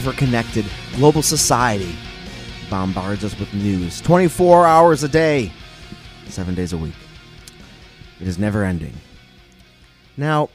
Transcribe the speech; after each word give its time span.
Ever 0.00 0.12
connected 0.14 0.64
global 0.94 1.20
society 1.20 1.94
bombards 2.70 3.22
us 3.22 3.38
with 3.38 3.52
news 3.52 4.00
24 4.00 4.66
hours 4.66 5.02
a 5.02 5.08
day, 5.08 5.52
seven 6.26 6.54
days 6.54 6.72
a 6.72 6.78
week. 6.78 6.94
It 8.18 8.26
is 8.26 8.38
never 8.38 8.64
ending. 8.64 8.94
Now, 10.16 10.48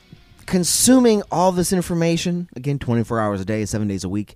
consuming 0.47 1.21
all 1.31 1.51
this 1.51 1.71
information, 1.71 2.49
again, 2.55 2.79
24 2.79 3.19
hours 3.19 3.39
a 3.39 3.45
day, 3.45 3.63
seven 3.65 3.87
days 3.87 4.03
a 4.03 4.09
week, 4.09 4.35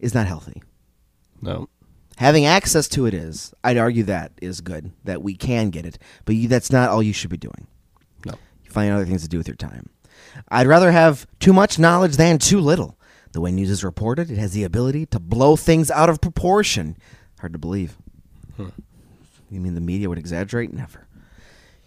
is 0.00 0.14
not 0.14 0.26
healthy. 0.26 0.62
No. 1.42 1.68
Having 2.16 2.46
access 2.46 2.88
to 2.88 3.04
it 3.04 3.12
is. 3.12 3.52
I'd 3.62 3.76
argue 3.76 4.04
that 4.04 4.32
is 4.40 4.62
good, 4.62 4.90
that 5.04 5.22
we 5.22 5.34
can 5.34 5.68
get 5.68 5.84
it, 5.84 5.98
but 6.24 6.34
you, 6.34 6.48
that's 6.48 6.72
not 6.72 6.88
all 6.88 7.02
you 7.02 7.12
should 7.12 7.28
be 7.28 7.36
doing. 7.36 7.66
No. 8.24 8.36
You 8.64 8.70
find 8.70 8.90
other 8.90 9.04
things 9.04 9.20
to 9.20 9.28
do 9.28 9.36
with 9.36 9.48
your 9.48 9.56
time. 9.56 9.90
I'd 10.48 10.66
rather 10.66 10.92
have 10.92 11.26
too 11.40 11.52
much 11.52 11.78
knowledge 11.78 12.16
than 12.16 12.38
too 12.38 12.58
little. 12.58 12.96
The 13.32 13.40
way 13.40 13.50
news 13.50 13.70
is 13.70 13.82
reported, 13.82 14.30
it 14.30 14.38
has 14.38 14.52
the 14.52 14.64
ability 14.64 15.06
to 15.06 15.18
blow 15.18 15.56
things 15.56 15.90
out 15.90 16.10
of 16.10 16.20
proportion. 16.20 16.96
Hard 17.40 17.52
to 17.54 17.58
believe. 17.58 17.96
You 18.58 19.60
mean 19.60 19.74
the 19.74 19.80
media 19.80 20.08
would 20.08 20.18
exaggerate? 20.18 20.72
Never. 20.72 21.06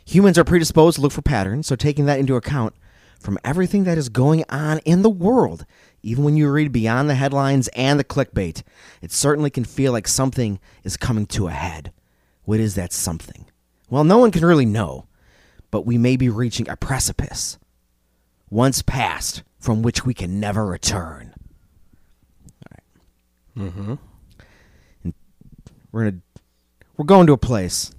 Humans 0.05 0.37
are 0.37 0.43
predisposed 0.43 0.95
to 0.95 1.01
look 1.01 1.11
for 1.11 1.21
patterns, 1.23 1.67
so 1.67 1.75
taking 1.75 2.05
that 2.05 2.19
into 2.19 2.35
account, 2.35 2.75
from 3.19 3.39
everything 3.43 3.85
that 3.85 3.97
is 3.97 4.09
going 4.09 4.43
on 4.49 4.79
in 4.79 5.01
the 5.01 5.09
world, 5.09 5.65
even 6.03 6.23
when 6.23 6.37
you 6.37 6.51
read 6.51 6.71
beyond 6.71 7.09
the 7.09 7.15
headlines 7.15 7.67
and 7.69 7.99
the 7.99 8.03
clickbait, 8.03 8.61
it 9.01 9.11
certainly 9.11 9.49
can 9.49 9.63
feel 9.63 9.91
like 9.91 10.07
something 10.07 10.59
is 10.83 10.95
coming 10.95 11.25
to 11.27 11.47
a 11.47 11.51
head. 11.51 11.91
What 12.43 12.59
is 12.59 12.75
that 12.75 12.93
something? 12.93 13.47
Well, 13.89 14.03
no 14.03 14.19
one 14.19 14.29
can 14.29 14.45
really 14.45 14.65
know, 14.67 15.07
but 15.71 15.87
we 15.87 15.97
may 15.97 16.17
be 16.17 16.29
reaching 16.29 16.69
a 16.69 16.77
precipice, 16.77 17.57
once 18.51 18.83
passed, 18.83 19.41
from 19.65 19.81
which 19.81 20.05
we 20.05 20.13
can 20.13 20.39
never 20.39 20.63
return. 20.63 21.33
Mm-hmm. 23.57 23.95
We're 25.91 26.03
gonna, 26.11 26.21
we're 26.97 27.05
going 27.05 27.25
to 27.25 27.33
a 27.33 27.37
place. 27.37 27.91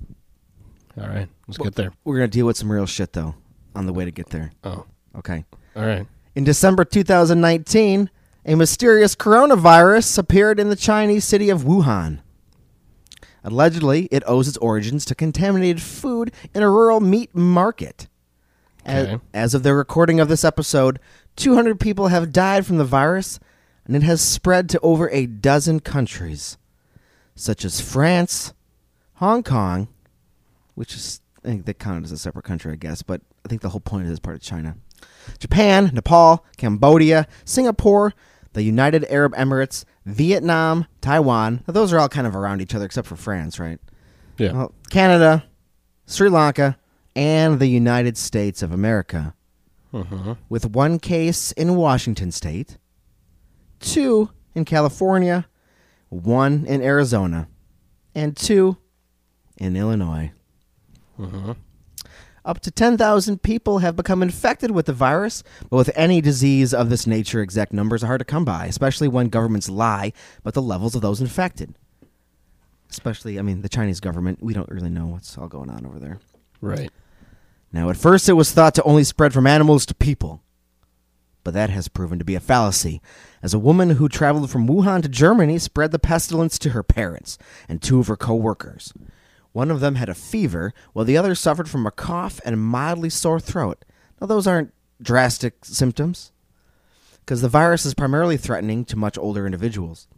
All 1.00 1.08
right. 1.08 1.28
Let's 1.48 1.58
get 1.58 1.74
there. 1.74 1.92
We're 2.04 2.16
gonna 2.18 2.28
deal 2.28 2.46
with 2.46 2.56
some 2.56 2.70
real 2.70 2.86
shit 2.86 3.12
though, 3.14 3.34
on 3.74 3.86
the 3.86 3.92
way 3.92 4.04
to 4.04 4.12
get 4.12 4.28
there. 4.30 4.52
Oh. 4.62 4.86
Okay. 5.16 5.44
All 5.74 5.84
right. 5.84 6.06
In 6.36 6.44
December 6.44 6.84
2019, 6.84 8.10
a 8.44 8.54
mysterious 8.54 9.16
coronavirus 9.16 10.18
appeared 10.18 10.60
in 10.60 10.68
the 10.68 10.76
Chinese 10.76 11.24
city 11.24 11.50
of 11.50 11.62
Wuhan. 11.62 12.20
Allegedly, 13.42 14.08
it 14.12 14.22
owes 14.26 14.46
its 14.46 14.56
origins 14.58 15.04
to 15.06 15.14
contaminated 15.16 15.82
food 15.82 16.32
in 16.54 16.62
a 16.62 16.70
rural 16.70 17.00
meat 17.00 17.34
market. 17.34 18.06
As, 18.84 19.06
Okay. 19.08 19.18
as 19.34 19.52
of 19.54 19.64
the 19.64 19.74
recording 19.74 20.20
of 20.20 20.28
this 20.28 20.44
episode, 20.44 21.00
200 21.36 21.78
people 21.78 22.08
have 22.08 22.32
died 22.32 22.66
from 22.66 22.78
the 22.78 22.84
virus, 22.84 23.38
and 23.84 23.94
it 23.94 24.02
has 24.02 24.20
spread 24.20 24.68
to 24.70 24.80
over 24.80 25.08
a 25.10 25.26
dozen 25.26 25.80
countries, 25.80 26.58
such 27.34 27.64
as 27.64 27.80
France, 27.80 28.52
Hong 29.14 29.42
Kong, 29.42 29.88
which 30.74 30.94
is, 30.94 31.20
I 31.44 31.48
think 31.48 31.66
they 31.66 31.74
count 31.74 32.02
it 32.02 32.04
as 32.04 32.12
a 32.12 32.18
separate 32.18 32.44
country, 32.44 32.72
I 32.72 32.76
guess, 32.76 33.02
but 33.02 33.20
I 33.44 33.48
think 33.48 33.62
the 33.62 33.68
whole 33.68 33.80
point 33.80 34.06
is 34.06 34.10
it's 34.10 34.20
part 34.20 34.36
of 34.36 34.42
China. 34.42 34.76
Japan, 35.38 35.90
Nepal, 35.92 36.44
Cambodia, 36.56 37.26
Singapore, 37.44 38.12
the 38.52 38.62
United 38.62 39.04
Arab 39.10 39.34
Emirates, 39.34 39.84
Vietnam, 40.06 40.86
Taiwan. 41.00 41.62
Now, 41.66 41.72
those 41.72 41.92
are 41.92 41.98
all 41.98 42.08
kind 42.08 42.26
of 42.26 42.34
around 42.34 42.62
each 42.62 42.74
other 42.74 42.86
except 42.86 43.06
for 43.06 43.16
France, 43.16 43.58
right? 43.58 43.78
Yeah. 44.38 44.52
Well, 44.52 44.74
Canada, 44.90 45.44
Sri 46.06 46.28
Lanka, 46.28 46.78
and 47.14 47.58
the 47.58 47.66
United 47.66 48.16
States 48.16 48.62
of 48.62 48.72
America, 48.72 49.34
mm-hmm. 49.92 50.32
with 50.48 50.66
one 50.66 50.98
case 50.98 51.52
in 51.52 51.76
Washington 51.76 52.30
state, 52.30 52.78
two 53.80 54.30
in 54.54 54.64
California, 54.64 55.46
one 56.08 56.64
in 56.66 56.82
Arizona, 56.82 57.48
and 58.14 58.36
two 58.36 58.76
in 59.58 59.76
Illinois. 59.76 60.32
Mm-hmm. 61.18 61.52
Up 62.44 62.60
to 62.60 62.70
10,000 62.70 63.42
people 63.42 63.78
have 63.78 63.96
become 63.96 64.22
infected 64.22 64.70
with 64.70 64.86
the 64.86 64.92
virus, 64.92 65.42
but 65.68 65.76
with 65.76 65.90
any 65.96 66.20
disease 66.20 66.72
of 66.72 66.90
this 66.90 67.04
nature, 67.04 67.40
exact 67.40 67.72
numbers 67.72 68.04
are 68.04 68.06
hard 68.06 68.20
to 68.20 68.24
come 68.24 68.44
by, 68.44 68.66
especially 68.66 69.08
when 69.08 69.28
governments 69.28 69.68
lie 69.68 70.12
about 70.38 70.54
the 70.54 70.62
levels 70.62 70.94
of 70.94 71.02
those 71.02 71.20
infected. 71.20 71.74
Especially, 72.88 73.40
I 73.40 73.42
mean, 73.42 73.62
the 73.62 73.68
Chinese 73.68 73.98
government, 73.98 74.40
we 74.40 74.54
don't 74.54 74.68
really 74.68 74.90
know 74.90 75.06
what's 75.06 75.36
all 75.36 75.48
going 75.48 75.70
on 75.70 75.84
over 75.84 75.98
there. 75.98 76.20
Right. 76.60 76.90
Now, 77.76 77.90
at 77.90 77.98
first, 77.98 78.26
it 78.26 78.32
was 78.32 78.52
thought 78.52 78.74
to 78.76 78.82
only 78.84 79.04
spread 79.04 79.34
from 79.34 79.46
animals 79.46 79.84
to 79.84 79.94
people. 79.94 80.40
But 81.44 81.52
that 81.52 81.68
has 81.68 81.88
proven 81.88 82.18
to 82.18 82.24
be 82.24 82.34
a 82.34 82.40
fallacy, 82.40 83.02
as 83.42 83.52
a 83.52 83.58
woman 83.58 83.90
who 83.90 84.08
traveled 84.08 84.50
from 84.50 84.66
Wuhan 84.66 85.02
to 85.02 85.10
Germany 85.10 85.58
spread 85.58 85.90
the 85.90 85.98
pestilence 85.98 86.58
to 86.60 86.70
her 86.70 86.82
parents 86.82 87.36
and 87.68 87.82
two 87.82 88.00
of 88.00 88.06
her 88.06 88.16
co 88.16 88.34
workers. 88.34 88.94
One 89.52 89.70
of 89.70 89.80
them 89.80 89.96
had 89.96 90.08
a 90.08 90.14
fever, 90.14 90.72
while 90.94 91.04
the 91.04 91.18
other 91.18 91.34
suffered 91.34 91.68
from 91.68 91.86
a 91.86 91.90
cough 91.90 92.40
and 92.46 92.54
a 92.54 92.56
mildly 92.56 93.10
sore 93.10 93.38
throat. 93.38 93.84
Now, 94.22 94.26
those 94.26 94.46
aren't 94.46 94.72
drastic 95.02 95.62
symptoms, 95.62 96.32
because 97.20 97.42
the 97.42 97.48
virus 97.50 97.84
is 97.84 97.92
primarily 97.92 98.38
threatening 98.38 98.86
to 98.86 98.96
much 98.96 99.18
older 99.18 99.44
individuals. 99.44 100.08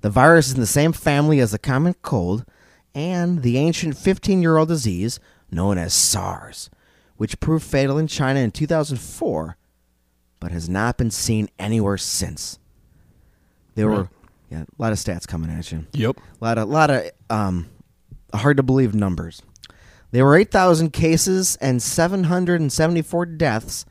The 0.00 0.10
virus 0.10 0.46
is 0.46 0.54
in 0.54 0.60
the 0.60 0.66
same 0.66 0.92
family 0.92 1.40
as 1.40 1.50
the 1.50 1.58
common 1.58 1.94
cold 2.02 2.44
and 2.94 3.42
the 3.42 3.58
ancient 3.58 3.98
15 3.98 4.42
year 4.42 4.58
old 4.58 4.68
disease 4.68 5.18
known 5.50 5.76
as 5.76 5.92
SARS, 5.92 6.70
which 7.20 7.38
proved 7.38 7.62
fatal 7.62 7.98
in 7.98 8.06
China 8.06 8.40
in 8.40 8.50
2004 8.50 9.58
but 10.40 10.52
has 10.52 10.70
not 10.70 10.96
been 10.96 11.10
seen 11.10 11.50
anywhere 11.58 11.98
since. 11.98 12.58
There 13.74 13.88
Right. 13.88 13.98
were 13.98 14.08
yeah, 14.48 14.62
a 14.62 14.82
lot 14.82 14.92
of 14.92 14.98
stats 14.98 15.28
coming 15.28 15.50
at 15.50 15.70
you. 15.70 15.84
Yep. 15.92 16.16
A 16.16 16.44
lot 16.44 16.56
of 16.56 16.70
lot 16.70 16.88
of 16.88 17.10
um, 17.28 17.68
hard 18.32 18.56
to 18.56 18.62
believe 18.62 18.94
numbers. 18.94 19.42
There 20.12 20.24
were 20.24 20.34
8,000 20.34 20.94
cases 20.94 21.56
and 21.56 21.82
774 21.82 23.26
deaths 23.26 23.84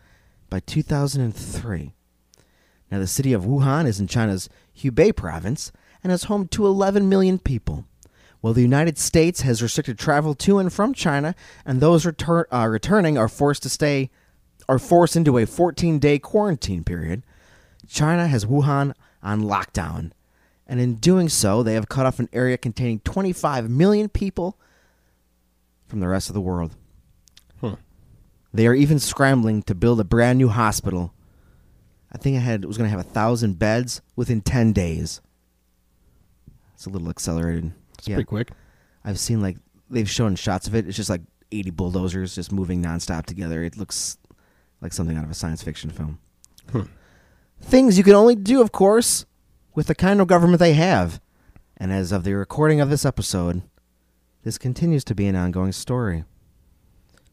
by 0.50 0.60
2003. 0.62 1.94
Now, 2.92 2.98
the 2.98 3.06
city 3.06 3.32
of 3.32 3.44
Wuhan 3.44 3.86
is 3.86 4.00
in 4.00 4.08
China's 4.08 4.50
Hubei 4.76 5.16
province 5.16 5.72
and 6.04 6.12
is 6.12 6.24
home 6.24 6.48
to 6.48 6.66
11 6.66 7.08
million 7.08 7.38
people. 7.38 7.86
While 8.42 8.54
the 8.54 8.62
United 8.62 8.98
States 8.98 9.42
has 9.42 9.62
restricted 9.62 10.00
travel 10.00 10.34
to 10.36 10.60
and 10.60 10.72
from 10.72 10.94
China, 10.94 11.36
and 11.66 11.82
those 11.82 12.06
retur- 12.06 12.46
uh, 12.52 12.68
returning 12.68 13.18
are 13.18 13.28
forced 13.28 13.64
to 13.64 13.70
stay, 13.70 14.10
are 14.70 14.80
forced 14.80 15.16
into 15.16 15.38
a 15.38 15.46
14-day 15.46 16.20
quarantine 16.20 16.84
period, 16.84 17.24
China 17.88 18.28
has 18.28 18.46
Wuhan 18.46 18.94
on 19.22 19.42
lockdown, 19.42 20.12
and 20.66 20.80
in 20.80 20.96
doing 20.96 21.28
so, 21.28 21.64
they 21.64 21.74
have 21.74 21.90
cut 21.90 22.06
off 22.06 22.20
an 22.20 22.30
area 22.32 22.58
containing 22.58 23.00
25 23.00 23.70
million 23.70 24.08
people 24.08 24.58
from 25.88 26.00
the 26.00 26.08
rest 26.08 26.30
of 26.30 26.34
the 26.34 26.42
world. 26.42 26.76
Huh. 27.60 27.76
They 28.54 28.68
are 28.68 28.76
even 28.76 29.00
scrambling 29.00 29.64
to 29.64 29.76
build 29.76 30.00
a 30.00 30.04
brand 30.04 30.38
new 30.38 30.48
hospital. 30.48 31.14
I 32.12 32.18
think 32.18 32.38
I 32.38 32.40
had 32.40 32.64
it 32.64 32.68
was 32.68 32.78
going 32.78 32.90
to 32.90 32.96
have 32.96 33.06
a 33.06 33.10
thousand 33.10 33.60
beds 33.60 34.02
within 34.16 34.42
10 34.42 34.72
days. 34.72 35.20
It's 36.76 36.86
a 36.86 36.90
little 36.90 37.10
accelerated. 37.10 37.74
It's 38.00 38.08
pretty 38.08 38.24
quick. 38.24 38.52
I've 39.04 39.20
seen 39.20 39.42
like 39.42 39.58
they've 39.90 40.10
shown 40.10 40.36
shots 40.36 40.68
of 40.68 40.76
it. 40.76 40.88
It's 40.88 40.98
just 40.98 41.10
like 41.10 41.22
80 41.52 41.72
bulldozers 41.72 42.36
just 42.36 42.52
moving 42.52 42.84
nonstop 42.84 43.26
together. 43.26 43.64
It 43.64 43.78
looks 43.78 44.18
like 44.82 44.94
something 44.94 45.18
out 45.18 45.24
of 45.24 45.32
a 45.32 45.36
science 45.36 45.64
fiction 45.64 45.90
film. 45.90 46.20
Hmm. 46.72 46.84
Things 47.62 47.98
you 47.98 48.04
can 48.04 48.14
only 48.14 48.36
do, 48.36 48.62
of 48.62 48.72
course, 48.72 49.26
with 49.76 49.88
the 49.88 49.96
kind 49.96 50.22
of 50.22 50.28
government 50.28 50.60
they 50.60 50.74
have. 50.74 51.20
And 51.78 51.92
as 51.92 52.12
of 52.12 52.24
the 52.24 52.34
recording 52.34 52.82
of 52.82 52.90
this 52.90 53.06
episode, 53.06 53.62
this 54.44 54.58
continues 54.58 55.04
to 55.06 55.16
be 55.16 55.28
an 55.28 55.36
ongoing 55.36 55.72
story. 55.72 56.24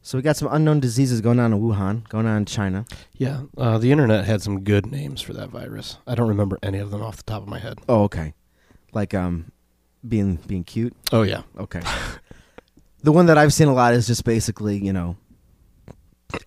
So 0.02 0.16
we 0.16 0.22
got 0.22 0.36
some 0.36 0.48
unknown 0.52 0.78
diseases 0.78 1.20
going 1.20 1.40
on 1.40 1.52
in 1.52 1.60
Wuhan, 1.60 2.08
going 2.08 2.26
on 2.26 2.36
in 2.38 2.44
China. 2.44 2.84
Yeah, 3.16 3.42
uh, 3.58 3.78
the 3.78 3.90
internet 3.90 4.24
had 4.24 4.40
some 4.40 4.62
good 4.62 4.86
names 4.86 5.20
for 5.20 5.32
that 5.32 5.48
virus. 5.48 5.98
I 6.06 6.14
don't 6.14 6.28
remember 6.28 6.60
any 6.62 6.78
of 6.78 6.92
them 6.92 7.02
off 7.02 7.16
the 7.16 7.24
top 7.24 7.42
of 7.42 7.48
my 7.48 7.58
head. 7.58 7.80
Oh, 7.88 8.04
okay. 8.04 8.34
Like 8.92 9.14
um, 9.14 9.50
being 10.08 10.36
being 10.46 10.64
cute. 10.64 10.94
Oh 11.12 11.22
yeah, 11.22 11.42
Okay. 11.58 11.80
the 13.02 13.12
one 13.12 13.26
that 13.26 13.38
I've 13.38 13.52
seen 13.52 13.68
a 13.68 13.72
lot 13.74 13.94
is 13.94 14.06
just 14.06 14.24
basically, 14.24 14.76
you 14.78 14.92
know, 14.92 15.16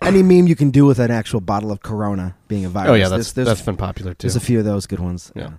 any 0.01 0.21
meme 0.23 0.47
you 0.47 0.55
can 0.55 0.71
do 0.71 0.85
with 0.85 0.99
an 0.99 1.11
actual 1.11 1.39
bottle 1.41 1.71
of 1.71 1.81
Corona 1.81 2.35
being 2.47 2.65
a 2.65 2.69
virus. 2.69 2.89
oh 2.89 2.93
yeah, 2.95 3.07
that's 3.09 3.31
there's, 3.33 3.47
that's 3.47 3.61
been 3.61 3.77
popular 3.77 4.13
too. 4.13 4.27
there's 4.27 4.35
a 4.35 4.39
few 4.41 4.59
of 4.59 4.65
those 4.65 4.85
good 4.87 4.99
ones. 4.99 5.31
Yeah. 5.35 5.45
Uh, 5.45 5.51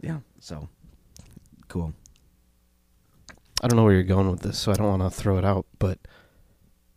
yeah. 0.00 0.18
So 0.40 0.68
cool. 1.68 1.92
I 3.62 3.66
don't 3.68 3.76
know 3.76 3.84
where 3.84 3.94
you're 3.94 4.02
going 4.04 4.30
with 4.30 4.40
this, 4.40 4.58
so 4.58 4.70
I 4.70 4.74
don't 4.76 4.86
want 4.98 5.02
to 5.02 5.10
throw 5.18 5.36
it 5.38 5.44
out, 5.44 5.66
but 5.80 5.98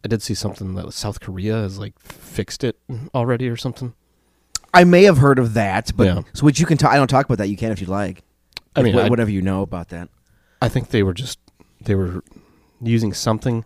I 0.05 0.07
did 0.07 0.21
see 0.21 0.35
something 0.35 0.75
that 0.75 0.91
South 0.93 1.19
Korea 1.19 1.53
has 1.55 1.79
like 1.79 1.97
fixed 1.99 2.63
it 2.63 2.77
already 3.15 3.49
or 3.49 3.55
something. 3.57 3.93
I 4.73 4.83
may 4.83 5.03
have 5.03 5.17
heard 5.17 5.39
of 5.39 5.53
that, 5.55 5.91
but 5.95 6.05
Yeah. 6.07 6.21
so 6.33 6.45
which 6.45 6.59
you 6.59 6.65
can. 6.65 6.77
ta- 6.77 6.89
I 6.89 6.95
don't 6.97 7.07
talk 7.09 7.25
about 7.25 7.39
that. 7.39 7.47
You 7.49 7.57
can 7.57 7.71
if 7.71 7.81
you'd 7.81 7.89
like. 7.89 8.23
I 8.75 8.83
mean, 8.83 8.95
whatever 8.95 9.29
you 9.31 9.41
know 9.41 9.63
about 9.63 9.89
that. 9.89 10.07
I 10.61 10.69
think 10.69 10.89
they 10.89 11.03
were 11.03 11.13
just 11.13 11.39
they 11.81 11.95
were 11.95 12.23
using 12.81 13.13
something 13.13 13.65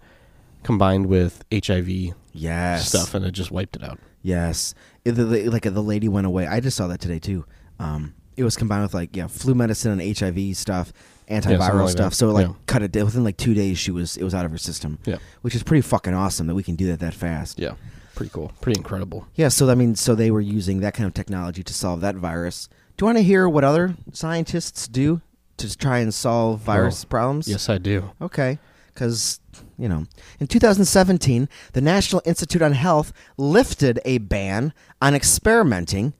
combined 0.64 1.08
with 1.08 1.44
HIV 1.54 2.14
Yes. 2.34 2.90
stuff, 2.90 3.14
and 3.14 3.26
it 3.26 3.32
just 3.32 3.52
wiped 3.52 3.76
it 3.76 3.84
out. 3.84 4.00
Yes. 4.22 4.74
It- 5.06 5.12
the- 5.14 5.26
the- 5.26 5.50
like 5.50 5.64
the 5.64 5.84
lady 5.84 6.08
went 6.08 6.26
away. 6.28 6.48
I 6.48 6.60
just 6.60 6.76
saw 6.76 6.88
that 6.88 7.00
today 7.00 7.20
too. 7.20 7.46
Um, 7.80 8.14
it 8.36 8.44
was 8.44 8.56
combined 8.58 8.84
with 8.84 8.94
like 8.94 9.16
yeah, 9.16 9.28
flu 9.28 9.54
medicine 9.56 9.92
and 9.92 10.02
HIV 10.02 10.56
stuff, 10.58 10.92
antiviral 11.30 11.82
like 11.84 11.90
stuff. 11.90 12.12
that. 12.12 12.16
So 12.16 12.32
like 12.32 12.48
Yeah. 12.48 12.54
cut 12.68 12.82
it 12.84 12.96
within 13.04 13.24
like 13.24 13.38
two 13.38 13.54
days. 13.54 13.78
She 13.78 13.92
was 13.92 14.18
it 14.18 14.24
was 14.24 14.34
out 14.34 14.46
of 14.46 14.52
her 14.52 14.58
system. 14.58 15.00
Yeah. 15.06 15.18
which 15.42 15.56
is 15.56 15.64
pretty 15.64 15.82
fucking 15.82 16.14
awesome 16.14 16.48
that 16.48 16.56
we 16.56 16.64
can 16.64 16.76
do 16.76 16.88
that 16.88 17.00
that 17.00 17.14
fast. 17.14 17.60
Yeah, 17.60 17.76
pretty 18.16 18.32
cool, 18.34 18.52
pretty 18.62 18.80
incredible. 18.80 19.28
Yeah. 19.36 19.48
So 19.50 19.70
I 19.70 19.76
mean, 19.76 19.96
so 19.96 20.16
they 20.16 20.32
were 20.32 20.42
using 20.42 20.80
that 20.82 20.94
kind 20.94 21.08
of 21.08 21.14
technology 21.14 21.64
to 21.64 21.74
solve 21.74 22.02
that 22.02 22.16
virus. 22.16 22.68
Do 22.98 23.04
you 23.04 23.08
want 23.08 23.18
to 23.20 23.24
hear 23.24 23.48
what 23.48 23.64
other 23.64 23.96
scientists 24.14 24.88
do 24.88 25.22
to 25.57 25.78
try 25.78 26.00
and 26.00 26.13
solve 26.13 26.60
virus 26.60 27.06
problems? 27.06 27.48
Yes, 27.48 27.69
I 27.69 27.78
do. 27.78 28.12
Okay. 28.22 28.60
Because, 28.94 29.42
you 29.78 29.90
know, 29.90 30.06
in 30.40 30.48
2017, 30.48 31.50
the 31.74 31.81
National 31.81 32.22
Institute 32.25 32.62
on 32.62 32.72
Health 32.72 33.12
lifted 33.38 34.00
a 34.06 34.19
ban 34.19 34.74
on 35.02 35.13
experimenting 35.13 36.13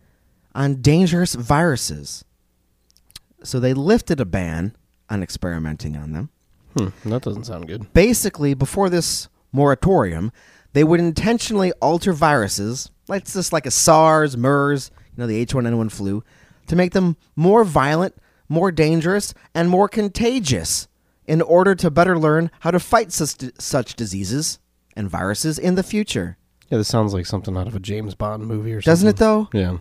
on 0.53 0.81
dangerous 0.81 1.35
viruses. 1.35 2.25
So 3.43 3.59
they 3.59 3.73
lifted 3.73 4.19
a 4.19 4.25
ban 4.25 4.75
on 5.09 5.21
experimenting 5.21 5.95
on 5.95 6.11
them. 6.11 6.29
Hmm, 6.75 7.09
that 7.09 7.21
doesn't 7.21 7.45
sound 7.45 7.67
good. 7.67 7.93
Basically, 7.93 8.53
before 8.53 8.89
this 8.89 9.29
moratorium, 9.51 10.31
they 10.73 10.83
would 10.83 10.99
intentionally 10.99 11.71
alter 11.73 12.11
viruses, 12.11 12.91
like 13.07 13.25
just 13.25 13.53
like 13.53 13.65
a 13.65 13.71
SARS, 13.71 14.35
MERS, 14.35 14.91
you 15.15 15.21
know, 15.21 15.27
the 15.27 15.45
H1N1 15.45 15.91
flu, 15.91 16.23
to 16.67 16.75
make 16.75 16.91
them 16.91 17.15
more 17.35 17.63
violent, 17.63 18.15
more 18.50 18.71
dangerous, 18.71 19.33
and 19.53 19.69
more 19.69 19.88
contagious 19.88 20.88
in 21.27 21.42
order 21.42 21.74
to 21.75 21.89
better 21.89 22.18
learn 22.19 22.51
how 22.59 22.71
to 22.71 22.80
fight 22.80 23.12
such, 23.12 23.51
such 23.59 23.95
diseases 23.95 24.59
and 24.95 25.09
viruses 25.09 25.57
in 25.57 25.75
the 25.75 25.83
future. 25.83 26.38
Yeah, 26.69 26.77
this 26.80 26.88
sounds 26.88 27.13
like 27.13 27.25
something 27.25 27.56
out 27.57 27.68
of 27.68 27.75
a 27.75 27.80
James 27.80 28.15
Bond 28.15 28.45
movie 28.45 28.74
or 28.74 28.81
something. 28.81 28.92
Doesn't 28.92 29.07
it, 29.09 29.18
though? 29.18 29.50
Yeah, 29.53 29.77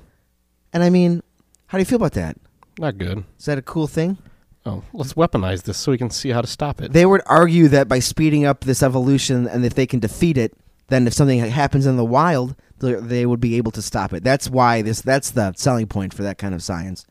And 0.73 0.83
I 0.83 0.91
mean, 0.91 1.23
how 1.67 1.79
do 1.79 1.83
you 1.83 1.87
feel 1.87 1.97
about 1.97 2.13
that? 2.13 2.37
not 2.79 2.99
good. 2.99 3.23
Is 3.39 3.45
that 3.45 3.57
a 3.59 3.63
cool 3.63 3.87
thing? 3.87 4.19
Oh, 4.67 4.83
let's 4.93 5.13
weaponize 5.13 5.63
this 5.63 5.77
so 5.77 5.93
we 5.93 5.99
can 5.99 6.11
see 6.11 6.31
how 6.31 6.41
to 6.41 6.47
stop 6.47 6.81
it. 6.81 6.93
They 6.93 7.07
would 7.07 7.21
argue 7.27 7.69
that 7.69 7.87
by 7.87 7.99
speeding 8.01 8.45
up 8.47 8.61
this 8.65 8.83
evolution 8.83 9.47
and 9.47 9.65
if 9.65 9.75
they 9.75 9.87
can 9.87 10.01
defeat 10.01 10.37
it, 10.39 10.57
then 10.89 11.07
if 11.07 11.13
something 11.13 11.39
happens 11.39 11.87
in 11.87 11.97
the 11.97 12.05
wild, 12.05 12.57
they- 12.81 12.95
they 12.95 13.27
would 13.27 13.41
be 13.41 13.57
able 13.57 13.71
to 13.73 13.83
stop 13.83 14.13
it. 14.13 14.25
That's 14.25 14.51
why 14.51 14.83
this 14.83 15.03
that's 15.03 15.31
the 15.31 15.53
selling 15.57 15.87
point 15.87 16.13
for 16.15 16.23
that 16.25 16.39
kind 16.39 16.55
of 16.55 16.63
science. 16.63 17.05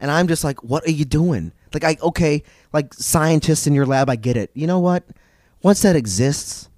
And 0.00 0.10
I'm 0.10 0.28
just 0.28 0.44
like, 0.44 0.62
what 0.62 0.86
are 0.86 0.90
you 0.90 1.04
doing? 1.04 1.52
Like 1.72 1.84
I 1.84 1.96
okay, 2.02 2.42
like 2.72 2.92
scientists 2.94 3.66
in 3.66 3.74
your 3.74 3.86
lab, 3.86 4.08
I 4.10 4.16
get 4.16 4.36
it. 4.36 4.50
You 4.54 4.66
know 4.66 4.78
what? 4.78 5.04
Once 5.62 5.82
that 5.82 5.96
exists, 5.96 6.68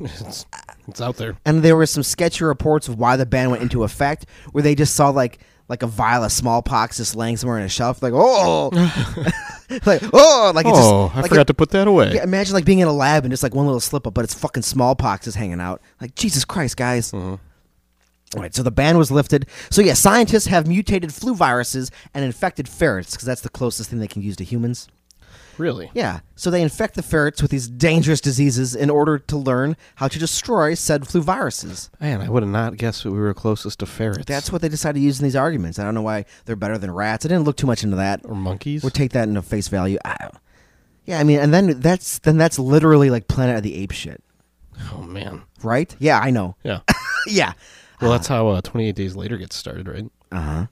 it's, 0.00 0.46
it's 0.86 1.00
out 1.00 1.16
there. 1.16 1.36
and 1.44 1.62
there 1.62 1.76
were 1.76 1.86
some 1.86 2.02
sketchy 2.02 2.44
reports 2.44 2.88
of 2.88 2.98
why 2.98 3.16
the 3.16 3.26
ban 3.26 3.50
went 3.50 3.62
into 3.62 3.82
effect, 3.84 4.26
where 4.52 4.62
they 4.62 4.74
just 4.74 4.94
saw 4.94 5.08
like 5.10 5.38
like 5.68 5.82
a 5.82 5.86
vial 5.86 6.24
of 6.24 6.32
smallpox 6.32 6.96
just 6.96 7.14
laying 7.14 7.36
somewhere 7.36 7.58
on 7.58 7.64
a 7.64 7.68
shelf, 7.68 8.02
like 8.02 8.12
oh, 8.14 8.68
like 9.86 10.02
oh, 10.12 10.52
like 10.54 10.66
it 10.66 10.70
just 10.70 10.82
oh, 10.82 11.10
I 11.14 11.20
like 11.20 11.28
forgot 11.30 11.42
it- 11.42 11.46
to 11.48 11.54
put 11.54 11.70
that 11.70 11.88
away. 11.88 12.12
Yeah, 12.14 12.22
imagine 12.22 12.54
like 12.54 12.64
being 12.64 12.78
in 12.78 12.88
a 12.88 12.92
lab 12.92 13.24
and 13.24 13.32
just 13.32 13.42
like 13.42 13.54
one 13.54 13.66
little 13.66 13.80
slip 13.80 14.06
up, 14.06 14.14
but 14.14 14.24
it's 14.24 14.34
fucking 14.34 14.62
smallpox 14.62 15.26
is 15.26 15.34
hanging 15.34 15.60
out. 15.60 15.82
Like 16.00 16.14
Jesus 16.14 16.44
Christ, 16.44 16.76
guys! 16.76 17.12
Mhm. 17.12 17.38
All 18.36 18.42
right, 18.42 18.54
so 18.54 18.62
the 18.62 18.70
ban 18.70 18.98
was 18.98 19.10
lifted. 19.10 19.46
So 19.70 19.80
yeah, 19.80 19.94
scientists 19.94 20.46
have 20.46 20.66
mutated 20.66 21.14
flu 21.14 21.34
viruses 21.34 21.90
and 22.12 22.24
infected 22.24 22.68
ferrets 22.68 23.12
because 23.12 23.24
that's 23.26 23.40
the 23.40 23.48
closest 23.48 23.88
thing 23.90 24.00
they 24.00 24.08
can 24.08 24.22
use 24.22 24.36
to 24.36 24.44
humans. 24.44 24.88
Really? 25.56 25.90
Yeah, 25.92 26.20
so 26.36 26.50
they 26.50 26.62
infect 26.62 26.94
the 26.94 27.02
ferrets 27.02 27.42
with 27.42 27.50
these 27.50 27.68
dangerous 27.68 28.20
diseases 28.20 28.76
in 28.76 28.90
order 28.90 29.18
to 29.18 29.36
learn 29.36 29.76
how 29.96 30.06
to 30.06 30.16
destroy 30.18 30.74
said 30.74 31.08
flu 31.08 31.20
viruses. 31.20 31.90
Man, 32.00 32.20
I 32.20 32.28
would 32.28 32.44
have 32.44 32.52
not 32.52 32.76
guessed 32.76 33.02
that 33.02 33.10
we 33.10 33.18
were 33.18 33.34
closest 33.34 33.80
to 33.80 33.86
ferrets. 33.86 34.24
That's 34.24 34.52
what 34.52 34.62
they 34.62 34.68
decided 34.68 35.00
to 35.00 35.04
use 35.04 35.18
in 35.18 35.24
these 35.24 35.34
arguments. 35.34 35.80
I 35.80 35.84
don't 35.84 35.94
know 35.94 36.02
why 36.02 36.26
they're 36.44 36.54
better 36.54 36.78
than 36.78 36.92
rats. 36.92 37.24
I 37.26 37.28
didn't 37.28 37.42
look 37.44 37.56
too 37.56 37.66
much 37.66 37.82
into 37.82 37.96
that. 37.96 38.20
or 38.24 38.36
monkeys. 38.36 38.84
We'll 38.84 38.90
take 38.90 39.10
that 39.12 39.26
into 39.28 39.42
face 39.42 39.66
value. 39.66 39.98
I, 40.04 40.30
yeah, 41.06 41.18
I 41.18 41.24
mean, 41.24 41.40
and 41.40 41.52
then 41.52 41.80
that's 41.80 42.18
then 42.20 42.36
that's 42.36 42.58
literally 42.58 43.10
like 43.10 43.26
Planet 43.26 43.56
of 43.56 43.62
the 43.64 43.74
Apes 43.76 43.96
shit, 43.96 44.22
oh 44.92 45.02
man. 45.02 45.42
right? 45.64 45.96
Yeah, 45.98 46.20
I 46.20 46.30
know. 46.30 46.54
Yeah. 46.62 46.80
yeah. 47.26 47.54
Well, 48.00 48.10
that's 48.12 48.28
how 48.28 48.48
uh, 48.48 48.60
28 48.60 48.94
Days 48.94 49.16
Later 49.16 49.36
gets 49.36 49.56
started, 49.56 49.88
right? 49.88 50.10
Uh 50.30 50.40
huh. 50.40 50.66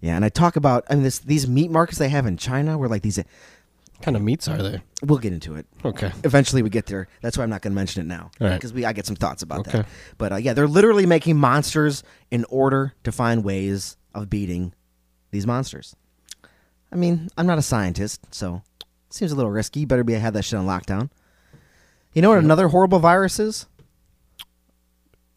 Yeah, 0.00 0.16
and 0.16 0.24
I 0.24 0.28
talk 0.28 0.56
about 0.56 0.84
I 0.90 0.94
mean 0.94 1.02
this 1.04 1.18
these 1.18 1.48
meat 1.48 1.70
markets 1.70 1.98
they 1.98 2.08
have 2.08 2.26
in 2.26 2.36
China 2.36 2.78
where 2.78 2.88
like 2.88 3.02
these 3.02 3.18
What 3.18 3.26
kind 4.02 4.16
of 4.16 4.22
meats 4.22 4.46
are 4.48 4.62
they? 4.62 4.80
we'll 5.02 5.18
get 5.18 5.32
into 5.32 5.56
it. 5.56 5.66
Okay. 5.84 6.12
Eventually 6.24 6.62
we 6.62 6.70
get 6.70 6.86
there. 6.86 7.08
That's 7.20 7.36
why 7.36 7.44
I'm 7.44 7.50
not 7.50 7.62
going 7.62 7.72
to 7.72 7.76
mention 7.76 8.02
it 8.02 8.06
now 8.06 8.30
All 8.40 8.46
right. 8.48 8.54
because 8.54 8.72
we 8.72 8.84
I 8.84 8.92
get 8.92 9.06
some 9.06 9.16
thoughts 9.16 9.42
about 9.42 9.60
Okay. 9.60 9.78
that. 9.78 9.88
But 10.18 10.32
uh, 10.32 10.36
yeah, 10.36 10.52
they're 10.52 10.68
literally 10.68 11.04
making 11.06 11.36
monsters 11.36 12.02
in 12.30 12.44
order 12.48 12.94
to 13.04 13.12
find 13.12 13.42
ways 13.44 13.96
of 14.14 14.30
beating 14.30 14.72
these 15.32 15.46
monsters. 15.46 15.94
I 16.92 16.96
mean, 16.96 17.28
I'm 17.36 17.46
not 17.46 17.58
a 17.58 17.62
scientist, 17.62 18.20
so 18.34 18.62
seems 19.10 19.30
a 19.32 19.34
little 19.36 19.50
risky. 19.50 19.84
Better 19.84 20.04
be 20.04 20.14
I 20.16 20.18
have 20.20 20.32
that 20.34 20.44
shit 20.44 20.58
on 20.58 20.66
lockdown. 20.66 21.10
You 22.14 22.22
know 22.22 22.30
what 22.30 22.38
another 22.38 22.68
horrible 22.68 22.98
virus 23.00 23.38
is? 23.38 23.66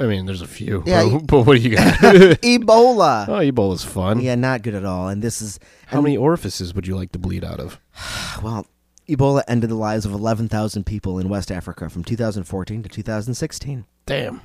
I 0.01 0.07
mean, 0.07 0.25
there's 0.25 0.41
a 0.41 0.47
few. 0.47 0.83
Yeah, 0.85 1.07
but, 1.11 1.19
but 1.27 1.41
what 1.45 1.57
do 1.57 1.61
you 1.61 1.75
got? 1.75 1.93
Ebola. 1.99 3.27
oh, 3.27 3.33
Ebola's 3.39 3.83
fun. 3.83 4.19
Yeah, 4.19 4.35
not 4.35 4.63
good 4.63 4.73
at 4.73 4.83
all. 4.83 5.07
And 5.09 5.21
this 5.21 5.41
is 5.41 5.59
How 5.87 6.01
many 6.01 6.17
orifices 6.17 6.73
would 6.73 6.87
you 6.87 6.95
like 6.95 7.11
to 7.11 7.19
bleed 7.19 7.43
out 7.43 7.59
of? 7.59 7.79
Well, 8.41 8.65
Ebola 9.07 9.43
ended 9.47 9.69
the 9.69 9.75
lives 9.75 10.05
of 10.05 10.13
11,000 10.13 10.85
people 10.85 11.19
in 11.19 11.29
West 11.29 11.51
Africa 11.51 11.89
from 11.89 12.03
2014 12.03 12.81
to 12.83 12.89
2016. 12.89 13.85
Damn. 14.07 14.41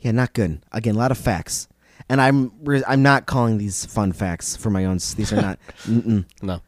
Yeah, 0.00 0.10
not 0.12 0.32
good. 0.32 0.60
Again, 0.72 0.96
a 0.96 0.98
lot 0.98 1.12
of 1.12 1.18
facts. 1.18 1.68
And 2.08 2.20
I'm 2.20 2.50
re- 2.64 2.82
I'm 2.88 3.02
not 3.02 3.26
calling 3.26 3.58
these 3.58 3.84
fun 3.84 4.12
facts 4.12 4.56
for 4.56 4.70
my 4.70 4.84
own. 4.86 4.94
These 5.16 5.32
are 5.32 5.36
not. 5.42 5.58
No. 6.42 6.62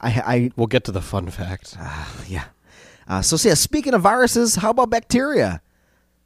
I 0.00 0.10
I 0.10 0.50
We'll 0.56 0.66
get 0.66 0.84
to 0.84 0.92
the 0.92 1.00
fun 1.00 1.30
fact. 1.30 1.76
yeah. 2.26 2.44
Uh, 3.08 3.22
so 3.22 3.36
yeah, 3.48 3.54
speaking 3.54 3.94
of 3.94 4.02
viruses, 4.02 4.56
how 4.56 4.70
about 4.70 4.90
bacteria? 4.90 5.62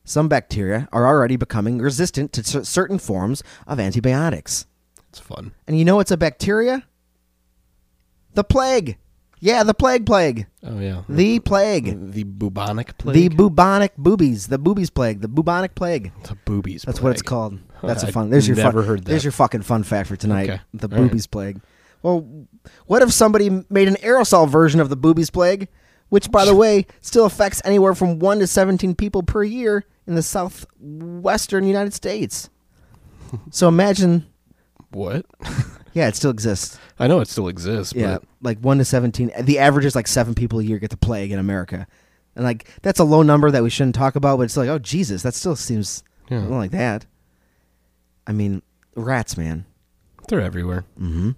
Some 0.05 0.29
bacteria 0.29 0.89
are 0.93 1.07
already 1.07 1.37
becoming 1.37 1.79
resistant 1.79 2.33
to 2.33 2.43
cer- 2.45 2.65
certain 2.65 2.99
forms 2.99 3.43
of 3.67 3.79
antibiotics. 3.79 4.67
It's 5.11 5.19
fun. 5.21 5.53
And 5.67 5.79
you 5.79 5.85
know 5.85 5.97
what's 5.97 6.11
a 6.11 6.17
bacteria? 6.17 6.85
The 8.35 8.45
plague. 8.45 8.97
Yeah, 9.41 9.63
the 9.63 9.75
plague 9.75 10.05
plague. 10.05 10.47
Oh 10.63 10.79
yeah. 10.79 11.03
The 11.09 11.41
plague. 11.41 12.13
The 12.13 12.25
bubonic 12.25 12.99
plague. 12.99 13.15
The 13.15 13.29
bubonic 13.29 13.97
boobies, 13.97 14.49
the 14.49 14.59
boobies 14.59 14.91
plague, 14.91 15.23
the 15.23 15.29
bubonic 15.29 15.75
plague. 15.75 16.13
The 16.25 16.37
boobies. 16.45 16.83
That's 16.83 17.01
what 17.01 17.13
it's 17.13 17.23
called. 17.23 17.59
That's 17.83 18.03
a 18.03 18.09
I've 18.09 18.13
fun. 18.13 18.29
There's 18.29 18.47
your 18.47 18.59
never 18.59 18.81
fun, 18.83 18.89
heard 18.89 19.05
There's 19.05 19.25
your 19.25 19.33
fucking 19.33 19.63
fun 19.63 19.83
fact 19.83 20.09
for 20.09 20.17
tonight. 20.17 20.51
Okay. 20.51 20.61
The 20.75 20.89
All 20.89 20.99
right. 20.99 21.09
boobies 21.09 21.27
plague. 21.27 21.61
Well, 22.03 22.47
what 22.87 23.03
if 23.03 23.13
somebody 23.13 23.65
made 23.71 23.89
an 23.89 23.97
aerosol 23.97 24.49
version 24.49 24.81
of 24.81 24.91
the 24.91 24.97
boobies 24.97 25.31
plague, 25.31 25.69
which, 26.11 26.31
by 26.31 26.45
the 26.45 26.55
way, 26.55 26.87
still 27.01 27.25
affects 27.25 27.63
anywhere 27.65 27.95
from 27.95 28.19
one 28.19 28.39
to 28.41 28.47
seventeen 28.47 28.95
people 28.95 29.23
per 29.23 29.43
year 29.43 29.85
in 30.07 30.15
the 30.15 30.23
southwestern 30.23 31.65
United 31.67 31.95
States? 31.95 32.51
so 33.51 33.67
imagine, 33.69 34.27
What? 34.91 35.25
yeah, 35.95 36.09
it 36.09 36.17
still 36.17 36.31
exists. 36.31 36.79
I 36.99 37.07
know 37.07 37.21
it 37.21 37.29
still 37.29 37.49
exists. 37.49 37.95
Yeah, 37.97 38.19
But 38.19 38.25
like 38.43 38.59
one 38.61 38.79
to 38.79 38.85
seventeen. 38.85 39.31
The 39.41 39.59
average 39.59 39.85
is 39.87 39.95
like 39.97 40.07
seven 40.09 40.35
people 40.35 40.59
a 40.61 40.63
year 40.63 40.79
get 40.79 40.91
the 40.91 40.97
plague 40.97 41.33
in 41.33 41.39
America, 41.39 41.87
and 42.37 42.45
like 42.45 42.69
that's 42.83 42.99
a 43.01 43.05
low 43.05 43.23
number 43.23 43.51
that 43.51 43.63
we 43.63 43.71
shouldn't 43.71 43.95
talk 43.95 44.17
about. 44.17 44.37
But 44.39 44.45
it's 44.45 44.57
like, 44.57 44.69
oh 44.69 44.79
Jesus, 44.79 45.23
that 45.23 45.35
still 45.35 45.57
seems 45.57 46.03
Yeah. 46.29 46.41
not 46.41 46.59
like 46.59 46.71
that. 46.73 47.07
I 48.27 48.33
mean, 48.33 48.63
rats, 48.95 49.37
man. 49.37 49.65
they're 50.29 50.41
everywhere. 50.43 50.85
Mm-hmm. 51.01 51.31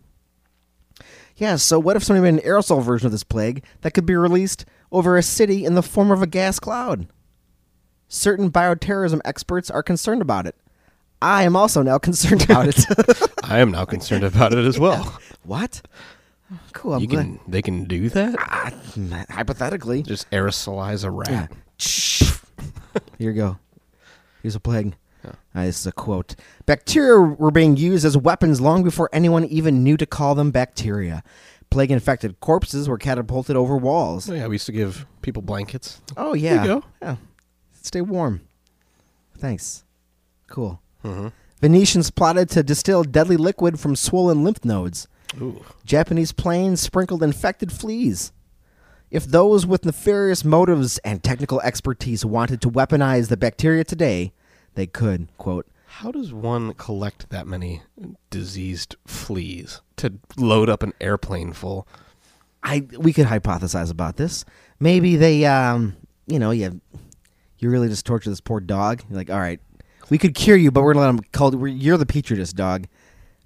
Yeah, 1.37 1.57
so 1.57 1.79
what 1.79 1.97
if 1.97 2.05
somebody 2.05 2.31
made 2.31 2.43
an 2.43 2.49
aerosol 2.49 2.83
version 2.83 3.07
of 3.07 3.13
this 3.13 3.25
plague 3.25 3.65
that 3.81 3.93
could 3.93 4.07
be 4.07 4.15
released 4.15 4.65
over 4.91 5.17
a 5.17 5.23
city 5.23 5.65
in 5.65 5.75
the 5.75 5.83
form 5.83 6.11
of 6.11 6.23
a 6.23 6.27
gas 6.27 6.61
cloud? 6.61 7.09
Certain 8.09 8.51
bioterrorism 8.51 9.21
experts 9.25 9.71
are 9.71 9.83
concerned 9.83 10.21
about 10.23 10.47
it. 10.47 10.55
I 11.23 11.45
am 11.45 11.57
also 11.57 11.83
now 11.83 11.99
concerned 12.01 12.45
about 12.45 12.69
it. 12.69 12.85
I 13.45 13.59
am 13.61 13.71
now 13.71 13.85
concerned 13.85 14.25
about 14.25 14.53
it 14.53 14.65
as 14.67 14.79
well. 14.79 15.19
what? 15.45 15.81
Cool. 16.75 16.95
I'm 16.95 17.01
You 17.01 17.07
glad. 17.07 17.23
can, 17.25 17.41
they 17.49 17.63
can 17.63 17.85
do 17.85 18.11
that. 18.11 18.35
Ah, 18.39 18.71
hypothetically. 19.31 20.03
Just 20.03 20.31
aerosolize 20.31 21.03
a 21.05 21.11
rat. 21.11 21.51
Here 23.19 23.31
you 23.31 23.33
go. 23.33 23.59
Here's 24.43 24.55
a 24.55 24.61
plague. 24.61 24.95
Uh, 25.25 25.65
this 25.65 25.81
is 25.81 25.87
a 25.87 25.93
quote. 25.93 26.35
Bacteria 26.67 27.21
were 27.21 27.51
being 27.51 27.77
used 27.77 28.05
as 28.05 28.17
weapons 28.17 28.61
long 28.61 28.83
before 28.83 29.09
anyone 29.13 29.45
even 29.45 29.83
knew 29.83 29.97
to 29.97 30.07
call 30.07 30.35
them 30.35 30.51
bacteria. 30.51 31.23
Plague 31.71 31.91
infected 31.91 32.39
corpses 32.41 32.89
were 32.89 32.99
catapulted 32.99 33.57
over 33.57 33.77
walls. 33.77 34.29
Oh, 34.29 34.35
yeah, 34.35 34.47
we 34.47 34.57
used 34.57 34.67
to 34.67 34.73
give 34.73 35.07
people 35.23 35.43
blankets. 35.43 36.01
Oh, 36.17 36.35
yeah. 36.35 36.63
you 36.63 36.69
go. 36.69 36.85
Yeah. 37.01 37.17
Stay 37.81 38.01
warm. 38.01 38.43
Thanks. 39.39 39.85
Cool. 40.49 40.81
Mm-hmm. 41.05 41.29
Venetians 41.61 42.11
plotted 42.11 42.51
to 42.51 42.63
distill 42.63 43.05
deadly 43.05 43.37
liquid 43.37 43.81
from 43.81 43.97
swollen 43.97 44.45
lymph 44.45 44.65
nodes. 44.65 45.09
Ooh. 45.41 45.65
Japanese 45.85 46.33
planes 46.33 46.81
sprinkled 46.81 47.23
infected 47.23 47.73
fleas. 47.73 48.33
If 49.11 49.25
those 49.27 49.67
with 49.67 49.85
nefarious 49.85 50.45
motives 50.45 50.99
and 50.99 51.23
technical 51.23 51.61
expertise 51.61 52.25
wanted 52.25 52.61
to 52.63 52.71
weaponize 52.71 53.29
the 53.29 53.37
bacteria 53.37 53.85
today, 53.85 54.33
they 54.75 54.87
could. 54.87 55.29
Quote, 55.39 55.67
How 55.87 56.11
does 56.11 56.33
one 56.33 56.75
collect 56.75 57.31
that 57.31 57.47
many 57.47 57.83
diseased 58.31 58.97
fleas 59.07 59.81
to 59.97 60.15
load 60.37 60.69
up 60.69 60.83
an 60.83 60.93
airplane 61.01 61.53
full? 61.53 61.87
I 62.63 62.87
we 62.99 63.13
could 63.13 63.27
hypothesize 63.27 63.91
about 63.91 64.17
this. 64.17 64.45
Maybe 64.79 65.17
they, 65.17 65.45
um, 65.45 65.97
you 66.27 66.39
know, 66.39 66.51
you 66.51 66.81
you 67.59 67.71
really 67.71 67.89
just 67.89 68.07
torture 68.07 68.31
this 68.31 68.41
poor 68.41 68.61
dog. 68.61 69.03
You're 69.09 69.17
like, 69.17 69.31
all 69.31 69.41
right, 69.41 69.61
we 70.11 70.19
could 70.19 70.35
cure 70.35 70.57
you, 70.57 70.71
but 70.71 70.83
we're 70.83 70.95
gonna 70.95 71.07
let 71.07 71.17
them 71.17 71.25
call. 71.33 71.69
You're 71.69 71.97
the 71.97 72.07
petri 72.07 72.37
dish 72.37 72.53
dog, 72.53 72.87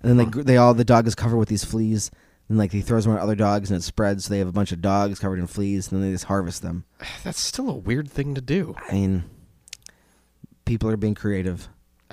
and 0.03 0.19
then 0.19 0.31
they 0.31 0.43
they 0.43 0.57
all 0.57 0.75
the 0.75 0.85
dog 0.85 1.07
is 1.07 1.15
covered 1.15 1.39
with 1.39 1.49
these 1.49 1.65
fleas. 1.65 2.11
And 2.49 2.59
like 2.59 2.71
he 2.71 2.81
throws 2.81 3.05
them 3.05 3.13
on 3.13 3.19
other 3.19 3.35
dogs, 3.35 3.71
and 3.71 3.79
it 3.79 3.83
spreads. 3.83 4.27
So 4.27 4.31
they 4.31 4.39
have 4.39 4.49
a 4.49 4.53
bunch 4.53 4.71
of 4.71 4.81
dogs 4.81 5.19
covered 5.19 5.41
in 5.41 5.49
fleas, 5.49 5.91
and 5.91 6.01
then 6.01 6.09
they 6.09 6.15
just 6.15 6.27
harvest 6.27 6.63
them. 6.63 6.85
That's 7.25 7.41
still 7.41 7.69
a 7.69 7.75
weird 7.75 8.11
thing 8.11 8.35
to 8.35 8.41
do. 8.41 8.77
I 8.89 8.93
mean, 8.93 9.25
people 10.67 10.91
are 10.91 10.97
being 10.99 11.15
creative. 11.15 11.69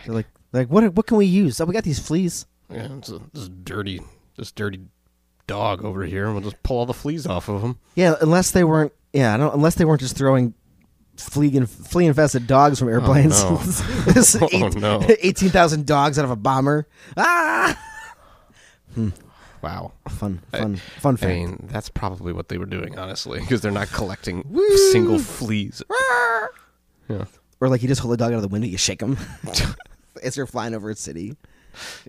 They're 0.05 0.15
like, 0.15 0.27
like 0.53 0.69
what 0.69 0.93
what 0.95 1.05
can 1.07 1.17
we 1.17 1.25
use? 1.25 1.59
Oh, 1.59 1.65
we 1.65 1.73
got 1.73 1.83
these 1.83 1.99
fleas. 1.99 2.45
Yeah, 2.69 2.87
it's 2.97 3.09
a, 3.09 3.19
this 3.33 3.49
dirty, 3.49 3.99
this 4.37 4.51
dirty 4.51 4.79
dog 5.45 5.83
over 5.83 6.03
here. 6.03 6.31
We'll 6.31 6.41
just 6.41 6.63
pull 6.63 6.77
all 6.79 6.85
the 6.85 6.93
fleas 6.93 7.27
off 7.27 7.49
of 7.49 7.61
him. 7.61 7.77
Yeah, 7.95 8.15
unless 8.21 8.51
they 8.51 8.63
weren't. 8.63 8.93
Yeah, 9.11 9.33
I 9.33 9.37
don't. 9.37 9.53
Unless 9.53 9.75
they 9.75 9.85
weren't 9.85 9.99
just 10.01 10.15
throwing 10.17 10.53
flea 11.17 11.55
in, 11.55 11.65
flea 11.67 12.05
infested 12.07 12.47
dogs 12.47 12.79
from 12.79 12.87
airplanes. 12.89 13.43
no. 13.43 13.57
This 14.13 14.35
Oh, 14.41 14.47
eight- 14.51 14.75
no. 14.75 15.03
Eighteen 15.19 15.49
thousand 15.49 15.85
dogs 15.85 16.17
out 16.17 16.25
of 16.25 16.31
a 16.31 16.35
bomber. 16.35 16.87
Ah, 17.17 17.77
Hmm. 18.95 19.09
Wow. 19.61 19.93
fun, 20.09 20.41
fun, 20.51 20.75
fun 20.75 21.13
I 21.15 21.17
fact. 21.17 21.33
mean, 21.33 21.67
that's 21.71 21.87
probably 21.89 22.33
what 22.33 22.49
they 22.49 22.57
were 22.57 22.65
doing, 22.65 22.99
honestly, 22.99 23.39
because 23.39 23.61
they're 23.61 23.71
not 23.71 23.87
collecting 23.89 24.43
single 24.91 25.19
fleas. 25.19 25.81
Yeah. 27.09 27.25
Or 27.63 27.69
like 27.69 27.81
you 27.81 27.87
just 27.87 28.01
hold 28.01 28.11
the 28.11 28.17
dog 28.17 28.33
out 28.33 28.35
of 28.35 28.41
the 28.41 28.49
window, 28.49 28.67
you 28.67 28.77
shake 28.77 29.01
him 29.01 29.15
as 30.23 30.35
you're 30.35 30.45
flying 30.45 30.75
over 30.75 30.89
a 30.89 30.95
city. 30.97 31.37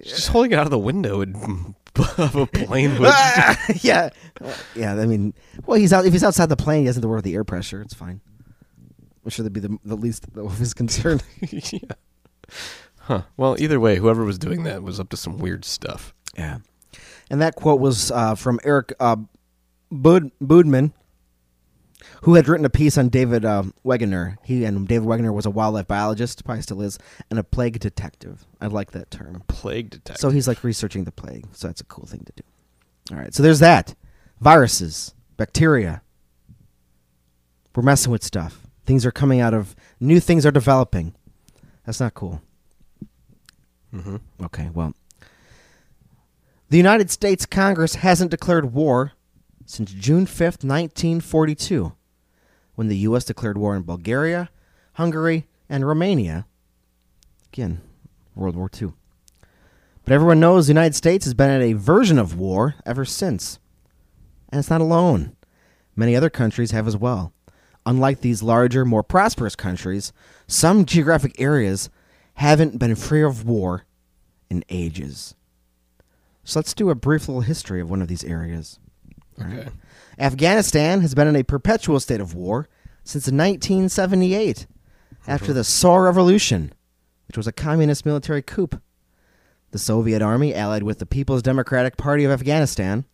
Just 0.03 0.27
holding 0.29 0.51
it 0.51 0.59
out 0.59 0.67
of 0.67 0.73
the 0.73 0.79
window 0.81 1.21
and 1.21 1.77
of 2.19 2.35
a 2.35 2.45
plane 2.45 2.99
would. 2.99 3.09
Ah, 3.13 3.57
yeah, 3.83 4.11
yeah. 4.75 4.95
I 5.01 5.07
mean, 5.07 5.33
well, 5.65 5.79
he's 5.79 5.93
out. 5.93 6.05
If 6.07 6.13
he's 6.13 6.25
outside 6.25 6.49
the 6.49 6.57
plane, 6.57 6.81
he 6.81 6.87
doesn't 6.87 7.01
have 7.01 7.05
to 7.05 7.09
worry 7.09 7.19
about 7.19 7.25
the 7.25 7.37
air 7.37 7.45
pressure. 7.45 7.81
It's 7.83 7.95
fine. 7.95 8.21
I'm 9.25 9.31
sure 9.31 9.45
that'd 9.45 9.53
be 9.53 9.61
the, 9.61 9.79
the 9.85 9.95
least 9.97 10.27
of 10.35 10.59
his 10.59 10.75
concern. 10.75 11.21
yeah. 11.41 11.79
Huh. 12.99 13.23
Well, 13.37 13.55
either 13.61 13.79
way, 13.79 13.95
whoever 13.97 14.25
was 14.25 14.41
doing 14.41 14.65
that 14.65 14.83
was 14.83 14.99
up 14.99 15.09
to 15.11 15.17
some 15.17 15.39
weird 15.39 15.65
stuff. 15.65 16.13
Yeah. 16.37 16.59
And 17.31 17.41
that 17.41 17.55
quote 17.55 17.81
was 17.81 18.11
uh, 18.11 18.35
from 18.35 18.59
Eric 18.65 18.93
uh, 18.99 19.17
Bud- 19.93 20.33
Boodman, 20.43 20.93
who 22.25 22.35
had 22.35 22.49
written 22.49 22.65
a 22.65 22.71
piece 22.71 22.97
on 22.97 23.11
David 23.11 23.45
uh, 23.45 23.65
Wegener. 23.85 24.37
He 24.45 24.65
and 24.65 24.89
David 24.89 25.07
Wegener 25.07 25.33
was 25.33 25.45
a 25.45 25.51
wildlife 25.51 25.87
biologist, 25.87 26.43
probably 26.45 26.63
still 26.63 26.81
is, 26.81 26.99
and 27.31 27.39
a 27.39 27.45
plague 27.45 27.79
detective. 27.81 28.47
I 28.63 28.67
like 28.69 28.93
that 28.93 29.11
term. 29.11 29.43
Plague 29.47 29.91
detective. 29.91 30.21
So 30.21 30.31
he's 30.31 30.49
like 30.49 30.65
researching 30.65 31.05
the 31.05 31.13
plague. 31.13 31.47
So 31.53 31.67
that's 31.69 31.83
a 31.83 31.85
cool 31.85 32.07
thing 32.07 32.25
to 32.25 32.33
do. 32.35 32.43
All 33.15 33.21
right. 33.21 33.35
So 33.35 33.43
there's 33.43 33.59
that. 33.61 33.95
Viruses, 34.41 35.15
bacteria. 35.37 36.01
We're 37.77 37.83
messing 37.83 38.11
with 38.11 38.25
stuff. 38.25 38.67
Things 38.87 39.05
are 39.05 39.11
coming 39.11 39.41
out 39.41 39.53
of 39.53 39.77
new 40.01 40.21
things 40.21 40.47
are 40.47 40.51
developing. 40.51 41.15
That's 41.85 42.01
not 42.01 42.15
cool. 42.15 42.41
hmm 43.91 44.17
Okay, 44.43 44.71
well. 44.73 44.95
The 46.71 46.79
United 46.79 47.11
States 47.11 47.45
Congress 47.45 47.97
hasn't 47.97 48.31
declared 48.31 48.73
war 48.73 49.13
since 49.67 49.93
June 49.93 50.25
5th, 50.27 50.65
1942, 50.65 51.93
when 52.75 52.89
the 52.89 52.99
U.S. 52.99 53.25
declared 53.25 53.59
war 53.59 53.77
in 53.77 53.83
Bulgaria, 53.83 54.51
Hungary, 54.95 55.47
and 55.69 55.87
Romania. 55.87 56.47
Again, 57.53 57.81
World 58.35 58.57
War 58.57 58.71
II. 58.81 58.93
But 60.05 60.13
everyone 60.13 60.41
knows 60.41 60.67
the 60.67 60.73
United 60.73 60.95
States 60.95 61.25
has 61.25 61.35
been 61.35 61.51
at 61.51 61.63
a 61.63 61.73
version 61.73 62.19
of 62.19 62.39
war 62.39 62.75
ever 62.85 63.05
since. 63.05 63.59
And 64.51 64.59
it's 64.59 64.71
not 64.71 64.81
alone. 64.81 65.37
Many 65.97 66.15
other 66.15 66.31
countries 66.31 66.73
have 66.73 66.87
as 66.87 66.97
well. 66.97 67.33
Unlike 67.87 68.21
these 68.21 68.43
larger, 68.43 68.85
more 68.85 69.03
prosperous 69.03 69.57
countries, 69.57 70.13
some 70.47 70.85
geographic 70.85 71.41
areas 71.41 71.91
haven't 72.35 72.79
been 72.79 72.95
free 72.97 73.23
of 73.23 73.47
war 73.47 73.85
in 74.51 74.65
ages. 74.69 75.35
So 76.45 76.59
let's 76.59 76.75
do 76.75 76.91
a 76.91 76.95
brief 76.95 77.29
little 77.29 77.43
history 77.43 77.81
of 77.81 77.91
one 77.91 78.03
of 78.03 78.09
these 78.09 78.25
areas. 78.25 78.79
Okay. 79.41 79.69
Afghanistan 80.19 81.01
has 81.01 81.15
been 81.15 81.27
in 81.27 81.37
a 81.37 81.43
perpetual 81.43 81.99
state 82.01 82.21
of 82.21 82.35
war 82.35 82.69
since 83.03 83.25
1978, 83.27 84.67
after 85.27 85.53
the 85.53 85.65
Saur 85.65 86.05
Revolution, 86.05 86.73
which 87.27 87.37
was 87.37 87.47
a 87.47 87.53
communist 87.53 88.07
military 88.07 88.43
coup. 88.43 88.69
The 89.73 89.79
Soviet 89.79 90.23
army 90.23 90.55
allied 90.55 90.85
with 90.85 91.01
the 91.01 91.07
People's 91.07 91.43
Democratic 91.43 91.97
Party 91.97 92.25
of 92.25 92.31
Afghanistan. 92.31 93.05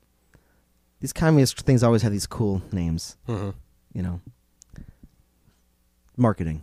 These 1.00 1.12
communist 1.12 1.58
things 1.62 1.82
always 1.82 2.02
have 2.02 2.12
these 2.12 2.26
cool 2.26 2.62
names, 2.72 3.16
hmm 3.26 3.50
you 3.94 4.02
know. 4.02 4.20
Marketing. 6.16 6.62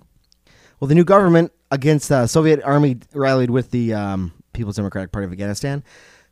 Well, 0.79 0.87
the 0.87 0.95
new 0.95 1.03
government 1.03 1.51
against 1.71 2.09
the 2.09 2.27
Soviet 2.27 2.61
army 2.63 2.97
rallied 3.13 3.49
with 3.49 3.71
the 3.71 3.93
um, 3.93 4.33
People's 4.53 4.75
Democratic 4.75 5.11
Party 5.11 5.25
of 5.25 5.31
Afghanistan, 5.31 5.83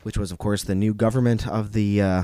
which 0.03 0.17
was, 0.17 0.31
of 0.31 0.37
course, 0.37 0.63
the 0.63 0.75
new 0.75 0.93
government 0.93 1.47
of 1.47 1.73
the 1.73 2.01
uh, 2.01 2.23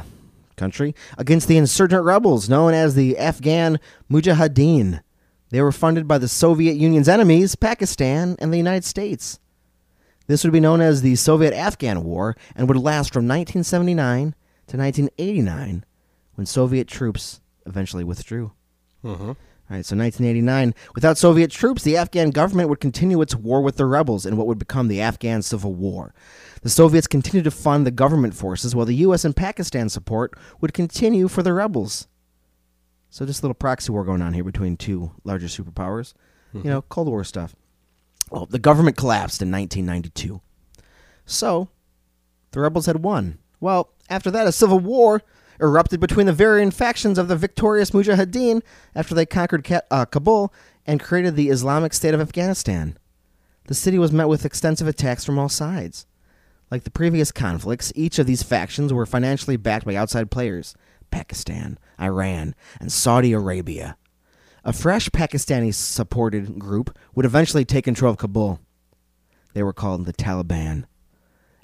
country, 0.61 0.93
against 1.17 1.47
the 1.47 1.57
insurgent 1.57 2.05
rebels 2.05 2.47
known 2.47 2.73
as 2.73 2.93
the 2.93 3.17
Afghan 3.17 3.79
Mujahideen. 4.09 5.01
They 5.49 5.61
were 5.61 5.71
funded 5.71 6.07
by 6.07 6.19
the 6.19 6.27
Soviet 6.27 6.73
Union's 6.77 7.09
enemies, 7.09 7.55
Pakistan 7.55 8.35
and 8.39 8.53
the 8.53 8.57
United 8.57 8.85
States. 8.85 9.39
This 10.27 10.43
would 10.43 10.53
be 10.53 10.59
known 10.59 10.79
as 10.79 11.01
the 11.01 11.15
Soviet 11.15 11.53
Afghan 11.53 12.03
War 12.03 12.37
and 12.55 12.67
would 12.67 12.77
last 12.77 13.11
from 13.11 13.27
1979 13.27 14.35
to 14.67 14.77
1989 14.77 15.83
when 16.35 16.45
Soviet 16.45 16.87
troops 16.87 17.41
eventually 17.65 18.03
withdrew. 18.03 18.51
hmm 19.01 19.09
All 19.09 19.35
right, 19.69 19.85
so 19.85 19.97
1989. 19.97 20.73
Without 20.95 21.17
Soviet 21.17 21.51
troops, 21.51 21.83
the 21.83 21.97
Afghan 21.97 22.29
government 22.29 22.69
would 22.69 22.79
continue 22.79 23.21
its 23.21 23.35
war 23.35 23.61
with 23.61 23.77
the 23.77 23.85
rebels 23.85 24.25
in 24.25 24.37
what 24.37 24.47
would 24.47 24.59
become 24.59 24.87
the 24.87 25.01
Afghan 25.01 25.41
Civil 25.41 25.73
War. 25.73 26.13
The 26.61 26.69
Soviets 26.69 27.07
continued 27.07 27.45
to 27.45 27.51
fund 27.51 27.85
the 27.85 27.91
government 27.91 28.35
forces, 28.35 28.75
while 28.75 28.85
the 28.85 28.95
U.S. 28.95 29.25
and 29.25 29.35
Pakistan 29.35 29.89
support 29.89 30.33
would 30.59 30.73
continue 30.73 31.27
for 31.27 31.41
the 31.41 31.53
rebels. 31.53 32.07
So, 33.09 33.25
just 33.25 33.41
a 33.41 33.45
little 33.45 33.55
proxy 33.55 33.91
war 33.91 34.05
going 34.05 34.21
on 34.21 34.33
here 34.33 34.43
between 34.43 34.77
two 34.77 35.11
larger 35.23 35.47
superpowers. 35.47 36.13
You 36.53 36.69
know, 36.69 36.81
Cold 36.83 37.07
War 37.07 37.23
stuff. 37.23 37.55
Well, 38.29 38.45
the 38.45 38.59
government 38.59 38.97
collapsed 38.97 39.41
in 39.41 39.51
1992. 39.51 40.41
So, 41.25 41.69
the 42.51 42.59
rebels 42.59 42.85
had 42.85 43.03
won. 43.03 43.39
Well, 43.59 43.89
after 44.09 44.29
that, 44.31 44.47
a 44.47 44.51
civil 44.51 44.79
war 44.79 45.21
erupted 45.59 45.99
between 45.99 46.25
the 46.25 46.33
varying 46.33 46.71
factions 46.71 47.17
of 47.17 47.27
the 47.27 47.35
victorious 47.35 47.91
Mujahideen 47.91 48.61
after 48.95 49.15
they 49.15 49.25
conquered 49.25 49.63
Ka- 49.63 49.81
uh, 49.89 50.05
Kabul 50.05 50.53
and 50.85 50.99
created 50.99 51.35
the 51.35 51.49
Islamic 51.49 51.93
State 51.93 52.13
of 52.13 52.21
Afghanistan. 52.21 52.97
The 53.67 53.73
city 53.73 53.97
was 53.99 54.11
met 54.11 54.27
with 54.27 54.45
extensive 54.45 54.87
attacks 54.87 55.23
from 55.23 55.37
all 55.39 55.49
sides. 55.49 56.05
Like 56.71 56.85
the 56.85 56.89
previous 56.89 57.33
conflicts, 57.33 57.91
each 57.95 58.17
of 58.17 58.25
these 58.25 58.43
factions 58.43 58.93
were 58.93 59.05
financially 59.05 59.57
backed 59.57 59.85
by 59.85 59.95
outside 59.95 60.31
players 60.31 60.73
Pakistan, 61.11 61.77
Iran, 61.99 62.55
and 62.79 62.89
Saudi 62.89 63.33
Arabia. 63.33 63.97
A 64.63 64.71
fresh 64.71 65.09
Pakistani 65.09 65.73
supported 65.73 66.57
group 66.57 66.97
would 67.13 67.25
eventually 67.25 67.65
take 67.65 67.83
control 67.83 68.11
of 68.11 68.17
Kabul. 68.17 68.61
They 69.53 69.63
were 69.63 69.73
called 69.73 70.05
the 70.05 70.13
Taliban 70.13 70.85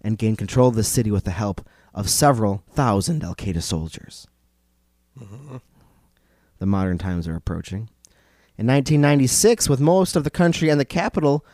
and 0.03 0.17
gained 0.17 0.37
control 0.37 0.67
of 0.67 0.75
the 0.75 0.83
city 0.83 1.09
with 1.09 1.23
the 1.23 1.31
help 1.31 1.65
of 1.93 2.09
several 2.09 2.63
thousand 2.69 3.23
Al 3.23 3.33
Qaeda 3.33 3.61
soldiers. 3.61 4.27
The 6.59 6.65
modern 6.65 6.97
times 6.97 7.27
are 7.27 7.35
approaching. 7.35 7.89
In 8.57 8.67
1996, 8.67 9.69
with 9.69 9.79
most 9.79 10.15
of 10.15 10.23
the 10.23 10.29
country 10.29 10.69
and 10.69 10.79
the 10.79 10.85
capital 10.85 11.45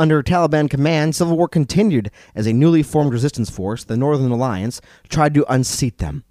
under 0.00 0.22
Taliban 0.22 0.70
command, 0.70 1.14
civil 1.14 1.36
war 1.36 1.46
continued 1.46 2.10
as 2.34 2.46
a 2.46 2.52
newly 2.54 2.82
formed 2.82 3.12
resistance 3.12 3.50
force, 3.50 3.84
the 3.84 3.98
Northern 3.98 4.32
Alliance, 4.32 4.80
tried 5.10 5.34
to 5.34 5.52
unseat 5.52 5.98
them. 5.98 6.24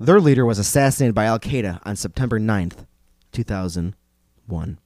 Their 0.00 0.20
leader 0.20 0.44
was 0.44 0.58
assassinated 0.58 1.14
by 1.14 1.26
Al 1.26 1.38
Qaeda 1.38 1.80
on 1.84 1.94
September 1.94 2.40
9th, 2.40 2.86
2001. 3.32 4.78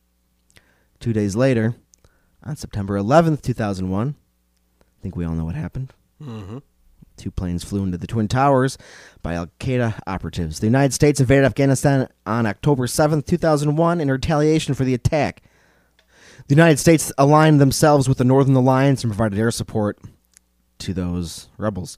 Two 1.01 1.13
days 1.13 1.35
later, 1.35 1.77
on 2.43 2.57
September 2.57 2.99
11th, 2.99 3.41
2001, 3.41 4.15
I 4.81 5.03
think 5.03 5.17
we 5.17 5.25
all 5.25 5.35
know 5.35 5.47
what 5.47 5.55
happened. 5.55 5.95
Mm-hmm. 6.23 6.59
Two 7.17 7.31
planes 7.31 7.65
flew 7.65 7.85
into 7.85 7.97
the 7.97 8.07
Twin 8.07 8.29
Towers 8.29 8.77
by 9.23 9.35
Al 9.35 9.47
Qaeda 9.61 10.01
operatives. 10.07 10.61
The 10.61 10.67
United 10.67 10.93
States 10.93 11.21
invaded 11.21 11.45
Afghanistan 11.47 12.09
on 12.27 12.45
October 12.45 12.87
7th, 12.87 13.25
2001, 13.25 14.01
in 14.01 14.11
retaliation 14.11 14.75
for 14.75 14.85
the 14.85 14.95
attack. 14.95 15.43
The 16.47 16.55
United 16.55 16.79
States 16.79 17.13
aligned 17.17 17.61
themselves 17.61 18.09
with 18.09 18.19
the 18.19 18.25
Northern 18.25 18.55
Alliance 18.55 19.03
and 19.03 19.13
provided 19.13 19.39
air 19.39 19.51
support 19.51 19.99
to 20.79 20.93
those 20.93 21.49
rebels. 21.57 21.97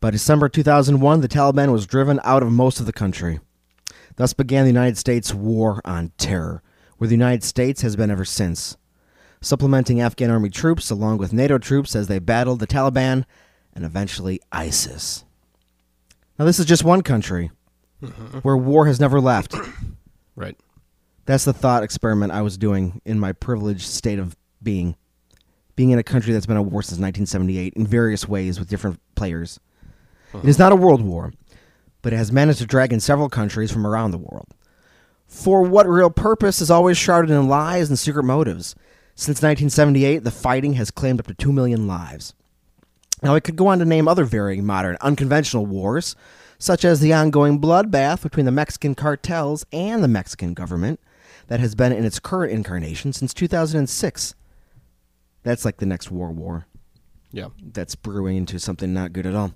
By 0.00 0.10
December 0.10 0.48
2001, 0.48 1.20
the 1.20 1.28
Taliban 1.28 1.72
was 1.72 1.86
driven 1.86 2.20
out 2.22 2.42
of 2.42 2.52
most 2.52 2.80
of 2.80 2.86
the 2.86 2.92
country. 2.92 3.40
Thus 4.16 4.32
began 4.32 4.64
the 4.64 4.70
United 4.70 4.98
States 4.98 5.32
War 5.32 5.80
on 5.84 6.12
Terror, 6.18 6.62
where 6.98 7.08
the 7.08 7.14
United 7.14 7.42
States 7.42 7.82
has 7.82 7.96
been 7.96 8.10
ever 8.10 8.24
since, 8.24 8.76
supplementing 9.40 10.00
Afghan 10.00 10.30
army 10.30 10.50
troops 10.50 10.90
along 10.90 11.18
with 11.18 11.32
NATO 11.32 11.58
troops 11.58 11.96
as 11.96 12.08
they 12.08 12.18
battled 12.18 12.60
the 12.60 12.66
Taliban 12.66 13.24
and 13.74 13.84
eventually 13.84 14.40
ISIS. 14.52 15.24
Now, 16.38 16.44
this 16.44 16.58
is 16.58 16.66
just 16.66 16.84
one 16.84 17.02
country 17.02 17.50
mm-hmm. 18.02 18.38
where 18.38 18.56
war 18.56 18.86
has 18.86 19.00
never 19.00 19.20
left. 19.20 19.54
Right. 20.36 20.56
That's 21.28 21.44
the 21.44 21.52
thought 21.52 21.82
experiment 21.82 22.32
I 22.32 22.40
was 22.40 22.56
doing 22.56 23.02
in 23.04 23.20
my 23.20 23.32
privileged 23.32 23.82
state 23.82 24.18
of 24.18 24.34
being. 24.62 24.96
Being 25.76 25.90
in 25.90 25.98
a 25.98 26.02
country 26.02 26.32
that's 26.32 26.46
been 26.46 26.56
at 26.56 26.64
war 26.64 26.80
since 26.80 26.98
1978 26.98 27.74
in 27.74 27.86
various 27.86 28.26
ways 28.26 28.58
with 28.58 28.70
different 28.70 28.98
players. 29.14 29.60
It 30.32 30.48
is 30.48 30.58
not 30.58 30.72
a 30.72 30.76
world 30.76 31.02
war, 31.02 31.34
but 32.00 32.14
it 32.14 32.16
has 32.16 32.32
managed 32.32 32.60
to 32.60 32.66
drag 32.66 32.94
in 32.94 33.00
several 33.00 33.28
countries 33.28 33.70
from 33.70 33.86
around 33.86 34.12
the 34.12 34.16
world. 34.16 34.46
For 35.26 35.60
what 35.60 35.86
real 35.86 36.08
purpose 36.08 36.62
is 36.62 36.70
always 36.70 36.96
shrouded 36.96 37.30
in 37.30 37.46
lies 37.46 37.90
and 37.90 37.98
secret 37.98 38.24
motives. 38.24 38.74
Since 39.14 39.42
1978, 39.42 40.24
the 40.24 40.30
fighting 40.30 40.72
has 40.74 40.90
claimed 40.90 41.20
up 41.20 41.26
to 41.26 41.34
2 41.34 41.52
million 41.52 41.86
lives. 41.86 42.32
Now, 43.22 43.34
I 43.34 43.40
could 43.40 43.56
go 43.56 43.66
on 43.66 43.80
to 43.80 43.84
name 43.84 44.08
other 44.08 44.24
varying 44.24 44.64
modern, 44.64 44.96
unconventional 45.02 45.66
wars, 45.66 46.16
such 46.58 46.86
as 46.86 47.00
the 47.00 47.12
ongoing 47.12 47.60
bloodbath 47.60 48.22
between 48.22 48.46
the 48.46 48.50
Mexican 48.50 48.94
cartels 48.94 49.66
and 49.74 50.02
the 50.02 50.08
Mexican 50.08 50.54
government 50.54 50.98
that 51.48 51.60
has 51.60 51.74
been 51.74 51.92
in 51.92 52.04
its 52.04 52.18
current 52.20 52.52
incarnation 52.52 53.12
since 53.12 53.34
2006. 53.34 54.34
That's 55.42 55.64
like 55.64 55.78
the 55.78 55.86
next 55.86 56.10
war 56.10 56.30
war 56.30 56.66
Yeah. 57.32 57.48
that's 57.72 57.94
brewing 57.94 58.36
into 58.36 58.58
something 58.58 58.92
not 58.94 59.12
good 59.12 59.26
at 59.26 59.34
all. 59.34 59.52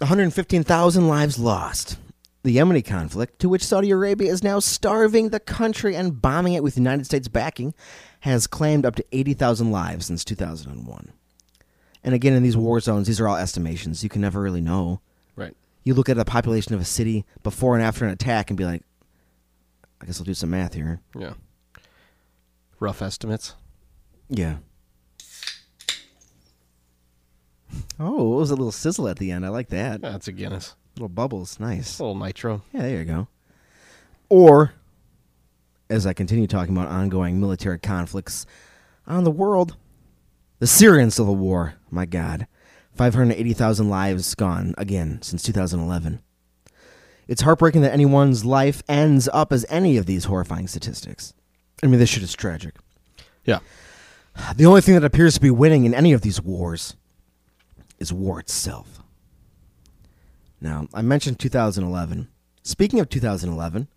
115,000 0.00 1.08
lives 1.08 1.38
lost. 1.38 1.98
The 2.44 2.56
Yemeni 2.56 2.84
conflict, 2.84 3.40
to 3.40 3.48
which 3.48 3.64
Saudi 3.66 3.90
Arabia 3.90 4.32
is 4.32 4.44
now 4.44 4.60
starving 4.60 5.30
the 5.30 5.40
country 5.40 5.96
and 5.96 6.22
bombing 6.22 6.54
it 6.54 6.62
with 6.62 6.76
United 6.76 7.04
States 7.04 7.26
backing, 7.28 7.74
has 8.20 8.46
claimed 8.46 8.86
up 8.86 8.94
to 8.94 9.04
80,000 9.12 9.72
lives 9.72 10.06
since 10.06 10.24
2001. 10.24 11.12
And 12.04 12.14
again, 12.14 12.32
in 12.32 12.44
these 12.44 12.56
war 12.56 12.78
zones, 12.78 13.08
these 13.08 13.20
are 13.20 13.26
all 13.28 13.36
estimations. 13.36 14.04
You 14.04 14.08
can 14.08 14.22
never 14.22 14.40
really 14.40 14.60
know. 14.60 15.00
Right. 15.34 15.54
You 15.82 15.94
look 15.94 16.08
at 16.08 16.16
the 16.16 16.24
population 16.24 16.74
of 16.74 16.80
a 16.80 16.84
city 16.84 17.26
before 17.42 17.74
and 17.74 17.84
after 17.84 18.04
an 18.04 18.12
attack 18.12 18.50
and 18.50 18.56
be 18.56 18.64
like, 18.64 18.82
I 20.00 20.06
guess 20.06 20.20
I'll 20.20 20.24
do 20.24 20.34
some 20.34 20.50
math 20.50 20.74
here. 20.74 21.00
Yeah. 21.16 21.34
Rough 22.80 23.02
estimates. 23.02 23.54
Yeah. 24.28 24.56
Oh, 27.98 28.34
it 28.34 28.38
was 28.38 28.50
a 28.50 28.54
little 28.56 28.72
sizzle 28.72 29.08
at 29.08 29.18
the 29.18 29.30
end. 29.30 29.44
I 29.44 29.48
like 29.48 29.68
that. 29.68 30.00
That's 30.00 30.28
a 30.28 30.32
Guinness. 30.32 30.74
Little 30.96 31.08
bubbles. 31.08 31.58
Nice. 31.60 31.98
A 31.98 32.04
little 32.04 32.18
nitro. 32.18 32.62
Yeah, 32.72 32.82
there 32.82 32.98
you 32.98 33.04
go. 33.04 33.28
Or, 34.28 34.72
as 35.90 36.06
I 36.06 36.12
continue 36.12 36.46
talking 36.46 36.76
about 36.76 36.88
ongoing 36.88 37.40
military 37.40 37.78
conflicts 37.78 38.46
on 39.06 39.24
the 39.24 39.30
world, 39.30 39.76
the 40.58 40.66
Syrian 40.66 41.10
civil 41.10 41.36
war. 41.36 41.74
My 41.90 42.06
God. 42.06 42.46
580,000 42.94 43.88
lives 43.88 44.34
gone 44.34 44.74
again 44.76 45.20
since 45.22 45.42
2011. 45.42 46.20
It's 47.28 47.42
heartbreaking 47.42 47.82
that 47.82 47.92
anyone's 47.92 48.44
life 48.44 48.82
ends 48.88 49.28
up 49.32 49.52
as 49.52 49.66
any 49.68 49.98
of 49.98 50.06
these 50.06 50.24
horrifying 50.24 50.66
statistics. 50.66 51.34
I 51.82 51.86
mean, 51.86 52.00
this 52.00 52.08
shit 52.08 52.22
is 52.22 52.34
tragic. 52.34 52.74
Yeah. 53.44 53.60
The 54.56 54.66
only 54.66 54.80
thing 54.80 54.94
that 54.94 55.04
appears 55.04 55.34
to 55.34 55.40
be 55.40 55.50
winning 55.50 55.84
in 55.84 55.94
any 55.94 56.12
of 56.12 56.22
these 56.22 56.40
wars 56.40 56.96
is 57.98 58.12
war 58.12 58.40
itself. 58.40 59.02
Now, 60.60 60.88
I 60.94 61.02
mentioned 61.02 61.38
2011. 61.38 62.28
Speaking 62.62 62.98
of 63.00 63.08
2011, 63.08 63.88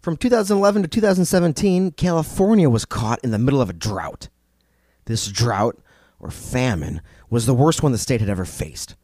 from 0.00 0.16
2011 0.16 0.82
to 0.82 0.88
2017, 0.88 1.92
California 1.92 2.70
was 2.70 2.84
caught 2.84 3.18
in 3.24 3.30
the 3.30 3.38
middle 3.38 3.60
of 3.60 3.70
a 3.70 3.74
drought. 3.74 4.28
This 5.06 5.28
drought, 5.28 5.78
or 6.20 6.30
famine, 6.30 7.00
was 7.30 7.46
the 7.46 7.54
worst 7.54 7.82
one 7.82 7.92
the 7.92 7.98
state 7.98 8.20
had 8.20 8.30
ever 8.30 8.44
faced. 8.44 8.94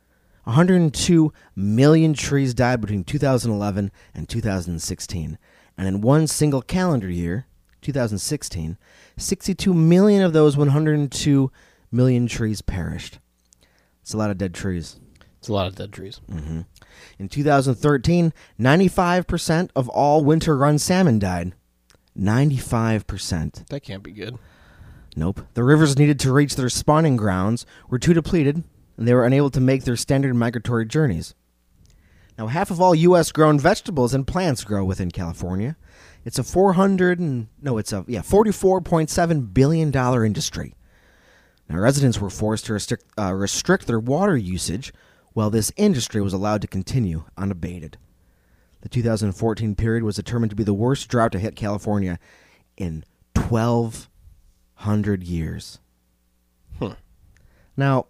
102 0.45 1.33
million 1.57 2.15
trees 2.15 2.55
died 2.55 2.81
between 2.81 3.05
2011 3.05 3.91
and 4.15 4.29
2016. 4.29 5.39
And 5.77 5.89
in 5.89 6.01
one 6.01 6.27
single 6.27 6.63
calendar 6.63 7.11
year, 7.11 7.47
2016, 7.83 8.79
62 9.17 9.75
million 9.75 10.23
of 10.23 10.33
those 10.33 10.57
102 10.57 11.51
million 11.91 12.27
trees 12.27 12.63
perished. 12.63 13.19
It's 14.03 14.15
a 14.15 14.17
lot 14.17 14.31
of 14.31 14.39
dead 14.39 14.55
trees. 14.55 14.99
It's 15.39 15.49
a 15.49 15.53
lot 15.53 15.67
of 15.67 15.77
dead 15.77 15.93
trees. 15.93 16.21
Mm-hmm. 16.31 16.63
In 17.19 17.29
2013, 17.29 18.33
95% 18.59 19.71
of 19.77 19.89
all 19.89 20.25
winter 20.25 20.57
run 20.57 20.79
salmon 20.79 21.19
died. 21.19 21.53
95%. 22.19 23.67
That 23.69 23.81
can't 23.81 24.03
be 24.03 24.13
good. 24.13 24.39
Nope. 25.17 25.47
The 25.55 25.65
rivers 25.65 25.99
needed 25.99 26.19
to 26.21 26.33
reach 26.33 26.57
their 26.57 26.69
spawning 26.69 27.17
grounds 27.17 27.67
were 27.89 27.99
too 27.99 28.15
depleted, 28.15 28.65
and 28.97 29.07
they 29.07 29.15
were 29.15 29.25
unable 29.25 29.51
to 29.51 29.61
make 29.61 29.85
their 29.85 29.97
standard 29.97 30.35
migratory 30.35 30.87
journeys. 30.87 31.35
Now, 32.39 32.49
half 32.49 32.71
of 32.71 32.81
all 32.81 32.95
U.S. 32.95 33.31
grown 33.31 33.59
vegetables 33.59 34.13
and 34.13 34.27
plants 34.27 34.65
grow 34.65 34.85
within 34.85 35.11
California. 35.11 35.77
It's 36.25 36.39
a 36.39 36.45
400 36.45 37.21
and 37.21 37.49
no, 37.63 37.79
it's 37.79 37.93
a 37.93 38.05
yeah 38.09 38.21
44.7 38.21 39.55
billion 39.55 39.91
dollar 39.91 40.25
industry. 40.25 40.75
Now, 41.69 41.79
residents 41.79 42.21
were 42.21 42.31
forced 42.31 42.67
to 42.67 42.75
restrict, 42.75 43.05
uh, 43.19 43.33
restrict 43.33 43.87
their 43.87 44.01
water 44.01 44.37
usage, 44.37 44.93
while 45.33 45.51
this 45.51 45.73
industry 45.77 46.21
was 46.21 46.33
allowed 46.33 46.61
to 46.63 46.67
continue 46.67 47.25
unabated. 47.37 47.99
The 48.83 48.89
2014 48.89 49.75
period 49.75 50.03
was 50.03 50.17
determined 50.17 50.51
to 50.51 50.57
be 50.57 50.65
the 50.65 50.75
worst 50.75 51.09
drought 51.09 51.33
to 51.33 51.39
hit 51.39 51.57
California 51.57 52.19
in 52.77 53.05
1,200 53.35 55.23
years. 55.25 55.79
Huh. 56.79 56.97
Now, 57.77 58.07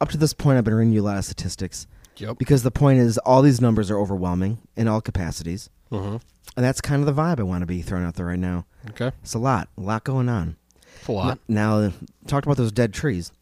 up 0.00 0.08
to 0.10 0.16
this 0.16 0.32
point, 0.34 0.58
I've 0.58 0.64
been 0.64 0.74
reading 0.74 0.92
you 0.92 1.02
a 1.02 1.04
lot 1.04 1.18
of 1.18 1.24
statistics 1.24 1.86
Yep. 2.16 2.38
because 2.38 2.62
the 2.62 2.70
point 2.70 2.98
is 3.00 3.18
all 3.18 3.42
these 3.42 3.60
numbers 3.60 3.90
are 3.90 3.98
overwhelming 3.98 4.58
in 4.76 4.88
all 4.88 5.00
capacities, 5.00 5.70
Mm-hmm. 5.90 6.16
and 6.56 6.64
that's 6.64 6.80
kind 6.80 7.00
of 7.00 7.06
the 7.14 7.20
vibe 7.20 7.40
I 7.40 7.42
want 7.44 7.62
to 7.62 7.66
be 7.66 7.82
throwing 7.82 8.04
out 8.04 8.14
there 8.14 8.26
right 8.26 8.38
now. 8.38 8.66
Okay. 8.90 9.10
It's 9.22 9.34
a 9.34 9.38
lot, 9.38 9.68
a 9.76 9.80
lot 9.80 10.04
going 10.04 10.28
on. 10.28 10.56
It's 10.98 11.08
a 11.08 11.12
lot. 11.12 11.38
Now, 11.48 11.78
uh, 11.78 11.90
talked 12.26 12.46
about 12.46 12.56
those 12.58 12.72
dead 12.72 12.92
trees. 12.94 13.32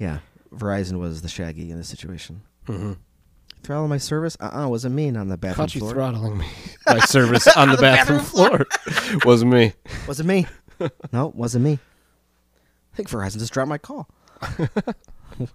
Yeah, 0.00 0.18
Verizon 0.52 0.98
was 0.98 1.22
the 1.22 1.28
shaggy 1.28 1.70
in 1.70 1.76
this 1.78 1.88
situation. 1.88 2.42
Mm-hmm. 2.66 2.94
Throttle 3.62 3.86
my 3.88 3.98
service? 3.98 4.36
Uh 4.40 4.44
uh-uh, 4.46 4.64
uh, 4.64 4.68
wasn't 4.68 4.94
me. 4.94 5.14
On 5.14 5.28
the 5.28 5.36
bathroom 5.36 5.66
Caught 5.66 5.74
you 5.74 5.80
floor. 5.82 5.92
throttling 5.92 6.38
me. 6.38 6.46
My 6.86 6.98
service 7.00 7.46
on 7.46 7.68
the 7.68 7.76
bathroom 7.76 8.20
floor. 8.20 8.66
Wasn't 9.24 9.52
me. 9.52 9.74
wasn't 10.08 10.28
me. 10.28 10.46
no, 11.12 11.30
wasn't 11.36 11.62
me. 11.64 11.78
I 12.92 12.96
think 12.96 13.08
Verizon 13.10 13.38
just 13.38 13.52
dropped 13.52 13.68
my 13.68 13.76
call. 13.78 14.08
All 14.58 15.46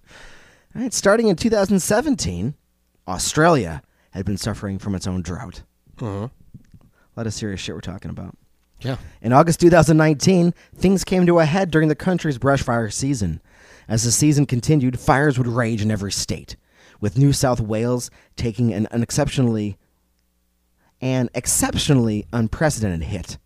right, 0.76 0.94
starting 0.94 1.28
in 1.28 1.36
2017, 1.36 2.54
Australia 3.08 3.82
had 4.12 4.26
been 4.26 4.38
suffering 4.38 4.78
from 4.78 4.94
its 4.96 5.08
own 5.08 5.22
drought. 5.24 5.64
Mm-hmm. 5.98 6.26
A 6.26 6.90
lot 7.18 7.28
of 7.28 7.34
serious 7.34 7.60
shit 7.60 7.74
we're 7.76 7.82
talking 7.82 8.12
about. 8.12 8.38
Yeah. 8.82 8.98
In 9.22 9.34
August 9.34 9.60
2019, 9.62 10.54
things 10.76 11.04
came 11.04 11.26
to 11.26 11.40
a 11.40 11.46
head 11.46 11.72
during 11.72 11.90
the 11.90 11.96
country's 11.96 12.38
brush 12.38 12.62
fire 12.62 12.90
season. 12.90 13.42
As 13.88 14.04
the 14.04 14.12
season 14.12 14.46
continued, 14.46 15.00
fires 15.00 15.38
would 15.38 15.48
rage 15.48 15.82
in 15.82 15.92
every 15.92 16.12
state, 16.12 16.56
with 17.00 17.18
New 17.18 17.34
South 17.34 17.60
Wales 17.60 18.10
taking 18.36 18.74
an 18.74 18.88
unexceptionally 18.92 19.78
an 21.02 21.30
exceptionally 21.36 22.26
unprecedented 22.32 23.04
hit. 23.04 23.38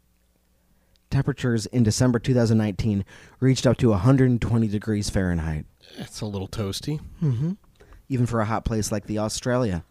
Temperatures 1.10 1.66
in 1.66 1.82
December 1.82 2.20
2019 2.20 3.04
reached 3.40 3.66
up 3.66 3.76
to 3.78 3.90
120 3.90 4.68
degrees 4.68 5.10
Fahrenheit, 5.10 5.66
It's 5.98 6.22
a 6.22 6.28
little 6.28 6.48
toasty. 6.48 7.00
Mm-hmm. 7.22 7.54
even 8.08 8.26
for 8.28 8.40
a 8.40 8.46
hot 8.46 8.66
place 8.66 8.92
like 8.92 9.08
the 9.08 9.18
Australia. 9.18 9.84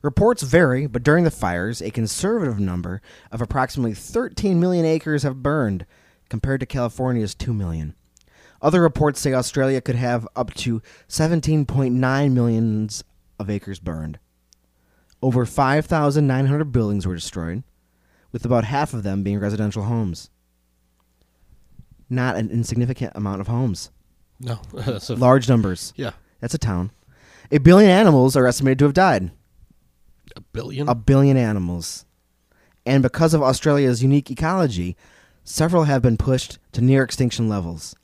Reports 0.00 0.42
vary, 0.42 0.86
but 0.86 1.02
during 1.02 1.24
the 1.24 1.30
fires, 1.30 1.82
a 1.82 1.90
conservative 1.90 2.60
number 2.60 3.02
of 3.32 3.42
approximately 3.42 3.92
13 3.94 4.60
million 4.60 4.84
acres 4.84 5.24
have 5.24 5.42
burned, 5.42 5.84
compared 6.28 6.60
to 6.60 6.66
California's 6.66 7.34
2 7.34 7.52
million. 7.52 7.94
Other 8.62 8.80
reports 8.80 9.20
say 9.20 9.32
Australia 9.34 9.80
could 9.80 9.96
have 9.96 10.26
up 10.34 10.52
to 10.54 10.80
17.9 11.08 12.32
million 12.32 12.88
of 13.38 13.50
acres 13.50 13.78
burned. 13.78 14.18
Over 15.22 15.44
5,900 15.46 16.72
buildings 16.72 17.06
were 17.06 17.14
destroyed, 17.14 17.62
with 18.32 18.44
about 18.44 18.64
half 18.64 18.94
of 18.94 19.02
them 19.02 19.22
being 19.22 19.38
residential 19.38 19.84
homes. 19.84 20.30
Not 22.08 22.36
an 22.36 22.50
insignificant 22.50 23.12
amount 23.14 23.40
of 23.40 23.48
homes. 23.48 23.90
No. 24.38 24.60
That's 24.72 25.10
a, 25.10 25.16
Large 25.16 25.48
numbers. 25.48 25.92
yeah. 25.96 26.12
That's 26.40 26.54
a 26.54 26.58
town. 26.58 26.90
A 27.50 27.58
billion 27.58 27.90
animals 27.90 28.36
are 28.36 28.46
estimated 28.46 28.78
to 28.80 28.84
have 28.86 28.94
died. 28.94 29.30
A 30.36 30.40
billion? 30.40 30.88
A 30.88 30.94
billion 30.94 31.36
animals. 31.36 32.04
And 32.84 33.02
because 33.02 33.34
of 33.34 33.42
Australia's 33.42 34.02
unique 34.02 34.30
ecology, 34.30 34.96
several 35.44 35.84
have 35.84 36.02
been 36.02 36.16
pushed 36.16 36.58
to 36.72 36.80
near 36.82 37.02
extinction 37.02 37.48
levels, 37.48 37.96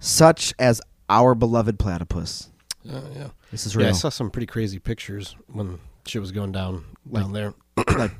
such 0.00 0.52
as 0.58 0.80
our 1.08 1.34
beloved 1.36 1.78
platypus. 1.78 2.50
Uh, 2.90 3.00
yeah. 3.14 3.28
This 3.52 3.66
is 3.66 3.76
Yeah, 3.76 3.88
I 3.88 3.92
saw 3.92 4.08
some 4.08 4.30
pretty 4.30 4.46
crazy 4.46 4.78
pictures 4.78 5.36
when 5.52 5.78
shit 6.06 6.20
was 6.20 6.32
going 6.32 6.50
down 6.52 6.84
down 7.12 7.32
there. 7.32 7.54
like 7.96 8.12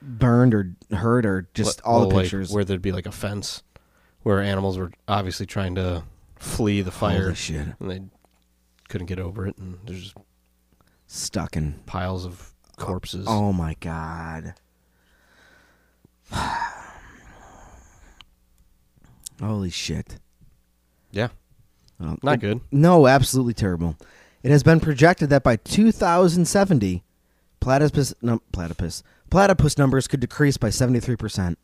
burned 0.00 0.52
or 0.54 0.74
hurt 0.92 1.24
or 1.26 1.48
just 1.54 1.82
Well, 1.84 1.94
all 1.94 2.00
the 2.02 2.06
well, 2.08 2.16
like, 2.16 2.24
pictures. 2.24 2.52
where 2.52 2.64
there'd 2.64 2.82
be 2.82 2.92
like 2.92 3.06
a 3.06 3.12
fence 3.12 3.62
where 4.22 4.40
animals 4.40 4.76
were 4.78 4.92
obviously 5.08 5.46
trying 5.46 5.74
to 5.76 6.04
flee 6.36 6.82
the 6.82 6.90
fire 6.90 7.22
Holy 7.22 7.34
shit. 7.34 7.66
and 7.80 7.90
they 7.90 8.02
couldn't 8.88 9.06
get 9.06 9.18
over 9.18 9.46
it 9.46 9.56
and 9.58 9.78
they're 9.86 9.96
just 9.96 10.16
Stuck 11.06 11.56
in. 11.56 11.74
piles 11.86 12.24
of 12.26 12.52
corpses. 12.76 13.26
Oh 13.28 13.52
my 13.52 13.76
god. 13.80 14.54
Holy 19.40 19.70
shit. 19.70 20.18
Yeah. 21.12 21.28
Well, 22.00 22.18
Not 22.22 22.40
good. 22.40 22.60
No, 22.72 23.06
absolutely 23.06 23.54
terrible. 23.54 23.96
It 24.42 24.50
has 24.50 24.62
been 24.62 24.80
projected 24.80 25.30
that 25.30 25.44
by 25.44 25.56
2070, 25.56 27.04
platypus 27.60 28.12
num, 28.20 28.40
platypus 28.52 29.04
platypus 29.30 29.78
numbers 29.78 30.08
could 30.08 30.20
decrease 30.20 30.56
by 30.56 30.68
73%. 30.68 31.56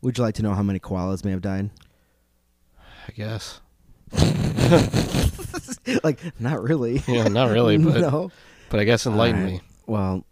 Would 0.00 0.18
you 0.18 0.24
like 0.24 0.34
to 0.36 0.42
know 0.42 0.54
how 0.54 0.62
many 0.62 0.78
koalas 0.78 1.24
may 1.24 1.30
have 1.32 1.42
died? 1.42 1.70
I 3.06 3.12
guess. 3.12 3.60
like, 6.04 6.20
not 6.40 6.62
really. 6.62 7.02
Yeah, 7.06 7.28
not 7.28 7.50
really, 7.50 7.76
but 7.78 8.00
no. 8.00 8.30
but 8.70 8.80
I 8.80 8.84
guess 8.84 9.06
enlighten 9.06 9.40
Alright. 9.40 9.54
me. 9.54 9.60
Well, 9.86 10.24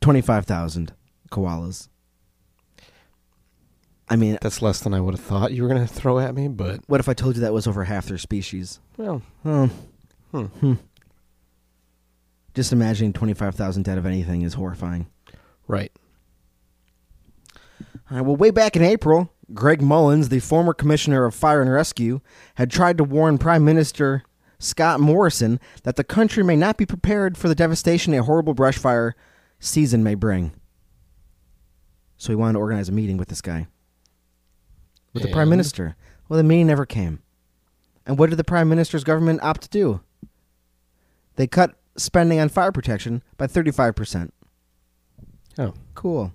25,000 0.00 0.92
koalas. 1.30 1.88
I 4.12 4.16
mean, 4.16 4.38
That's 4.42 4.60
less 4.62 4.80
than 4.80 4.92
I 4.94 5.00
would 5.00 5.14
have 5.14 5.24
thought 5.24 5.52
you 5.52 5.62
were 5.62 5.68
gonna 5.68 5.86
throw 5.86 6.18
at 6.18 6.34
me, 6.34 6.48
but 6.48 6.80
what 6.86 7.00
if 7.00 7.08
I 7.08 7.14
told 7.14 7.34
you 7.36 7.40
that 7.42 7.52
was 7.54 7.66
over 7.66 7.84
half 7.84 8.06
their 8.06 8.18
species? 8.18 8.78
well, 8.96 9.22
Oh, 9.44 9.70
hmm. 10.32 10.74
just 12.54 12.72
imagining 12.72 13.12
25,000 13.12 13.82
dead 13.82 13.98
of 13.98 14.06
anything 14.06 14.42
is 14.42 14.54
horrifying. 14.54 15.06
right. 15.66 15.90
All 18.10 18.18
right, 18.18 18.20
well, 18.26 18.36
way 18.36 18.50
back 18.50 18.76
in 18.76 18.82
April, 18.82 19.32
Greg 19.54 19.80
Mullins, 19.80 20.28
the 20.28 20.40
former 20.40 20.74
commissioner 20.74 21.24
of 21.24 21.34
fire 21.34 21.62
and 21.62 21.70
rescue, 21.72 22.20
had 22.56 22.70
tried 22.70 22.98
to 22.98 23.04
warn 23.04 23.38
Prime 23.38 23.64
Minister 23.64 24.22
Scott 24.58 25.00
Morrison 25.00 25.58
that 25.84 25.96
the 25.96 26.04
country 26.04 26.42
may 26.44 26.56
not 26.56 26.76
be 26.76 26.84
prepared 26.84 27.38
for 27.38 27.48
the 27.48 27.54
devastation 27.54 28.12
a 28.12 28.22
horrible 28.22 28.52
brush 28.54 28.76
fire 28.76 29.14
season 29.58 30.02
may 30.04 30.14
bring. 30.14 30.52
So 32.18 32.32
he 32.32 32.36
wanted 32.36 32.54
to 32.54 32.58
organize 32.58 32.88
a 32.88 32.92
meeting 32.92 33.16
with 33.16 33.28
this 33.28 33.40
guy, 33.40 33.66
with 35.12 35.22
the 35.22 35.30
Prime 35.30 35.48
Minister. 35.48 35.96
Well, 36.28 36.36
the 36.36 36.44
meeting 36.44 36.66
never 36.66 36.86
came. 36.86 37.20
And 38.06 38.18
what 38.18 38.30
did 38.30 38.36
the 38.36 38.44
Prime 38.44 38.68
Minister's 38.68 39.04
government 39.04 39.42
opt 39.42 39.62
to 39.62 39.68
do? 39.68 40.00
They 41.36 41.46
cut 41.46 41.74
spending 41.96 42.40
on 42.40 42.48
fire 42.48 42.72
protection 42.72 43.22
by 43.36 43.46
35%. 43.46 44.30
Oh, 45.58 45.74
Cool. 45.94 46.32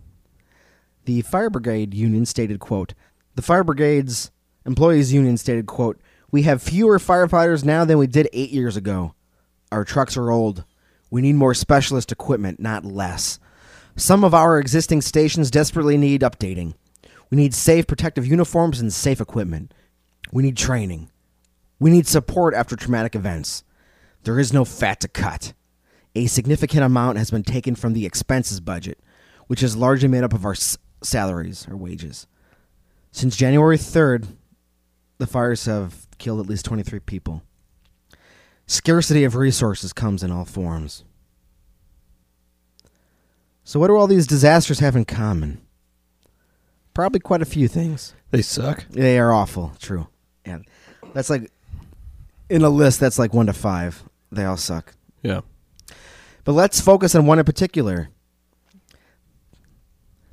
The 1.06 1.22
fire 1.22 1.50
brigade 1.50 1.94
union 1.94 2.26
stated, 2.26 2.60
quote, 2.60 2.94
the 3.36 3.42
fire 3.42 3.64
brigade's 3.64 4.30
employees 4.66 5.14
union 5.14 5.38
stated, 5.38 5.66
quote, 5.66 6.02
we 6.32 6.44
have 6.44 6.62
fewer 6.62 6.98
firefighters 7.00 7.64
now 7.64 7.86
than 7.86 7.98
we 7.98 8.08
did 8.08 8.28
eight 8.34 8.50
years 8.50 8.76
ago. 8.76 9.14
Our 9.72 9.86
trucks 9.86 10.18
are 10.18 10.30
old. 10.30 10.66
We 11.10 11.22
need 11.22 11.36
more 11.36 11.54
specialist 11.54 12.12
equipment, 12.12 12.60
not 12.60 12.84
less. 12.84 13.40
Some 13.96 14.26
of 14.26 14.34
our 14.34 14.60
existing 14.60 15.02
stations 15.02 15.50
desperately 15.50 15.98
need 15.98 16.22
updating. 16.22 16.74
We 17.30 17.38
need 17.38 17.54
safe 17.54 17.88
protective 17.88 18.26
uniforms 18.26 18.80
and 18.80 18.92
safe 18.94 19.20
equipment. 19.20 19.74
We 20.32 20.44
need 20.44 20.58
training. 20.58 21.10
We 21.80 21.90
need 21.90 22.08
support 22.08 22.54
after 22.54 22.76
traumatic 22.76 23.16
events. 23.16 23.64
There 24.24 24.40
is 24.40 24.54
no 24.54 24.66
fat 24.66 25.00
to 25.02 25.08
cut. 25.08 25.54
A 26.16 26.26
significant 26.28 26.84
amount 26.84 27.18
has 27.18 27.30
been 27.30 27.44
taken 27.44 27.76
from 27.76 27.94
the 27.94 28.06
expenses 28.06 28.60
budget, 28.60 29.00
which 29.48 29.62
is 29.62 29.78
largely 29.78 30.08
made 30.08 30.24
up 30.24 30.34
of 30.34 30.46
our 30.46 30.54
s- 30.54 30.78
salaries 31.04 31.68
or 31.70 31.78
wages. 31.78 32.28
Since 33.12 33.38
January 33.38 33.78
3rd, 33.78 34.28
the 35.18 35.28
fires 35.28 35.66
have 35.66 36.08
killed 36.18 36.40
at 36.40 36.48
least 36.48 36.66
23 36.66 37.00
people. 37.00 37.44
Scarcity 38.66 39.24
of 39.24 39.36
resources 39.36 39.94
comes 39.94 40.24
in 40.24 40.32
all 40.32 40.46
forms. 40.46 41.04
So, 43.64 43.80
what 43.80 43.88
do 43.88 43.96
all 43.96 44.08
these 44.08 44.28
disasters 44.28 44.80
have 44.80 44.96
in 44.96 45.06
common? 45.06 45.62
Probably 46.98 47.20
quite 47.20 47.44
a 47.44 47.46
few 47.46 47.68
things. 47.68 48.16
they 48.32 48.42
suck. 48.42 48.88
They 48.90 49.20
are 49.20 49.32
awful. 49.32 49.74
True. 49.80 50.08
And 50.44 50.68
that's 51.14 51.30
like 51.30 51.52
in 52.50 52.64
a 52.64 52.70
list. 52.70 53.00
That's 53.00 53.20
like 53.20 53.36
one 53.36 53.46
to 53.46 53.54
five. 53.54 54.02
They 54.32 54.46
all 54.46 54.58
suck. 54.58 54.96
Yeah. 55.22 55.42
But 56.44 56.54
let's 56.54 56.82
focus 56.82 57.14
on 57.14 57.28
one 57.28 57.38
in 57.38 57.46
particular 57.46 58.10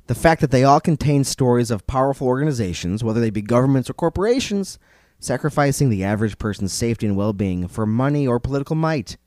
The 0.07 0.15
fact 0.15 0.41
that 0.41 0.49
they 0.49 0.63
all 0.63 0.79
contain 0.79 1.23
stories 1.23 1.69
of 1.69 1.85
powerful 1.85 2.25
organizations, 2.25 3.03
whether 3.03 3.21
they 3.21 3.29
be 3.29 3.43
governments 3.43 3.87
or 3.87 3.93
corporations, 3.93 4.79
sacrificing 5.19 5.91
the 5.91 6.03
average 6.03 6.39
person's 6.39 6.73
safety 6.73 7.05
and 7.05 7.15
well 7.15 7.33
being 7.33 7.67
for 7.67 7.85
money 7.85 8.25
or 8.25 8.39
political 8.39 8.75
might. 8.75 9.17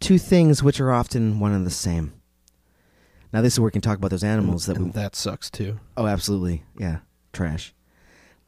Two 0.00 0.18
things 0.18 0.64
which 0.64 0.80
are 0.80 0.90
often 0.90 1.38
one 1.38 1.52
and 1.52 1.64
the 1.64 1.70
same. 1.70 2.15
Now, 3.36 3.42
this 3.42 3.52
is 3.52 3.60
where 3.60 3.66
we 3.66 3.70
can 3.70 3.82
talk 3.82 3.98
about 3.98 4.10
those 4.10 4.24
animals 4.24 4.64
that 4.64 4.78
we 4.78 4.88
that 4.92 5.14
sucks 5.14 5.50
too. 5.50 5.78
Oh, 5.94 6.06
absolutely. 6.06 6.64
Yeah. 6.78 7.00
Trash. 7.34 7.74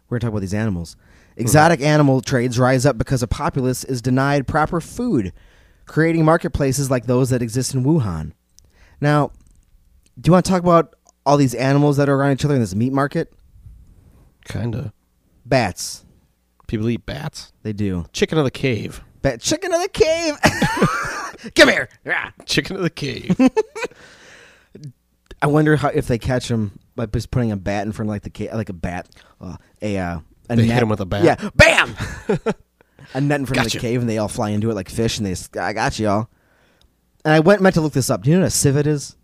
We're 0.08 0.18
to 0.18 0.24
talk 0.24 0.30
about 0.30 0.40
these 0.40 0.54
animals. 0.54 0.96
Exotic 1.36 1.82
animal 1.82 2.22
trades 2.22 2.58
rise 2.58 2.86
up 2.86 2.96
because 2.96 3.22
a 3.22 3.26
populace 3.26 3.84
is 3.84 4.00
denied 4.00 4.46
proper 4.46 4.80
food, 4.80 5.34
creating 5.84 6.24
marketplaces 6.24 6.90
like 6.90 7.04
those 7.04 7.28
that 7.28 7.42
exist 7.42 7.74
in 7.74 7.84
Wuhan. 7.84 8.32
Now, 8.98 9.32
do 10.18 10.30
you 10.30 10.32
want 10.32 10.46
to 10.46 10.50
talk 10.50 10.62
about 10.62 10.96
all 11.26 11.36
these 11.36 11.54
animals 11.54 11.98
that 11.98 12.08
are 12.08 12.14
around 12.14 12.32
each 12.32 12.46
other 12.46 12.54
in 12.54 12.62
this 12.62 12.74
meat 12.74 12.94
market? 12.94 13.30
Kinda. 14.46 14.94
Bats. 15.44 16.06
People 16.66 16.88
eat 16.88 17.04
bats. 17.04 17.52
They 17.62 17.74
do. 17.74 18.06
Chicken 18.14 18.38
of 18.38 18.44
the 18.44 18.50
cave. 18.50 19.02
Bat 19.20 19.42
chicken 19.42 19.70
of 19.74 19.82
the 19.82 19.90
cave. 19.90 20.34
Come 21.54 21.68
here. 21.68 21.90
Ah. 22.06 22.32
Chicken 22.46 22.76
of 22.76 22.82
the 22.82 22.88
cave. 22.88 23.36
I 25.40 25.46
wonder 25.46 25.76
how 25.76 25.88
if 25.88 26.06
they 26.08 26.18
catch 26.18 26.48
them 26.48 26.78
by 26.96 27.06
just 27.06 27.30
putting 27.30 27.52
a 27.52 27.56
bat 27.56 27.86
in 27.86 27.92
front 27.92 28.08
of 28.08 28.10
like 28.10 28.22
the 28.22 28.30
cave, 28.30 28.52
like 28.52 28.68
a 28.68 28.72
bat, 28.74 29.08
uh, 29.40 29.56
a 29.80 29.98
uh, 29.98 30.18
a 30.50 30.56
They 30.56 30.66
net. 30.66 30.74
hit 30.74 30.82
'em 30.82 30.88
with 30.88 31.00
a 31.00 31.06
bat. 31.06 31.24
Yeah, 31.24 31.48
bam. 31.54 31.94
a 33.14 33.20
net 33.20 33.40
in 33.40 33.46
front 33.46 33.66
of 33.66 33.72
the 33.72 33.78
cave, 33.78 34.00
and 34.00 34.08
they 34.10 34.18
all 34.18 34.28
fly 34.28 34.50
into 34.50 34.70
it 34.70 34.74
like 34.74 34.88
fish, 34.88 35.18
and 35.18 35.26
they. 35.26 35.60
I 35.60 35.72
got 35.72 35.98
you 35.98 36.08
all. 36.08 36.30
And 37.24 37.34
I 37.34 37.40
went 37.40 37.60
meant 37.62 37.74
to 37.74 37.80
look 37.80 37.92
this 37.92 38.10
up. 38.10 38.22
Do 38.22 38.30
you 38.30 38.36
know 38.36 38.42
what 38.42 38.48
a 38.48 38.50
civet 38.50 38.86
is? 38.86 39.16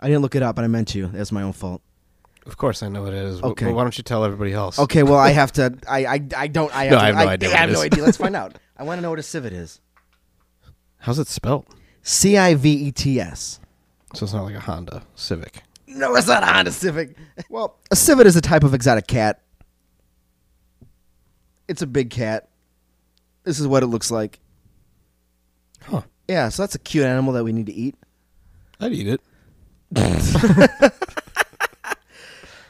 I 0.00 0.06
didn't 0.08 0.22
look 0.22 0.34
it 0.34 0.42
up, 0.42 0.58
and 0.58 0.64
I 0.64 0.68
meant 0.68 0.88
to. 0.88 1.06
That's 1.08 1.32
my 1.32 1.42
own 1.42 1.52
fault. 1.52 1.80
of 2.46 2.56
course, 2.56 2.82
I 2.82 2.88
know 2.88 3.02
what 3.02 3.12
it 3.14 3.22
is. 3.22 3.42
Okay. 3.42 3.72
Why 3.72 3.82
don't 3.82 3.96
you 3.96 4.04
tell 4.04 4.24
everybody 4.24 4.52
else? 4.52 4.78
Okay, 4.78 5.02
well 5.02 5.18
I 5.18 5.30
have 5.30 5.52
to. 5.52 5.76
I 5.88 6.06
I, 6.06 6.28
I 6.36 6.46
don't. 6.48 6.74
I 6.74 6.84
have, 6.86 6.90
No, 6.92 6.98
to, 6.98 7.02
I 7.02 7.06
have 7.06 7.14
no 7.16 7.28
idea 7.28 7.48
I, 7.50 7.56
have 7.56 7.70
no 7.70 7.80
idea. 7.82 8.02
Let's 8.04 8.16
find 8.16 8.34
out. 8.42 8.56
I 8.76 8.82
want 8.82 8.98
to 8.98 9.02
know 9.02 9.10
what 9.10 9.18
a 9.20 9.22
civet 9.22 9.52
is. 9.52 9.80
How's 10.98 11.18
it 11.18 11.28
spelled? 11.28 11.66
C 12.02 12.36
I 12.36 12.54
V 12.54 12.70
E 12.72 12.92
T 12.92 13.20
S. 13.20 13.60
So 14.14 14.24
it's 14.24 14.32
not 14.32 14.44
like 14.44 14.54
a 14.54 14.60
Honda 14.60 15.02
Civic. 15.14 15.62
No, 15.86 16.14
it's 16.16 16.26
not 16.26 16.42
a 16.42 16.46
Honda 16.46 16.72
Civic. 16.72 17.16
Well, 17.50 17.76
a 17.90 17.96
civet 17.96 18.26
is 18.26 18.36
a 18.36 18.40
type 18.40 18.64
of 18.64 18.74
exotic 18.74 19.06
cat. 19.06 19.42
It's 21.68 21.82
a 21.82 21.86
big 21.86 22.10
cat. 22.10 22.48
This 23.44 23.60
is 23.60 23.66
what 23.66 23.82
it 23.82 23.86
looks 23.86 24.10
like. 24.10 24.40
Huh. 25.82 26.02
Yeah, 26.26 26.48
so 26.48 26.62
that's 26.62 26.74
a 26.74 26.78
cute 26.78 27.04
animal 27.04 27.34
that 27.34 27.44
we 27.44 27.52
need 27.52 27.66
to 27.66 27.72
eat. 27.72 27.96
I'd 28.80 28.92
eat 28.92 29.06
it. 29.08 29.20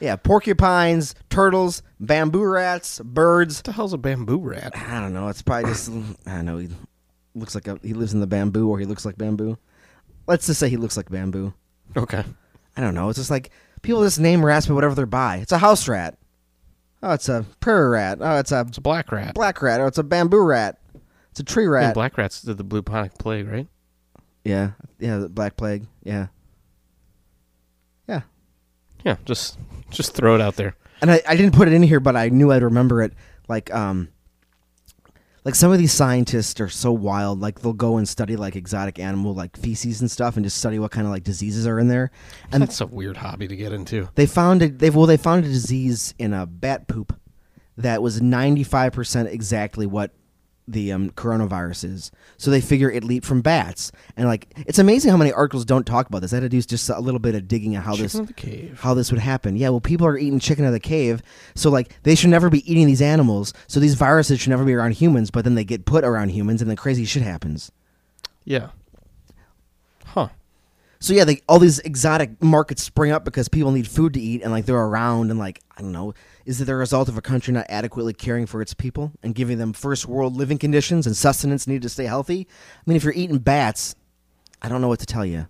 Yeah, 0.05 0.17
porcupines, 0.17 1.15
turtles, 1.31 1.83
bamboo 1.99 2.45
rats, 2.45 3.01
birds. 3.03 3.59
What 3.59 3.65
the 3.65 3.73
hell's 3.73 3.95
a 3.95 3.97
bamboo 3.97 4.39
rat? 4.39 4.77
I 4.77 5.01
don't 5.01 5.15
know. 5.15 5.29
It's 5.29 5.41
probably 5.41 5.71
just 5.71 5.89
I 6.27 6.37
don't 6.37 6.45
know. 6.45 6.59
He 6.59 6.69
looks 7.35 7.55
like 7.55 7.67
a, 7.69 7.79
he 7.83 7.95
lives 7.95 8.13
in 8.13 8.21
the 8.21 8.27
bamboo, 8.27 8.69
or 8.69 8.79
he 8.79 8.85
looks 8.85 9.07
like 9.07 9.17
bamboo. 9.17 9.57
Let's 10.27 10.47
just 10.47 10.59
say 10.61 10.69
he 10.69 10.77
looks 10.77 10.97
like 10.97 11.11
bamboo. 11.11 11.53
Okay. 11.97 12.25
I 12.77 12.81
don't 12.81 12.95
know. 12.95 13.09
It's 13.09 13.19
just 13.19 13.31
like 13.31 13.51
people 13.83 14.03
just 14.03 14.19
name 14.19 14.45
rats 14.45 14.67
by 14.67 14.75
whatever 14.75 14.95
they're 14.95 15.07
by. 15.07 15.37
It's 15.37 15.53
a 15.53 15.59
house 15.59 15.87
rat. 15.89 16.17
Oh, 17.03 17.13
it's 17.13 17.29
a 17.29 17.45
prairie 17.61 17.91
rat. 17.91 18.19
Oh, 18.21 18.39
it's 18.39 18.51
a 18.53 18.65
It's 18.67 18.79
a 18.79 18.81
black 18.81 19.13
rat. 19.13 19.35
black 19.35 19.61
rat. 19.61 19.81
Oh, 19.81 19.87
it's 19.87 19.99
a 19.99 20.03
bamboo 20.03 20.41
rat. 20.43 20.79
It's 21.31 21.41
a 21.41 21.45
tree 21.45 21.67
rat. 21.67 21.95
black 21.95 22.17
rats 22.17 22.43
did 22.43 22.57
the 22.57 22.65
bubonic 22.65 23.19
plague, 23.19 23.47
right? 23.49 23.67
yeah, 24.45 24.71
yeah, 24.99 25.19
the 25.19 25.29
black 25.29 25.57
plague. 25.57 25.87
Yeah, 26.03 26.29
yeah. 28.09 28.23
Yeah, 29.05 29.17
just 29.25 29.59
just 29.91 30.15
throw 30.15 30.35
it 30.35 30.41
out 30.41 30.57
there. 30.57 30.77
And 31.03 31.11
I, 31.11 31.21
I 31.29 31.37
didn't 31.37 31.55
put 31.55 31.69
it 31.69 31.75
in 31.75 31.83
here, 31.83 32.01
but 32.01 32.17
I 32.17 32.29
knew 32.31 32.51
I'd 32.53 32.63
remember 32.63 33.03
it. 33.03 33.13
Like, 33.49 33.73
um, 33.75 34.09
like 35.45 35.55
some 35.55 35.71
of 35.71 35.79
these 35.79 35.93
scientists 35.93 36.59
are 36.61 36.69
so 36.69 36.91
wild. 36.91 37.41
Like 37.41 37.61
they'll 37.61 37.75
go 37.75 37.99
and 37.99 38.09
study 38.09 38.37
like 38.37 38.57
exotic 38.57 38.99
animal 38.99 39.35
like 39.35 39.57
feces 39.57 40.01
and 40.01 40.11
stuff, 40.11 40.37
and 40.37 40.45
just 40.45 40.59
study 40.59 40.79
what 40.79 40.91
kind 40.91 41.07
of 41.07 41.13
like 41.13 41.23
diseases 41.23 41.67
are 41.67 41.79
in 41.79 41.89
there. 41.89 42.11
And 42.51 42.63
That's 42.63 42.81
a 42.81 42.87
weird 42.87 43.19
hobby 43.19 43.47
to 43.49 43.57
get 43.57 43.73
into. 43.73 44.09
They 44.15 44.27
found 44.27 44.63
it. 44.63 44.79
They 44.79 44.91
well, 44.91 45.07
they 45.07 45.17
found 45.19 45.45
a 45.45 45.49
disease 45.49 46.15
in 46.19 46.33
a 46.33 46.47
bat 46.47 46.89
poop 46.89 47.19
that 47.77 48.03
was 48.03 48.23
ninety 48.23 48.65
five 48.65 48.93
percent 48.93 49.29
exactly 49.29 49.87
what 49.87 50.13
the 50.67 50.93
um, 50.93 51.11
coronavirus 51.11 51.85
is. 51.85 52.13
So 52.37 52.51
they 52.51 52.61
figure 52.61 52.91
it 52.91 53.05
leaped 53.05 53.27
from 53.27 53.43
bats, 53.43 53.93
and 54.17 54.27
like 54.27 54.53
it's 54.67 54.79
amazing 54.79 55.11
how 55.11 55.17
many 55.17 55.33
articles 55.33 55.65
don't 55.65 55.85
talk 55.85 56.09
about 56.09 56.23
this. 56.23 56.33
I 56.33 56.37
had 56.37 56.43
to 56.43 56.49
do 56.49 56.61
just 56.61 56.89
a 56.89 57.01
little 57.01 57.21
bit 57.21 57.35
of 57.35 57.47
digging 57.49 57.77
on 57.77 57.83
how 57.83 57.93
Chicken 57.93 58.03
this 58.05 58.13
the 58.29 58.33
cave. 58.33 58.81
how 58.81 58.95
this 58.95 59.11
would 59.11 59.21
happen. 59.21 59.57
Yeah, 59.57 59.71
well, 59.71 59.81
people 59.81 60.07
are 60.07 60.17
eating 60.19 60.39
chicken 60.39 60.65
out 60.65 60.69
of 60.69 60.75
the 60.75 60.81
cave, 60.81 61.23
so 61.55 61.71
like 61.71 62.03
they 62.03 62.15
should 62.15 62.31
never 62.31 62.51
be 62.51 62.71
eating 62.71 62.87
these 62.87 63.03
animals. 63.03 63.53
So 63.67 63.81
these 63.81 63.95
viruses 63.95 64.41
should 64.41 64.51
never 64.51 64.65
be 64.65 64.75
around 64.75 64.93
humans, 64.93 65.31
but 65.31 65.45
then 65.45 65.55
they 65.55 65.65
get 65.65 65.85
put 65.85 66.05
around 66.05 66.31
humans, 66.31 66.61
and 66.63 66.71
then 66.71 66.77
crazy 66.77 67.05
shit 67.05 67.23
happens. 67.23 67.71
Yeah. 68.45 68.71
So 71.05 71.13
yeah, 71.13 71.25
they, 71.25 71.43
all 71.51 71.59
these 71.59 71.81
exotic 71.81 72.43
markets 72.43 72.83
spring 72.83 73.13
up 73.13 73.27
because 73.27 73.47
people 73.51 73.71
need 73.73 73.87
food 73.87 74.15
to 74.15 74.21
eat, 74.21 74.41
and 74.41 74.51
like 74.51 74.65
they're 74.65 74.75
around, 74.75 75.31
and 75.31 75.39
like 75.39 75.61
I 75.77 75.83
don't 75.83 75.93
know, 75.93 76.15
is 76.47 76.63
it 76.63 76.65
the 76.65 76.75
result 76.75 77.11
of 77.11 77.19
a 77.19 77.21
country 77.21 77.53
not 77.53 77.67
adequately 77.69 78.15
caring 78.15 78.47
for 78.47 78.63
its 78.63 78.73
people 78.73 79.13
and 79.23 79.35
giving 79.35 79.59
them 79.59 79.75
first 79.75 80.07
world 80.07 80.35
living 80.35 80.57
conditions 80.57 81.07
and 81.07 81.15
sustenance 81.15 81.67
needed 81.67 81.83
to 81.83 81.91
stay 81.91 82.07
healthy? 82.07 82.49
I 82.49 82.83
mean, 82.87 82.97
if 82.97 83.05
you're 83.05 83.13
eating 83.13 83.37
bats, 83.37 83.95
I 84.63 84.71
don't 84.71 84.81
know 84.81 84.89
what 84.89 84.99
to 85.01 85.05
tell 85.05 85.27
you. 85.27 85.47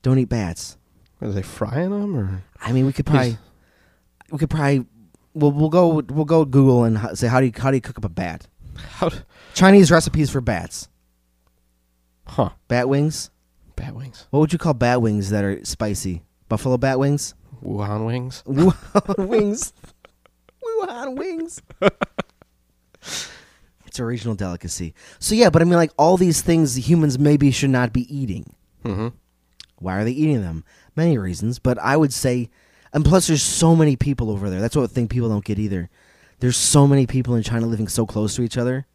Don't 0.00 0.18
eat 0.18 0.30
bats. 0.30 0.78
Are 1.20 1.28
they 1.28 1.42
frying 1.42 1.90
them 1.90 2.16
or? 2.16 2.42
I 2.58 2.72
mean, 2.72 2.86
we 2.86 2.94
could 2.94 3.04
probably, 3.04 3.36
we 4.30 4.38
could 4.38 4.48
probably, 4.48 4.86
we'll 5.34 5.52
we'll 5.52 5.68
go 5.68 6.00
we'll 6.08 6.24
go 6.24 6.46
Google 6.46 6.84
and 6.84 7.18
say 7.18 7.26
how 7.28 7.40
do 7.40 7.44
you 7.48 7.52
how 7.54 7.70
do 7.70 7.76
you 7.76 7.82
cook 7.82 7.98
up 7.98 8.06
a 8.06 8.08
bat? 8.08 8.46
How? 8.92 9.10
d- 9.10 9.18
Chinese 9.52 9.90
recipes 9.90 10.30
for 10.30 10.40
bats. 10.40 10.88
Huh. 12.26 12.48
Bat 12.68 12.88
wings. 12.88 13.30
Bat 13.82 13.96
wings. 13.96 14.26
What 14.30 14.38
would 14.38 14.52
you 14.52 14.60
call 14.60 14.74
bat 14.74 15.02
wings 15.02 15.30
that 15.30 15.42
are 15.42 15.64
spicy? 15.64 16.22
Buffalo 16.48 16.76
bat 16.76 17.00
wings. 17.00 17.34
Wuhan 17.64 18.06
wings. 18.06 18.44
Wuhan 18.46 19.26
wings. 19.26 19.72
Wuhan 20.62 21.16
wings. 21.16 21.60
it's 23.02 23.98
a 23.98 24.04
regional 24.04 24.36
delicacy. 24.36 24.94
So 25.18 25.34
yeah, 25.34 25.50
but 25.50 25.62
I 25.62 25.64
mean, 25.64 25.74
like 25.74 25.90
all 25.98 26.16
these 26.16 26.42
things 26.42 26.88
humans 26.88 27.18
maybe 27.18 27.50
should 27.50 27.70
not 27.70 27.92
be 27.92 28.02
eating. 28.14 28.54
Mm-hmm. 28.84 29.08
Why 29.80 29.96
are 29.96 30.04
they 30.04 30.12
eating 30.12 30.42
them? 30.42 30.64
Many 30.94 31.18
reasons, 31.18 31.58
but 31.58 31.76
I 31.80 31.96
would 31.96 32.12
say, 32.12 32.50
and 32.92 33.04
plus, 33.04 33.26
there's 33.26 33.42
so 33.42 33.74
many 33.74 33.96
people 33.96 34.30
over 34.30 34.48
there. 34.48 34.60
That's 34.60 34.76
what 34.76 34.84
I 34.84 34.92
think 34.92 35.10
people 35.10 35.28
don't 35.28 35.44
get 35.44 35.58
either. 35.58 35.90
There's 36.38 36.56
so 36.56 36.86
many 36.86 37.08
people 37.08 37.34
in 37.34 37.42
China 37.42 37.66
living 37.66 37.88
so 37.88 38.06
close 38.06 38.36
to 38.36 38.42
each 38.42 38.56
other, 38.56 38.86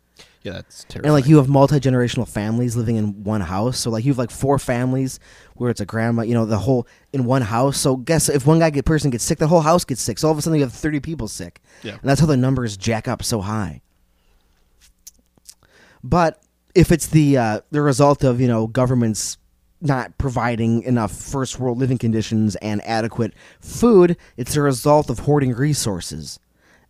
Yeah, 0.43 0.53
that's 0.53 0.85
terrible. 0.85 1.07
and 1.07 1.13
like 1.13 1.27
you 1.27 1.37
have 1.37 1.49
multi 1.49 1.79
generational 1.79 2.27
families 2.27 2.75
living 2.77 2.95
in 2.95 3.23
one 3.23 3.41
house. 3.41 3.77
So 3.79 3.89
like 3.89 4.05
you 4.05 4.11
have 4.11 4.17
like 4.17 4.31
four 4.31 4.57
families 4.59 5.19
where 5.55 5.69
it's 5.69 5.81
a 5.81 5.85
grandma, 5.85 6.21
you 6.21 6.33
know, 6.33 6.45
the 6.45 6.57
whole 6.59 6.87
in 7.11 7.25
one 7.25 7.41
house. 7.41 7.77
So 7.77 7.97
guess 7.97 8.29
if 8.29 8.45
one 8.45 8.59
guy 8.59 8.69
get 8.69 8.85
person 8.85 9.09
gets 9.09 9.23
sick, 9.25 9.39
the 9.39 9.47
whole 9.47 9.61
house 9.61 9.83
gets 9.83 10.01
sick. 10.01 10.19
So 10.19 10.27
all 10.27 10.31
of 10.31 10.37
a 10.37 10.41
sudden 10.41 10.59
you 10.59 10.63
have 10.65 10.71
thirty 10.73 10.99
people 11.01 11.27
sick, 11.27 11.61
Yeah. 11.83 11.93
and 11.93 12.01
that's 12.03 12.21
how 12.21 12.27
the 12.27 12.37
numbers 12.37 12.77
jack 12.77 13.07
up 13.07 13.23
so 13.23 13.41
high. 13.41 13.81
But 16.03 16.41
if 16.75 16.91
it's 16.91 17.07
the 17.07 17.37
uh, 17.37 17.61
the 17.71 17.81
result 17.81 18.23
of 18.23 18.39
you 18.39 18.47
know 18.47 18.67
governments 18.67 19.37
not 19.81 20.17
providing 20.17 20.81
enough 20.83 21.11
first 21.11 21.59
world 21.59 21.77
living 21.77 21.97
conditions 21.97 22.55
and 22.57 22.81
adequate 22.85 23.33
food, 23.59 24.17
it's 24.37 24.55
a 24.55 24.61
result 24.61 25.09
of 25.09 25.19
hoarding 25.19 25.53
resources, 25.53 26.39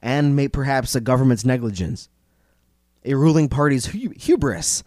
and 0.02 0.36
may 0.36 0.48
perhaps 0.48 0.96
a 0.96 1.02
government's 1.02 1.44
negligence, 1.46 2.10
a 3.08 3.16
ruling 3.16 3.50
party's 3.50 3.88
hu- 3.88 4.14
hubris, 4.16 4.84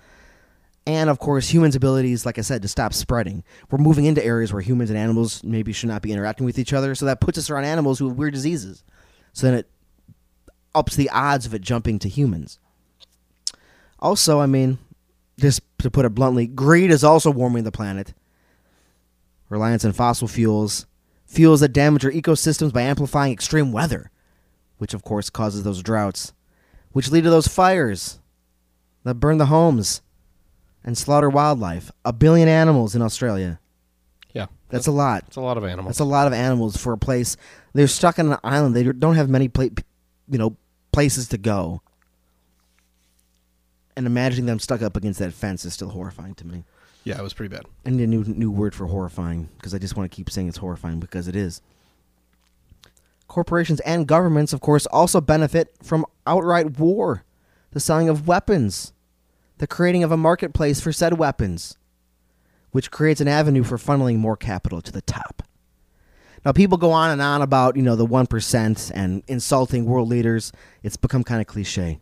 and 0.86 1.10
of 1.10 1.18
course 1.18 1.48
humans' 1.48 1.76
abilities, 1.76 2.24
like 2.24 2.38
I 2.38 2.42
said, 2.42 2.62
to 2.62 2.68
stop 2.68 2.92
spreading. 2.92 3.42
We're 3.70 3.78
moving 3.78 4.04
into 4.04 4.24
areas 4.24 4.52
where 4.52 4.62
humans 4.62 4.90
and 4.90 4.98
animals 4.98 5.42
maybe 5.44 5.72
should 5.72 5.88
not 5.88 6.02
be 6.02 6.12
interacting 6.12 6.46
with 6.46 6.58
each 6.58 6.72
other, 6.72 6.94
so 6.94 7.06
that 7.06 7.20
puts 7.20 7.38
us 7.38 7.50
around 7.50 7.64
animals 7.64 7.98
who 7.98 8.08
have 8.08 8.18
weird 8.18 8.34
diseases. 8.34 8.84
So 9.32 9.46
then 9.46 9.58
it 9.58 9.70
ups 10.74 10.96
the 10.96 11.10
odds 11.10 11.46
of 11.46 11.54
it 11.54 11.62
jumping 11.62 11.98
to 12.00 12.08
humans. 12.08 12.58
Also, 13.98 14.40
I 14.40 14.46
mean, 14.46 14.78
just 15.38 15.62
to 15.78 15.90
put 15.90 16.04
it 16.04 16.14
bluntly, 16.14 16.46
greed 16.46 16.90
is 16.90 17.04
also 17.04 17.30
warming 17.30 17.64
the 17.64 17.72
planet. 17.72 18.14
Reliance 19.48 19.84
on 19.84 19.92
fossil 19.92 20.28
fuels, 20.28 20.86
fuels 21.26 21.60
that 21.60 21.72
damage 21.72 22.04
our 22.04 22.10
ecosystems 22.10 22.72
by 22.72 22.82
amplifying 22.82 23.32
extreme 23.32 23.72
weather, 23.72 24.10
which 24.78 24.94
of 24.94 25.02
course 25.02 25.28
causes 25.28 25.62
those 25.62 25.82
droughts, 25.82 26.32
which 26.92 27.10
lead 27.10 27.24
to 27.24 27.30
those 27.30 27.48
fires 27.48 28.18
that 29.04 29.14
burn 29.14 29.38
the 29.38 29.46
homes 29.46 30.02
and 30.84 30.96
slaughter 30.96 31.28
wildlife. 31.30 31.90
A 32.04 32.12
billion 32.12 32.48
animals 32.48 32.94
in 32.94 33.02
Australia. 33.02 33.58
yeah, 34.32 34.46
That's 34.68 34.86
a 34.86 34.92
lot. 34.92 35.24
It's 35.28 35.36
a 35.36 35.40
lot 35.40 35.56
of 35.56 35.64
animals. 35.64 35.86
That's 35.86 36.00
a 36.00 36.04
lot 36.04 36.26
of 36.26 36.32
animals 36.32 36.76
for 36.76 36.92
a 36.92 36.98
place. 36.98 37.36
They're 37.72 37.86
stuck 37.88 38.18
on 38.18 38.32
an 38.32 38.38
island. 38.42 38.74
They 38.74 38.84
don't 38.84 39.16
have 39.16 39.28
many, 39.28 39.48
pla- 39.48 39.68
you 40.28 40.38
know, 40.38 40.56
places 40.92 41.28
to 41.28 41.38
go. 41.38 41.82
And 43.96 44.06
imagining 44.06 44.46
them 44.46 44.58
stuck 44.58 44.82
up 44.82 44.96
against 44.96 45.18
that 45.18 45.34
fence 45.34 45.64
is 45.64 45.74
still 45.74 45.90
horrifying 45.90 46.34
to 46.36 46.46
me. 46.46 46.64
Yeah, 47.04 47.18
it 47.18 47.22
was 47.22 47.34
pretty 47.34 47.54
bad. 47.54 47.64
I 47.86 47.90
need 47.90 48.02
a 48.02 48.06
new 48.06 48.24
new 48.24 48.50
word 48.50 48.74
for 48.74 48.86
horrifying 48.86 49.48
because 49.56 49.74
I 49.74 49.78
just 49.78 49.96
want 49.96 50.10
to 50.10 50.14
keep 50.14 50.30
saying 50.30 50.48
it's 50.48 50.58
horrifying 50.58 51.00
because 51.00 51.28
it 51.28 51.36
is. 51.36 51.60
Corporations 53.30 53.78
and 53.80 54.08
governments, 54.08 54.52
of 54.52 54.60
course, 54.60 54.86
also 54.86 55.20
benefit 55.20 55.72
from 55.84 56.04
outright 56.26 56.80
war, 56.80 57.24
the 57.70 57.78
selling 57.78 58.08
of 58.08 58.26
weapons, 58.26 58.92
the 59.58 59.68
creating 59.68 60.02
of 60.02 60.10
a 60.10 60.16
marketplace 60.16 60.80
for 60.80 60.90
said 60.90 61.16
weapons, 61.16 61.78
which 62.72 62.90
creates 62.90 63.20
an 63.20 63.28
avenue 63.28 63.62
for 63.62 63.78
funneling 63.78 64.16
more 64.16 64.36
capital 64.36 64.82
to 64.82 64.90
the 64.90 65.00
top. 65.00 65.44
Now, 66.44 66.50
people 66.50 66.76
go 66.76 66.90
on 66.90 67.10
and 67.10 67.22
on 67.22 67.40
about, 67.40 67.76
you 67.76 67.82
know, 67.82 67.94
the 67.94 68.04
1% 68.04 68.92
and 68.96 69.22
insulting 69.28 69.84
world 69.84 70.08
leaders. 70.08 70.50
It's 70.82 70.96
become 70.96 71.22
kind 71.22 71.40
of 71.40 71.46
cliche. 71.46 72.00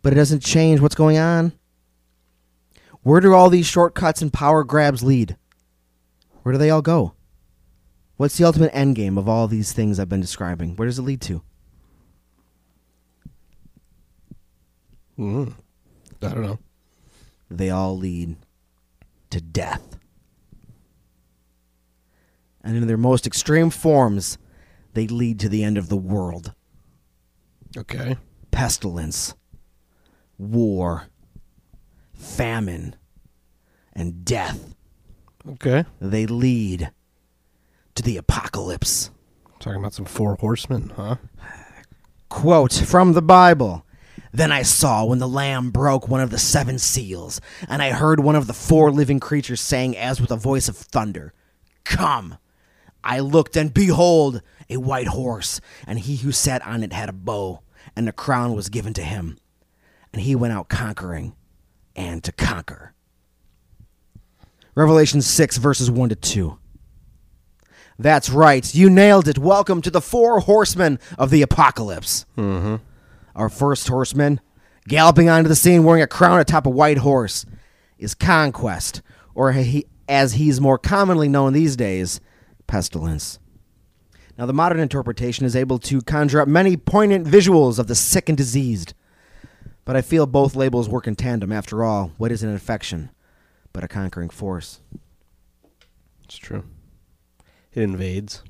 But 0.00 0.12
it 0.12 0.16
doesn't 0.16 0.44
change 0.44 0.80
what's 0.80 0.94
going 0.94 1.18
on. 1.18 1.54
Where 3.02 3.20
do 3.20 3.34
all 3.34 3.50
these 3.50 3.66
shortcuts 3.66 4.22
and 4.22 4.32
power 4.32 4.62
grabs 4.62 5.02
lead? 5.02 5.36
Where 6.44 6.52
do 6.52 6.58
they 6.58 6.70
all 6.70 6.82
go? 6.82 7.14
What's 8.20 8.36
the 8.36 8.44
ultimate 8.44 8.74
end 8.74 8.96
game 8.96 9.16
of 9.16 9.30
all 9.30 9.48
these 9.48 9.72
things 9.72 9.98
I've 9.98 10.10
been 10.10 10.20
describing? 10.20 10.76
Where 10.76 10.84
does 10.84 10.98
it 10.98 11.04
lead 11.04 11.22
to? 11.22 11.42
Mm. 15.18 15.54
I 16.20 16.28
don't 16.28 16.42
know. 16.42 16.58
They 17.50 17.70
all 17.70 17.96
lead 17.96 18.36
to 19.30 19.40
death. 19.40 19.96
And 22.62 22.76
in 22.76 22.86
their 22.86 22.98
most 22.98 23.26
extreme 23.26 23.70
forms, 23.70 24.36
they 24.92 25.06
lead 25.06 25.40
to 25.40 25.48
the 25.48 25.64
end 25.64 25.78
of 25.78 25.88
the 25.88 25.96
world. 25.96 26.52
Okay. 27.74 28.18
Pestilence, 28.50 29.32
war, 30.36 31.06
famine, 32.12 32.96
and 33.94 34.26
death. 34.26 34.74
Okay. 35.52 35.86
They 36.02 36.26
lead 36.26 36.90
the 38.02 38.16
apocalypse. 38.16 39.10
Talking 39.58 39.80
about 39.80 39.94
some 39.94 40.04
four 40.04 40.36
horsemen, 40.36 40.92
huh? 40.96 41.16
Quote 42.28 42.72
from 42.72 43.12
the 43.12 43.22
Bible 43.22 43.84
Then 44.32 44.52
I 44.52 44.62
saw 44.62 45.04
when 45.04 45.18
the 45.18 45.28
Lamb 45.28 45.70
broke 45.70 46.08
one 46.08 46.20
of 46.20 46.30
the 46.30 46.38
seven 46.38 46.78
seals, 46.78 47.40
and 47.68 47.82
I 47.82 47.90
heard 47.90 48.20
one 48.20 48.36
of 48.36 48.46
the 48.46 48.52
four 48.52 48.90
living 48.90 49.20
creatures 49.20 49.60
saying, 49.60 49.96
as 49.96 50.20
with 50.20 50.30
a 50.30 50.36
voice 50.36 50.68
of 50.68 50.76
thunder, 50.76 51.34
Come! 51.84 52.38
I 53.02 53.20
looked, 53.20 53.56
and 53.56 53.72
behold, 53.72 54.42
a 54.68 54.76
white 54.76 55.08
horse, 55.08 55.60
and 55.86 55.98
he 55.98 56.16
who 56.16 56.32
sat 56.32 56.64
on 56.66 56.82
it 56.82 56.92
had 56.92 57.08
a 57.08 57.14
bow, 57.14 57.60
and 57.96 58.08
a 58.08 58.12
crown 58.12 58.54
was 58.54 58.68
given 58.68 58.94
to 58.94 59.02
him. 59.02 59.38
And 60.12 60.22
he 60.22 60.34
went 60.34 60.52
out 60.52 60.68
conquering 60.68 61.34
and 61.96 62.22
to 62.24 62.32
conquer. 62.32 62.94
Revelation 64.74 65.20
6, 65.20 65.56
verses 65.58 65.90
1 65.90 66.08
to 66.10 66.14
2. 66.14 66.58
That's 68.00 68.30
right. 68.30 68.74
You 68.74 68.88
nailed 68.88 69.28
it. 69.28 69.36
Welcome 69.36 69.82
to 69.82 69.90
the 69.90 70.00
four 70.00 70.40
horsemen 70.40 70.98
of 71.18 71.28
the 71.28 71.42
apocalypse. 71.42 72.24
Mm-hmm. 72.38 72.76
Our 73.36 73.50
first 73.50 73.86
horseman, 73.88 74.40
galloping 74.88 75.28
onto 75.28 75.48
the 75.50 75.54
scene 75.54 75.84
wearing 75.84 76.02
a 76.02 76.06
crown 76.06 76.40
atop 76.40 76.64
a 76.64 76.70
white 76.70 76.96
horse, 76.96 77.44
is 77.98 78.14
Conquest, 78.14 79.02
or 79.34 79.52
he, 79.52 79.84
as 80.08 80.32
he's 80.32 80.62
more 80.62 80.78
commonly 80.78 81.28
known 81.28 81.52
these 81.52 81.76
days, 81.76 82.22
Pestilence. 82.66 83.38
Now, 84.38 84.46
the 84.46 84.54
modern 84.54 84.80
interpretation 84.80 85.44
is 85.44 85.54
able 85.54 85.78
to 85.80 86.00
conjure 86.00 86.40
up 86.40 86.48
many 86.48 86.78
poignant 86.78 87.26
visuals 87.26 87.78
of 87.78 87.86
the 87.86 87.94
sick 87.94 88.30
and 88.30 88.38
diseased. 88.38 88.94
But 89.84 89.96
I 89.96 90.00
feel 90.00 90.26
both 90.26 90.56
labels 90.56 90.88
work 90.88 91.06
in 91.06 91.16
tandem. 91.16 91.52
After 91.52 91.84
all, 91.84 92.12
what 92.16 92.32
is 92.32 92.42
an 92.42 92.48
infection 92.48 93.10
but 93.74 93.84
a 93.84 93.88
conquering 93.88 94.30
force? 94.30 94.80
It's 96.24 96.38
true. 96.38 96.64
It 97.74 97.82
invades, 97.82 98.42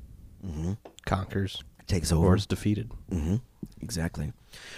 Mm-hmm. 0.45 0.73
conquers, 1.05 1.63
It 1.79 1.87
takes 1.87 2.11
or 2.11 2.15
over. 2.25 2.35
is 2.35 2.47
defeated. 2.47 2.91
Mm-hmm. 3.11 3.35
Exactly. 3.81 4.33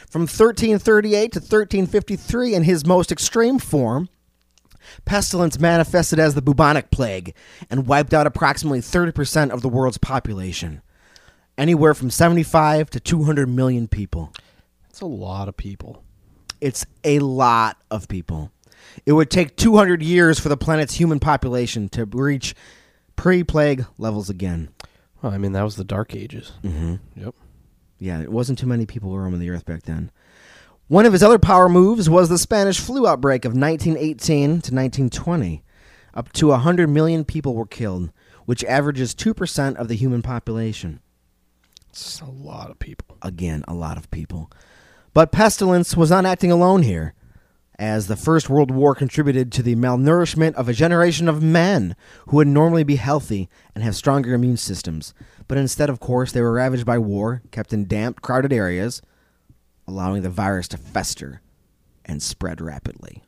From 0.10 0.23
1338 0.23 1.32
to 1.34 1.39
1353, 1.39 2.53
in 2.53 2.63
his 2.63 2.86
most 2.86 3.12
extreme 3.12 3.60
form, 3.60 4.10
pestilence 5.06 5.60
manifested 5.60 6.19
as 6.19 6.36
the 6.36 6.41
bubonic 6.41 6.91
plague 6.91 7.34
and 7.69 7.88
wiped 7.88 8.13
out 8.13 8.27
approximately 8.27 8.82
30% 8.82 9.51
of 9.51 9.62
the 9.62 9.69
world's 9.69 9.97
population. 9.97 10.82
Anywhere 11.58 11.93
from 11.93 12.10
75 12.10 12.89
to 12.89 12.99
200 12.99 13.47
million 13.47 13.88
people. 13.88 14.34
It's 14.89 15.01
a 15.01 15.06
lot 15.06 15.47
of 15.47 15.56
people. 15.56 16.03
It's 16.60 16.86
a 17.03 17.19
lot 17.19 17.77
of 17.91 18.08
people. 18.08 18.51
It 19.06 19.13
would 19.13 19.29
take 19.29 19.56
200 19.56 20.01
years 20.03 20.39
for 20.39 20.49
the 20.49 20.58
planet's 20.58 20.95
human 20.95 21.19
population 21.19 21.88
to 21.89 22.06
reach 22.06 22.53
pre 23.15 23.43
plague 23.43 23.86
levels 23.97 24.30
again. 24.30 24.69
Well, 25.21 25.32
I 25.32 25.38
mean, 25.38 25.54
that 25.54 25.63
was 25.63 25.76
the 25.76 25.84
Dark 25.84 26.15
Ages. 26.15 26.54
Mm-hmm. 26.63 26.95
Yep. 27.15 27.36
Yeah, 27.99 28.21
it 28.21 28.32
wasn't 28.32 28.60
too 28.60 28.67
many 28.67 28.86
people 28.86 29.17
roaming 29.17 29.39
the 29.39 29.49
earth 29.49 29.65
back 29.65 29.84
then. 29.84 30.12
One 30.88 31.06
of 31.06 31.13
his 31.13 31.23
other 31.23 31.39
power 31.39 31.69
moves 31.69 32.10
was 32.10 32.28
the 32.28 32.38
Spanish 32.38 32.80
flu 32.80 33.08
outbreak 33.08 33.45
of 33.45 33.54
1918 33.54 34.45
to 34.45 34.49
1920. 34.52 35.63
Up 36.13 36.32
to 36.34 36.47
100 36.47 36.89
million 36.89 37.23
people 37.23 37.56
were 37.56 37.65
killed, 37.65 38.12
which 38.45 38.63
averages 38.65 39.15
2% 39.15 39.76
of 39.78 39.88
the 39.88 39.95
human 39.95 40.21
population. 40.21 40.99
It's 41.89 42.19
a 42.19 42.26
lot 42.26 42.69
of 42.69 42.80
people. 42.80 43.17
Again, 43.21 43.63
a 43.67 43.73
lot 43.73 43.97
of 43.97 44.12
people. 44.12 44.52
But 45.13 45.32
pestilence 45.32 45.95
was 45.95 46.10
not 46.10 46.26
acting 46.26 46.52
alone 46.52 46.84
here, 46.84 47.13
as 47.80 48.08
the 48.08 48.16
First 48.16 48.50
World 48.50 48.70
War 48.72 48.94
contributed 48.96 49.52
to 49.54 49.64
the 49.64 49.76
malnourishment 49.76 50.54
of 50.54 50.70
a 50.70 50.74
generation 50.74 51.28
of 51.28 51.42
men 51.42 51.96
who 52.28 52.38
would 52.38 52.48
normally 52.48 52.84
be 52.84 52.98
healthy 52.98 53.50
and 53.74 53.84
have 53.84 53.96
stronger 53.96 54.34
immune 54.34 54.58
systems. 54.58 55.14
But 55.48 55.58
instead, 55.58 55.90
of 55.90 56.00
course, 56.00 56.32
they 56.32 56.42
were 56.42 56.54
ravaged 56.54 56.86
by 56.86 56.98
war, 57.00 57.42
kept 57.52 57.74
in 57.74 57.88
damp, 57.88 58.22
crowded 58.22 58.54
areas, 58.54 59.02
allowing 59.88 60.22
the 60.22 60.30
virus 60.30 60.68
to 60.70 60.78
fester 60.78 61.42
and 62.06 62.22
spread 62.22 62.62
rapidly. 62.62 63.24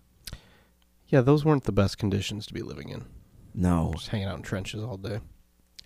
Yeah, 1.08 1.22
those 1.22 1.44
weren't 1.46 1.64
the 1.64 1.72
best 1.72 1.98
conditions 1.98 2.46
to 2.48 2.54
be 2.54 2.62
living 2.62 2.90
in. 2.90 3.06
No. 3.54 3.92
Just 3.96 4.10
hanging 4.10 4.28
out 4.28 4.38
in 4.38 4.44
trenches 4.44 4.84
all 4.84 4.98
day. 4.98 5.20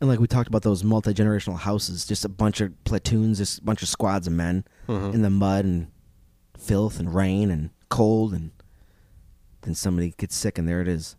And 0.01 0.09
like 0.09 0.19
we 0.19 0.27
talked 0.27 0.47
about 0.47 0.61
those 0.63 0.83
multi 0.83 1.13
generational 1.13 1.57
houses, 1.57 2.05
just 2.05 2.23
a 2.25 2.29
bunch 2.29 2.61
of 2.61 2.71
platoons, 2.83 3.37
just 3.37 3.59
a 3.59 3.63
bunch 3.63 3.81
of 3.83 3.89
squads 3.89 4.27
of 4.27 4.33
men 4.33 4.63
Mhm. 4.87 5.13
in 5.13 5.21
the 5.21 5.29
mud 5.29 5.65
and 5.65 5.87
filth 6.57 6.99
and 6.99 7.13
rain 7.13 7.51
and 7.51 7.69
cold 7.89 8.33
and 8.33 8.51
then 9.61 9.75
somebody 9.75 10.13
gets 10.17 10.35
sick 10.35 10.57
and 10.57 10.67
there 10.67 10.81
it 10.81 10.87
is. 10.87 11.15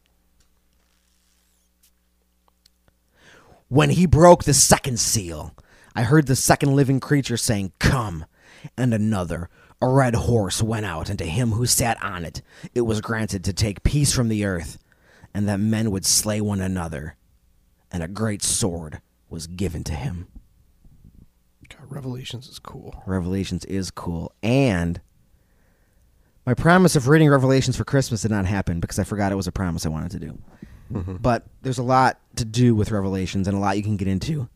When 3.68 3.90
he 3.90 4.06
broke 4.06 4.44
the 4.44 4.54
second 4.54 4.98
seal, 4.98 5.54
I 5.94 6.02
heard 6.02 6.26
the 6.26 6.36
second 6.36 6.74
living 6.74 6.98
creature 6.98 7.36
saying, 7.36 7.72
Come. 7.78 8.24
And 8.76 8.92
another, 8.92 9.48
a 9.80 9.88
red 9.88 10.14
horse, 10.14 10.62
went 10.62 10.84
out, 10.84 11.08
and 11.08 11.18
to 11.18 11.24
him 11.24 11.52
who 11.52 11.66
sat 11.66 12.02
on 12.02 12.24
it, 12.24 12.42
it 12.74 12.82
was 12.82 13.00
granted 13.00 13.44
to 13.44 13.52
take 13.52 13.82
peace 13.82 14.12
from 14.12 14.28
the 14.28 14.44
earth, 14.44 14.78
and 15.32 15.48
that 15.48 15.60
men 15.60 15.90
would 15.90 16.04
slay 16.04 16.40
one 16.40 16.60
another. 16.60 17.16
And 17.90 18.02
a 18.02 18.08
great 18.08 18.42
sword 18.42 19.00
was 19.28 19.46
given 19.46 19.84
to 19.84 19.94
him. 19.94 20.28
God, 21.68 21.86
Revelations 21.88 22.48
is 22.48 22.58
cool. 22.58 23.02
Revelations 23.06 23.64
is 23.64 23.90
cool. 23.90 24.32
And 24.42 25.00
my 26.50 26.54
promise 26.54 26.96
of 26.96 27.06
reading 27.06 27.30
Revelations 27.30 27.76
for 27.76 27.84
Christmas 27.84 28.22
did 28.22 28.32
not 28.32 28.44
happen 28.44 28.80
because 28.80 28.98
I 28.98 29.04
forgot 29.04 29.30
it 29.30 29.36
was 29.36 29.46
a 29.46 29.52
promise 29.52 29.86
I 29.86 29.88
wanted 29.88 30.10
to 30.10 30.18
do. 30.18 30.36
But 31.22 31.46
there's 31.62 31.78
a 31.78 31.84
lot 31.84 32.18
to 32.34 32.44
do 32.44 32.74
with 32.74 32.90
Revelations 32.90 33.46
and 33.46 33.56
a 33.56 33.60
lot 33.60 33.76
you 33.76 33.84
can 33.84 33.96
get 33.96 34.08
into, 34.08 34.48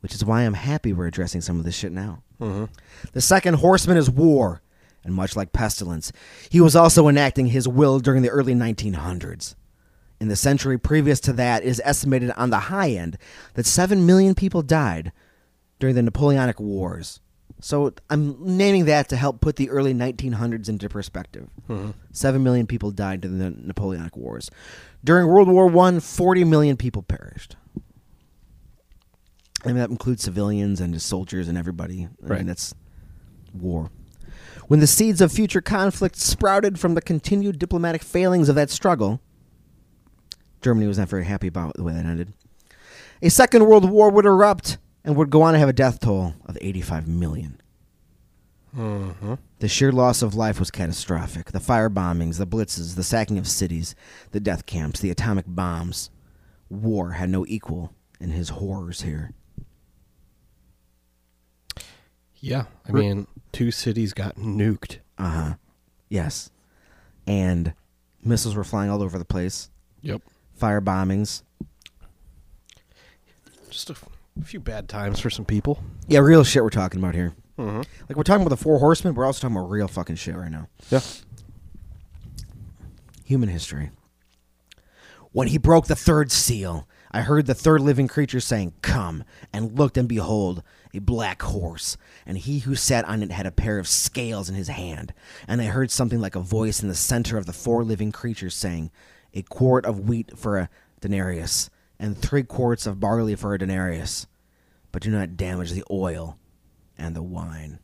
which 0.00 0.14
is 0.14 0.24
why 0.24 0.40
I'm 0.40 0.54
happy 0.54 0.94
we're 0.94 1.08
addressing 1.08 1.42
some 1.42 1.58
of 1.58 1.66
this 1.66 1.74
shit 1.74 1.92
now. 1.92 2.22
Mm-hmm. 2.40 2.64
The 3.12 3.20
second 3.20 3.56
horseman 3.56 3.98
is 3.98 4.08
war, 4.08 4.62
and 5.04 5.12
much 5.12 5.36
like 5.36 5.52
pestilence, 5.52 6.12
he 6.48 6.62
was 6.62 6.74
also 6.74 7.08
enacting 7.08 7.48
his 7.48 7.68
will 7.68 7.98
during 8.00 8.22
the 8.22 8.30
early 8.30 8.54
1900s. 8.54 9.54
In 10.18 10.28
the 10.28 10.34
century 10.34 10.78
previous 10.78 11.20
to 11.20 11.34
that, 11.34 11.62
it 11.62 11.68
is 11.68 11.82
estimated 11.84 12.30
on 12.38 12.48
the 12.48 12.58
high 12.58 12.92
end 12.92 13.18
that 13.52 13.66
7 13.66 14.06
million 14.06 14.34
people 14.34 14.62
died 14.62 15.12
during 15.78 15.94
the 15.94 16.02
Napoleonic 16.02 16.58
Wars. 16.58 17.20
So 17.64 17.92
I'm 18.10 18.36
naming 18.40 18.86
that 18.86 19.08
to 19.10 19.16
help 19.16 19.40
put 19.40 19.54
the 19.54 19.70
early 19.70 19.94
1900s 19.94 20.68
into 20.68 20.88
perspective. 20.88 21.48
Mm-hmm. 21.68 21.92
7 22.10 22.42
million 22.42 22.66
people 22.66 22.90
died 22.90 23.20
during 23.20 23.38
the 23.38 23.50
Napoleonic 23.50 24.16
Wars. 24.16 24.50
During 25.04 25.28
World 25.28 25.46
War 25.48 25.74
I, 25.86 26.00
40 26.00 26.42
million 26.42 26.76
people 26.76 27.02
perished. 27.02 27.54
I 29.64 29.68
mean, 29.68 29.76
that 29.76 29.90
includes 29.90 30.24
civilians 30.24 30.80
and 30.80 30.92
just 30.92 31.06
soldiers 31.06 31.46
and 31.46 31.56
everybody. 31.56 32.08
I 32.24 32.26
Right. 32.26 32.38
mean, 32.38 32.48
that's 32.48 32.74
war. 33.54 33.90
When 34.66 34.80
the 34.80 34.88
seeds 34.88 35.20
of 35.20 35.30
future 35.30 35.60
conflict 35.60 36.16
sprouted 36.16 36.80
from 36.80 36.94
the 36.94 37.00
continued 37.00 37.60
diplomatic 37.60 38.02
failings 38.02 38.48
of 38.48 38.56
that 38.56 38.70
struggle, 38.70 39.20
Germany 40.62 40.88
was 40.88 40.98
not 40.98 41.08
very 41.08 41.26
happy 41.26 41.46
about 41.46 41.74
the 41.76 41.84
way 41.84 41.92
that 41.92 42.06
ended. 42.06 42.32
A 43.22 43.30
second 43.30 43.66
world 43.66 43.88
war 43.88 44.10
would 44.10 44.26
erupt 44.26 44.78
and 45.04 45.16
would 45.16 45.30
go 45.30 45.42
on 45.42 45.52
to 45.54 45.58
have 45.58 45.68
a 45.68 45.72
death 45.72 46.00
toll 46.00 46.34
of 46.46 46.56
85 46.60 47.08
million. 47.08 47.60
Mm-hmm. 48.76 49.34
The 49.58 49.68
sheer 49.68 49.92
loss 49.92 50.22
of 50.22 50.34
life 50.34 50.58
was 50.58 50.70
catastrophic. 50.70 51.52
The 51.52 51.60
fire 51.60 51.90
bombings, 51.90 52.38
the 52.38 52.46
blitzes, 52.46 52.94
the 52.94 53.02
sacking 53.02 53.38
of 53.38 53.46
cities, 53.46 53.94
the 54.30 54.40
death 54.40 54.66
camps, 54.66 55.00
the 55.00 55.10
atomic 55.10 55.44
bombs. 55.46 56.10
War 56.70 57.12
had 57.12 57.28
no 57.28 57.44
equal 57.46 57.92
in 58.18 58.30
his 58.30 58.48
horrors 58.48 59.02
here. 59.02 59.32
Yeah, 62.36 62.64
I 62.88 62.92
Re- 62.92 63.00
mean, 63.02 63.26
two 63.52 63.70
cities 63.70 64.14
got 64.14 64.36
nuked. 64.36 64.98
Uh 65.18 65.30
huh. 65.30 65.54
Yes. 66.08 66.50
And 67.26 67.74
missiles 68.24 68.56
were 68.56 68.64
flying 68.64 68.90
all 68.90 69.02
over 69.02 69.18
the 69.18 69.24
place. 69.24 69.70
Yep. 70.00 70.22
Fire 70.54 70.80
bombings. 70.80 71.42
Just 73.70 73.90
a 73.90 73.94
f- 74.40 74.46
few 74.46 74.60
bad 74.60 74.88
times 74.88 75.20
for 75.20 75.30
some 75.30 75.44
people. 75.44 75.82
Yeah, 76.08 76.20
real 76.20 76.44
shit 76.44 76.62
we're 76.62 76.70
talking 76.70 77.00
about 77.00 77.14
here. 77.14 77.34
Mm-hmm. 77.58 77.82
Like 78.08 78.16
we're 78.16 78.22
talking 78.22 78.42
about 78.42 78.56
the 78.56 78.62
four 78.62 78.78
horsemen, 78.78 79.14
we're 79.14 79.26
also 79.26 79.42
talking 79.42 79.56
about 79.56 79.70
real 79.70 79.88
fucking 79.88 80.16
shit 80.16 80.36
right 80.36 80.50
now. 80.50 80.68
Yeah. 80.90 81.00
Human 83.24 83.48
history. 83.48 83.90
When 85.32 85.48
he 85.48 85.58
broke 85.58 85.86
the 85.86 85.96
third 85.96 86.30
seal, 86.30 86.86
I 87.10 87.22
heard 87.22 87.46
the 87.46 87.54
third 87.54 87.80
living 87.80 88.08
creature 88.08 88.40
saying, 88.40 88.74
Come, 88.82 89.24
and 89.52 89.78
looked, 89.78 89.96
and 89.96 90.08
behold, 90.08 90.62
a 90.94 90.98
black 90.98 91.42
horse, 91.42 91.96
and 92.26 92.36
he 92.36 92.60
who 92.60 92.74
sat 92.74 93.06
on 93.06 93.22
it 93.22 93.30
had 93.30 93.46
a 93.46 93.50
pair 93.50 93.78
of 93.78 93.88
scales 93.88 94.48
in 94.48 94.54
his 94.54 94.68
hand. 94.68 95.14
And 95.48 95.60
I 95.60 95.66
heard 95.66 95.90
something 95.90 96.20
like 96.20 96.36
a 96.36 96.40
voice 96.40 96.82
in 96.82 96.88
the 96.88 96.94
center 96.94 97.38
of 97.38 97.46
the 97.46 97.52
four 97.52 97.84
living 97.84 98.12
creatures 98.12 98.54
saying, 98.54 98.90
A 99.34 99.42
quart 99.42 99.86
of 99.86 100.00
wheat 100.00 100.36
for 100.36 100.58
a 100.58 100.68
denarius, 101.00 101.70
and 102.02 102.18
three 102.18 102.42
quarts 102.42 102.86
of 102.86 103.00
barley 103.00 103.34
for 103.34 103.54
a 103.54 103.58
denarius, 103.58 104.26
but 104.90 105.00
do 105.02 105.10
not 105.10 105.36
damage 105.38 105.70
the 105.70 105.84
oil 105.90 106.36
and 106.98 107.16
the 107.16 107.22
wine. 107.22 107.78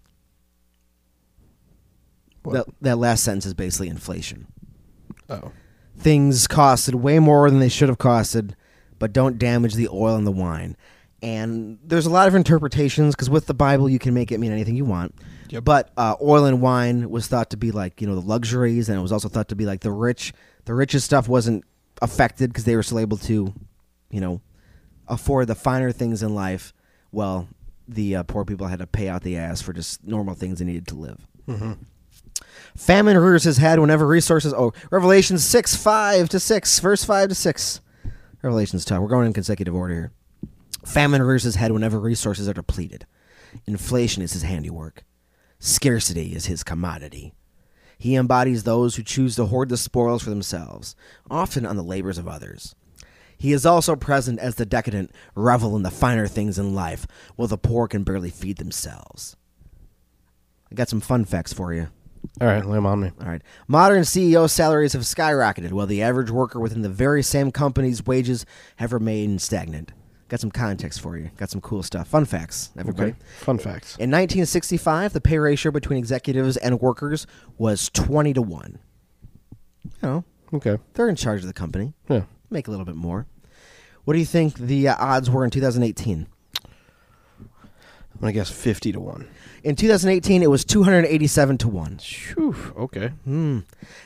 That, 2.45 2.67
that 2.81 2.99
last 2.99 3.25
sentence 3.25 3.45
is 3.47 3.55
basically 3.55 3.89
inflation 3.89 4.47
Oh. 5.29 5.53
things 5.99 6.47
costed 6.49 6.95
way 6.95 7.19
more 7.19 7.51
than 7.51 7.61
they 7.61 7.69
should 7.69 7.91
have 7.91 7.99
costed, 7.99 8.53
but 8.99 9.13
don't 9.13 9.39
damage 9.39 9.75
the 9.75 9.89
oil 9.89 10.17
and 10.17 10.27
the 10.27 10.33
wine. 10.33 10.75
And 11.21 11.79
there's 11.85 12.07
a 12.07 12.11
lot 12.11 12.29
of 12.29 12.35
interpretations 12.35 13.15
because 13.15 13.29
with 13.29 13.47
the 13.47 13.53
Bible 13.55 13.89
you 13.91 13.99
can 13.99 14.15
make 14.15 14.33
it 14.33 14.39
mean 14.39 14.53
anything 14.53 14.77
you 14.77 14.87
want. 14.87 15.15
Yep. 15.51 15.65
But 15.65 15.91
uh, 15.99 16.15
oil 16.23 16.47
and 16.47 16.63
wine 16.63 17.11
was 17.11 17.27
thought 17.27 17.51
to 17.51 17.57
be 17.59 17.71
like 17.73 18.01
you 18.01 18.07
know 18.07 18.15
the 18.15 18.23
luxuries, 18.27 18.89
and 18.89 18.99
it 18.99 19.03
was 19.03 19.13
also 19.13 19.29
thought 19.29 19.49
to 19.49 19.57
be 19.57 19.67
like 19.67 19.81
the 19.81 19.91
rich. 19.93 20.33
The 20.65 20.73
richest 20.75 21.05
stuff 21.05 21.29
wasn't 21.29 21.65
affected 22.01 22.51
because 22.51 22.65
they 22.65 22.77
were 22.77 22.83
still 22.83 23.01
able 23.01 23.17
to, 23.19 23.53
you 24.11 24.21
know, 24.21 24.41
afford 25.07 25.47
the 25.47 25.55
finer 25.55 25.93
things 25.93 26.23
in 26.23 26.35
life. 26.35 26.73
Well, 27.13 27.49
the 27.87 28.17
uh, 28.17 28.23
poor 28.25 28.45
people 28.45 28.67
had 28.67 28.81
to 28.81 28.87
pay 28.87 29.09
out 29.09 29.23
the 29.23 29.37
ass 29.37 29.63
for 29.63 29.73
just 29.73 30.05
normal 30.05 30.35
things 30.35 30.59
they 30.59 30.65
needed 30.65 30.87
to 30.89 30.95
live. 30.95 31.27
Mm-hmm. 31.47 31.73
Famine 32.77 33.19
rears 33.19 33.45
his 33.45 33.57
head 33.57 33.81
whenever 33.81 34.07
resources. 34.07 34.53
Oh, 34.53 34.73
Revelation 34.91 35.39
6, 35.39 35.75
5 35.75 36.29
to 36.29 36.41
6, 36.41 36.81
verse 36.81 37.05
5 37.05 37.31
to 37.31 37.35
6. 37.35 37.81
Revelations 38.43 38.85
10. 38.85 39.01
We're 39.01 39.09
going 39.09 39.27
in 39.27 39.33
consecutive 39.33 39.75
order 39.75 39.95
here. 39.95 40.13
Famine 40.87 41.23
rears 41.23 41.43
his 41.43 41.57
head 41.57 41.73
whenever 41.73 41.99
resources 41.99 42.49
are 42.49 42.55
depleted. 42.55 43.07
Inflation 43.67 44.23
is 44.23 44.33
his 44.33 44.43
handiwork. 44.43 45.05
Scarcity 45.59 46.35
is 46.35 46.47
his 46.47 46.63
commodity. 46.63 47.35
He 47.99 48.15
embodies 48.15 48.63
those 48.63 48.95
who 48.95 49.03
choose 49.03 49.35
to 49.37 49.47
hoard 49.47 49.71
the 49.71 49.77
spoils 49.77 50.23
for 50.23 50.31
themselves, 50.31 50.95
often 51.29 51.67
on 51.67 51.77
the 51.77 51.83
labors 51.83 52.17
of 52.17 52.29
others. 52.29 52.77
He 53.39 53.53
is 53.53 53.65
also 53.65 53.95
present 53.97 54.41
as 54.41 54.57
the 54.57 54.67
decadent 54.67 55.13
revel 55.35 55.77
in 55.77 55.83
the 55.85 55.91
finer 55.91 56.27
things 56.27 56.59
in 56.59 56.75
life, 56.75 57.07
while 57.37 57.49
the 57.49 57.57
poor 57.57 57.87
can 57.89 58.03
barely 58.03 58.31
feed 58.31 58.57
themselves. 58.59 59.37
I 60.71 60.75
got 60.75 60.89
some 60.89 61.01
fun 61.01 61.25
facts 61.25 61.53
for 61.53 61.73
you. 61.73 61.89
All 62.41 62.49
right, 62.49 62.65
lay 62.67 62.77
'em 62.77 62.85
on 62.85 63.01
me. 63.01 63.13
All 63.21 63.29
right. 63.29 63.41
Modern 63.69 64.03
CEO 64.05 64.47
salaries 64.49 64.93
have 64.93 65.03
skyrocketed, 65.03 65.71
while 65.73 65.87
the 65.87 66.03
average 66.03 66.31
worker 66.31 66.59
within 66.59 66.83
the 66.83 66.89
very 66.89 67.23
same 67.23 67.53
company's 67.53 68.05
wages 68.05 68.45
have 68.77 68.93
remained 68.93 69.41
stagnant. 69.41 69.93
Got 70.29 70.41
some 70.41 70.51
context 70.51 71.01
for 71.01 71.17
you. 71.17 71.31
Got 71.39 71.49
some 71.49 71.61
cool 71.63 71.83
stuff. 71.83 72.09
Fun 72.09 72.27
facts, 72.27 72.71
everybody. 72.77 73.13
Okay. 73.13 73.19
Fun 73.39 73.57
facts. 73.59 73.97
In 73.97 74.11
1965, 74.11 75.13
the 75.15 75.21
pay 75.23 75.39
ratio 75.39 75.73
between 75.73 75.99
executives 75.99 76.57
and 76.59 76.81
workers 76.81 77.27
was 77.57 77.89
20 77.95 78.35
to 78.35 78.43
1. 78.43 78.79
You 79.85 79.91
know, 80.03 80.25
Okay. 80.53 80.79
they're 80.95 81.09
in 81.09 81.17
charge 81.17 81.41
of 81.41 81.47
the 81.47 81.55
company. 81.55 81.95
Yeah. 82.11 82.25
Make 82.51 82.69
a 82.69 82.71
little 82.71 82.87
bit 82.87 82.97
more. 82.97 83.27
What 84.05 84.15
do 84.15 84.21
you 84.21 84.27
think 84.27 84.55
the 84.57 84.89
uh, 84.89 84.97
odds 84.99 85.29
were 85.31 85.45
in 85.45 85.51
2018? 85.51 86.27
I'm 88.19 88.23
gonna 88.23 88.33
guess 88.33 88.51
fifty 88.51 88.91
to 88.91 88.99
one. 88.99 89.29
In 89.63 89.77
2018, 89.77 90.43
it 90.43 90.51
was 90.51 90.65
287 90.65 91.59
to 91.59 91.69
1. 91.69 91.99
Phew. 91.99 92.57
Okay. 92.77 93.09
Hmm. 93.25 93.61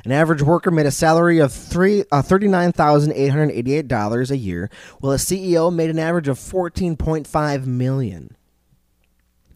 An 0.05 0.13
average 0.13 0.43
worker 0.43 0.71
made 0.71 0.85
a 0.85 0.91
salary 0.91 1.39
of 1.39 1.51
three 1.51 2.05
uh, 2.13 2.21
thirty-nine 2.21 2.73
thousand 2.73 3.13
eight 3.13 3.29
hundred 3.29 3.53
eighty-eight 3.53 3.89
dollars 3.89 4.31
a 4.31 4.37
year, 4.37 4.69
while 5.01 5.13
a 5.13 5.17
CEO 5.17 5.73
made 5.75 5.89
an 5.89 5.99
average 5.99 6.29
of 6.29 6.39
fourteen 6.39 6.95
point 6.95 7.27
five 7.27 7.67
million. 7.67 8.37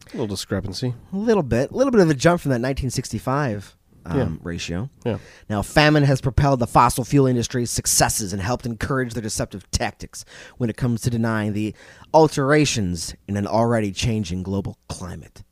A 0.07 0.11
little 0.13 0.27
discrepancy. 0.27 0.95
A 1.13 1.17
little 1.17 1.43
bit, 1.43 1.69
a 1.69 1.75
little 1.75 1.91
bit 1.91 2.01
of 2.01 2.09
a 2.09 2.15
jump 2.15 2.41
from 2.41 2.49
that 2.49 2.59
nineteen 2.59 2.89
sixty-five 2.89 3.76
um, 4.09 4.17
Yeah. 4.17 4.29
ratio. 4.41 4.89
Yeah. 5.05 5.17
Now, 5.49 5.61
famine 5.61 6.03
has 6.03 6.21
propelled 6.21 6.59
the 6.59 6.67
fossil 6.67 7.03
fuel 7.03 7.27
industry's 7.27 7.71
successes 7.71 8.33
and 8.33 8.41
helped 8.41 8.65
encourage 8.65 9.13
their 9.13 9.21
deceptive 9.23 9.69
tactics 9.71 10.25
when 10.57 10.69
it 10.69 10.77
comes 10.77 11.01
to 11.01 11.09
denying 11.09 11.53
the 11.53 11.75
alterations 12.13 13.15
in 13.27 13.37
an 13.37 13.47
already 13.47 13.91
changing 13.91 14.43
global 14.43 14.77
climate. 14.89 15.43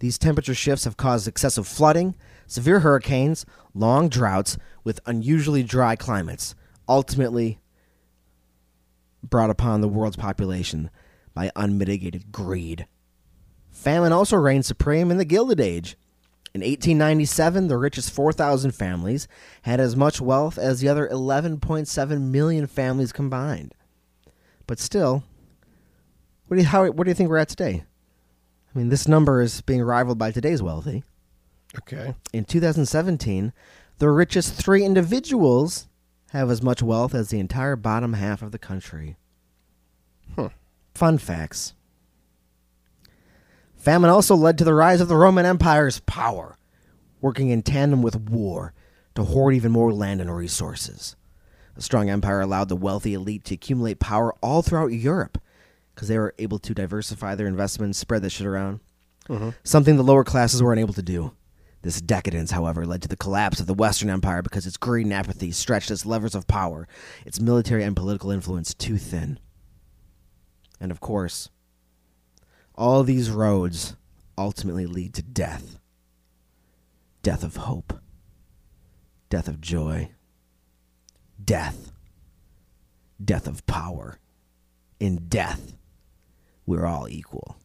These 0.00 0.18
temperature 0.18 0.54
shifts 0.54 0.84
have 0.84 0.96
caused 0.96 1.26
excessive 1.28 1.66
flooding, 1.66 2.14
severe 2.46 2.80
hurricanes, 2.80 3.46
long 3.74 4.08
droughts 4.08 4.58
with 4.82 5.00
unusually 5.06 5.62
dry 5.62 5.96
climates, 5.96 6.54
ultimately 6.88 7.58
brought 9.22 9.50
upon 9.50 9.80
the 9.80 9.88
world's 9.88 10.16
population 10.16 10.90
by 11.32 11.50
unmitigated 11.56 12.30
greed. 12.30 12.86
Famine 13.70 14.12
also 14.12 14.36
reigned 14.36 14.66
supreme 14.66 15.10
in 15.10 15.16
the 15.18 15.24
Gilded 15.24 15.60
Age. 15.60 15.96
In 16.54 16.60
1897, 16.60 17.66
the 17.66 17.76
richest 17.76 18.12
4,000 18.12 18.70
families 18.70 19.26
had 19.62 19.80
as 19.80 19.96
much 19.96 20.20
wealth 20.20 20.56
as 20.56 20.80
the 20.80 20.88
other 20.88 21.08
11.7 21.08 22.20
million 22.20 22.68
families 22.68 23.12
combined. 23.12 23.74
But 24.68 24.78
still, 24.78 25.24
what 26.46 26.56
do 26.56 26.62
you, 26.62 26.68
how, 26.68 26.88
what 26.90 27.04
do 27.04 27.10
you 27.10 27.14
think 27.14 27.28
we're 27.28 27.38
at 27.38 27.48
today? 27.48 27.82
I 28.72 28.78
mean, 28.78 28.88
this 28.88 29.08
number 29.08 29.42
is 29.42 29.62
being 29.62 29.82
rivaled 29.82 30.18
by 30.18 30.30
today's 30.30 30.62
wealthy. 30.62 31.02
Okay. 31.78 32.14
In 32.32 32.44
2017, 32.44 33.52
the 33.98 34.10
richest 34.10 34.54
three 34.54 34.84
individuals 34.84 35.88
have 36.30 36.50
as 36.50 36.62
much 36.62 36.82
wealth 36.82 37.16
as 37.16 37.30
the 37.30 37.40
entire 37.40 37.74
bottom 37.74 38.12
half 38.12 38.42
of 38.42 38.52
the 38.52 38.58
country. 38.60 39.16
Huh. 40.36 40.50
Fun 40.94 41.18
facts. 41.18 41.74
Famine 43.84 44.08
also 44.08 44.34
led 44.34 44.56
to 44.56 44.64
the 44.64 44.72
rise 44.72 45.02
of 45.02 45.08
the 45.08 45.16
Roman 45.16 45.44
Empire's 45.44 46.00
power, 46.00 46.56
working 47.20 47.50
in 47.50 47.60
tandem 47.60 48.00
with 48.00 48.16
war 48.16 48.72
to 49.14 49.24
hoard 49.24 49.54
even 49.54 49.72
more 49.72 49.92
land 49.92 50.22
and 50.22 50.34
resources. 50.34 51.16
A 51.76 51.82
strong 51.82 52.08
empire 52.08 52.40
allowed 52.40 52.70
the 52.70 52.76
wealthy 52.76 53.12
elite 53.12 53.44
to 53.44 53.54
accumulate 53.54 54.00
power 54.00 54.34
all 54.40 54.62
throughout 54.62 54.86
Europe 54.86 55.36
because 55.94 56.08
they 56.08 56.16
were 56.16 56.34
able 56.38 56.58
to 56.60 56.72
diversify 56.72 57.34
their 57.34 57.46
investments, 57.46 57.98
spread 57.98 58.22
that 58.22 58.30
shit 58.30 58.46
around. 58.46 58.80
Mm-hmm. 59.28 59.50
Something 59.64 59.98
the 59.98 60.02
lower 60.02 60.24
classes 60.24 60.62
were 60.62 60.72
unable 60.72 60.94
to 60.94 61.02
do. 61.02 61.32
This 61.82 62.00
decadence, 62.00 62.52
however, 62.52 62.86
led 62.86 63.02
to 63.02 63.08
the 63.08 63.18
collapse 63.18 63.60
of 63.60 63.66
the 63.66 63.74
Western 63.74 64.08
Empire 64.08 64.40
because 64.40 64.66
its 64.66 64.78
greed 64.78 65.04
and 65.04 65.12
apathy 65.12 65.52
stretched 65.52 65.90
its 65.90 66.06
levers 66.06 66.34
of 66.34 66.48
power, 66.48 66.88
its 67.26 67.38
military 67.38 67.82
and 67.84 67.94
political 67.94 68.30
influence 68.30 68.72
too 68.72 68.96
thin. 68.96 69.38
And 70.80 70.90
of 70.90 71.00
course, 71.00 71.50
all 72.74 73.02
these 73.02 73.30
roads 73.30 73.96
ultimately 74.36 74.86
lead 74.86 75.14
to 75.14 75.22
death 75.22 75.78
death 77.22 77.42
of 77.42 77.56
hope, 77.56 77.94
death 79.30 79.48
of 79.48 79.58
joy, 79.58 80.10
death, 81.42 81.90
death 83.24 83.46
of 83.46 83.64
power. 83.66 84.18
In 85.00 85.26
death, 85.28 85.74
we're 86.66 86.84
all 86.84 87.08
equal. 87.08 87.56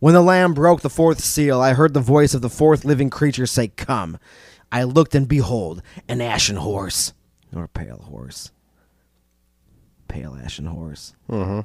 When 0.00 0.12
the 0.12 0.22
Lamb 0.22 0.54
broke 0.54 0.80
the 0.80 0.90
fourth 0.90 1.20
seal, 1.20 1.60
I 1.60 1.72
heard 1.72 1.94
the 1.94 2.00
voice 2.00 2.34
of 2.34 2.42
the 2.42 2.50
fourth 2.50 2.84
living 2.84 3.10
creature 3.10 3.46
say, 3.46 3.68
Come. 3.68 4.18
I 4.72 4.82
looked, 4.82 5.14
and 5.14 5.28
behold, 5.28 5.82
an 6.08 6.20
ashen 6.20 6.56
horse, 6.56 7.12
or 7.54 7.64
a 7.64 7.68
pale 7.68 8.04
horse. 8.08 8.50
Pale 10.08 10.36
ashen 10.42 10.66
horse. 10.66 11.14
Mm-hmm. 11.30 11.60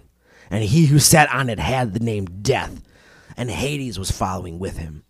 And 0.50 0.64
he 0.64 0.86
who 0.88 1.00
sat 1.00 1.32
on 1.34 1.50
it 1.50 1.60
had 1.60 1.94
the 1.94 2.00
name 2.00 2.26
Death, 2.26 2.82
and 3.38 3.50
Hades 3.52 4.00
was 4.00 4.10
following 4.12 4.58
with 4.60 4.78
him. 4.78 5.04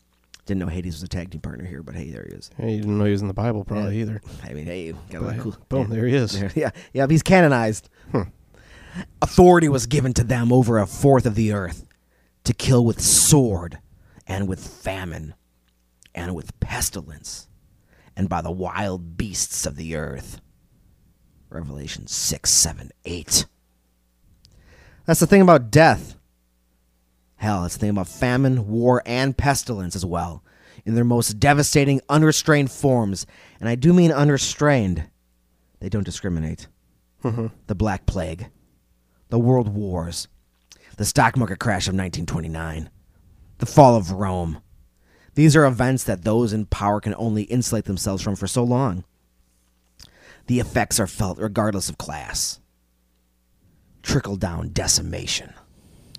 Didn't 0.45 0.59
know 0.61 0.67
Hades 0.67 0.95
was 0.95 1.03
a 1.03 1.07
tag 1.07 1.29
team 1.31 1.41
partner 1.41 1.63
here, 1.65 1.83
but 1.83 1.95
hey, 1.95 2.09
there 2.11 2.25
he 2.27 2.35
is. 2.35 2.49
Hey, 2.57 2.71
you 2.75 2.81
didn't 2.81 2.97
know 2.97 3.05
he 3.05 3.11
was 3.11 3.21
in 3.21 3.27
the 3.27 3.33
Bible, 3.33 3.63
probably 3.63 3.95
Yeah. 3.97 4.01
either. 4.01 4.21
I 4.43 4.53
mean, 4.53 4.65
hey, 4.65 4.93
got 5.11 5.21
a 5.21 5.25
lot 5.25 5.37
cool. 5.39 5.55
boom, 5.69 5.87
yeah. 5.89 5.95
there 5.95 6.07
he 6.07 6.15
is. 6.15 6.39
There- 6.39 6.51
yeah, 6.55 6.71
yeah, 6.93 7.05
he's 7.07 7.23
canonized. 7.23 7.87
Hmm. 8.11 8.23
Authority 9.21 9.69
was 9.69 9.85
given 9.85 10.13
to 10.15 10.23
them 10.23 10.51
over 10.51 10.79
a 10.79 10.87
fourth 10.87 11.25
of 11.25 11.35
the 11.35 11.53
earth 11.53 11.85
to 12.43 12.53
kill 12.53 12.83
with 12.83 12.99
sword 12.99 13.77
and 14.27 14.47
with 14.47 14.65
famine, 14.65 15.35
and 16.15 16.35
with 16.35 16.59
pestilence, 16.59 17.47
and 18.17 18.27
by 18.27 18.41
the 18.41 18.51
wild 18.51 19.15
beasts 19.17 19.65
of 19.65 19.75
the 19.75 19.95
earth. 19.95 20.41
Revelation 21.49 22.05
6, 22.07 22.49
7, 22.49 22.91
8. 23.05 23.45
That's 25.10 25.22
the 25.22 25.26
thing 25.26 25.41
about 25.41 25.72
death. 25.72 26.16
Hell, 27.38 27.64
that's 27.64 27.74
the 27.74 27.80
thing 27.80 27.89
about 27.89 28.07
famine, 28.07 28.68
war, 28.68 29.01
and 29.07 29.36
pestilence 29.36 29.95
as 29.95 30.05
well, 30.05 30.43
in 30.86 30.93
their 30.93 31.03
most 31.03 31.39
devastating, 31.39 31.99
unrestrained 32.10 32.70
forms. 32.70 33.26
And 33.60 33.68
I 33.68 33.74
do 33.74 33.91
mean 33.91 34.12
unrestrained. 34.12 35.10
They 35.80 35.89
don't 35.89 36.03
discriminate. 36.03 36.68
Mm-hmm. 37.24 37.47
The 37.66 37.74
Black 37.74 38.05
Plague, 38.05 38.51
the 39.30 39.39
World 39.39 39.70
Wars, 39.70 40.28
the 40.97 41.05
stock 41.05 41.36
market 41.36 41.57
crash 41.57 41.88
of 41.88 41.95
1929, 41.95 42.91
the 43.57 43.66
fall 43.66 43.95
of 43.95 44.12
Rome. 44.12 44.62
These 45.34 45.55
are 45.55 45.66
events 45.66 46.03
that 46.03 46.24
those 46.24 46.53
in 46.53 46.68
power 46.68 47.01
can 47.01 47.16
only 47.18 47.45
insulate 47.45 47.86
themselves 47.86 48.22
from 48.22 48.36
for 48.36 48.45
so 48.45 48.64
long. 48.64 49.05
The 50.45 50.60
effects 50.60 50.99
are 50.99 51.07
felt 51.07 51.39
regardless 51.39 51.89
of 51.89 51.97
class. 51.97 52.59
Trickle 54.10 54.38
down 54.38 54.70
decimation. 54.70 55.53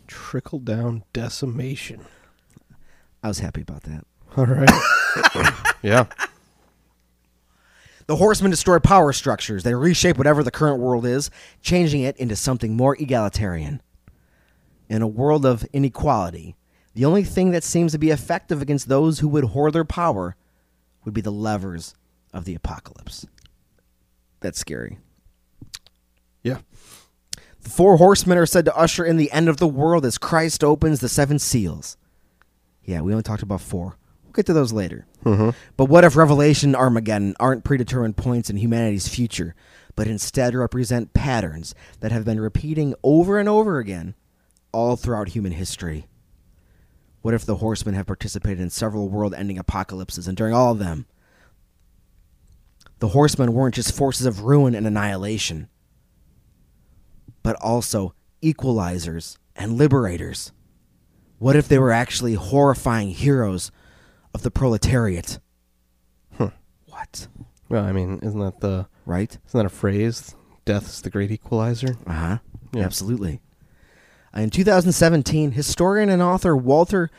Trickle 0.07 0.61
down 0.61 1.03
decimation. 1.13 2.07
I 3.21 3.27
was 3.27 3.41
happy 3.41 3.63
about 3.63 3.83
that. 3.83 4.05
All 4.37 4.47
right. 4.47 5.75
yeah. 5.83 6.07
The 8.07 8.15
horsemen 8.15 8.53
destroy 8.53 8.79
power 8.79 9.13
structures. 9.13 9.65
They 9.65 9.75
reshape 9.75 10.19
whatever 10.19 10.45
the 10.45 10.53
current 10.53 10.79
world 10.79 11.05
is, 11.05 11.33
changing 11.63 12.03
it 12.03 12.17
into 12.19 12.37
something 12.37 12.77
more 12.77 12.95
egalitarian. 12.95 13.83
In 14.89 15.03
a 15.03 15.09
world 15.09 15.45
of 15.45 15.67
inequality, 15.73 16.55
the 16.95 17.05
only 17.05 17.25
thing 17.25 17.51
that 17.51 17.65
seems 17.65 17.91
to 17.91 17.99
be 17.99 18.11
effective 18.11 18.63
against 18.63 18.89
those 18.89 19.19
who 19.19 19.27
would 19.27 19.47
hoard 19.47 19.73
their 19.73 19.85
power 19.85 20.37
would 21.05 21.13
be 21.13 21.23
the 21.23 21.33
levers 21.33 21.97
of 22.33 22.45
the 22.45 22.55
apocalypse. 22.55 23.27
That's 24.39 24.61
scary. 24.61 24.99
Four 27.71 27.99
horsemen 27.99 28.37
are 28.37 28.47
said 28.47 28.65
to 28.65 28.77
usher 28.77 29.05
in 29.05 29.17
the 29.17 29.31
end 29.31 29.49
of 29.49 29.59
the 29.59 29.69
world 29.69 30.05
as 30.05 30.19
Christ 30.19 30.65
opens 30.65 31.01
the 31.01 31.09
seven 31.09 31.39
seals. 31.39 31.97
Yeah, 32.85 33.01
we 33.01 33.13
only 33.13 33.23
talked 33.23 33.43
about 33.43 33.61
four. 33.61 33.97
We'll 34.25 34.33
get 34.33 34.47
to 34.47 34.53
those 34.53 34.73
later. 34.73 35.07
Mm-hmm. 35.25 35.51
But 35.77 35.85
what 35.85 36.05
if 36.05 36.17
Revelation 36.17 36.71
and 36.71 36.77
Armageddon 36.77 37.37
aren't 37.39 37.65
predetermined 37.65 38.17
points 38.17 38.51
in 38.51 38.57
humanity's 38.57 39.09
future, 39.09 39.55
but 39.95 40.09
instead 40.09 40.55
represent 40.55 41.15
patterns 41.15 41.75
that 42.01 42.11
have 42.11 42.25
been 42.25 42.41
repeating 42.41 42.95
over 43.05 43.39
and 43.39 43.49
over 43.49 43.79
again 43.79 44.15
all 44.73 44.97
throughout 44.97 45.29
human 45.29 45.53
history? 45.53 46.07
What 47.23 47.35
if 47.35 47.45
the 47.45 47.57
horsemen 47.57 47.95
have 47.95 48.07
participated 48.07 48.61
in 48.61 48.71
several 48.71 49.09
world 49.09 49.35
ending 49.35 49.59
apocalypses, 49.59 50.27
and 50.27 50.37
during 50.37 50.55
all 50.55 50.73
of 50.73 50.79
them, 50.79 51.07
the 52.99 53.09
horsemen 53.09 53.53
weren't 53.53 53.75
just 53.77 53.95
forces 53.95 54.27
of 54.27 54.43
ruin 54.43 54.75
and 54.75 54.87
annihilation, 54.87 55.69
but 57.43 57.57
also 57.57 58.15
equalizers 58.43 59.37
and 59.57 59.73
liberators? 59.77 60.53
What 61.39 61.57
if 61.57 61.69
they 61.69 61.79
were 61.79 61.93
actually 61.93 62.35
horrifying 62.35 63.11
heroes 63.11 63.71
of 64.35 64.43
the 64.43 64.51
proletariat? 64.51 65.39
Huh. 66.37 66.51
What? 66.87 67.29
Well, 67.69 67.85
I 67.85 67.93
mean, 67.93 68.19
isn't 68.23 68.41
that 68.41 68.61
the 68.61 68.87
Right? 69.07 69.31
isn't 69.47 69.59
that 69.59 69.67
a 69.67 69.71
phrase? 69.71 70.35
Death's 70.65 71.01
the 71.01 71.11
great 71.11 71.31
equalizer. 71.31 71.97
Uh 72.07 72.13
huh. 72.13 72.39
Yeah. 72.73 72.85
Absolutely. 72.85 73.41
In 74.35 74.51
2017, 74.51 75.53
historian 75.53 76.09
and 76.09 76.23
author 76.23 76.57
Walter 76.57 77.11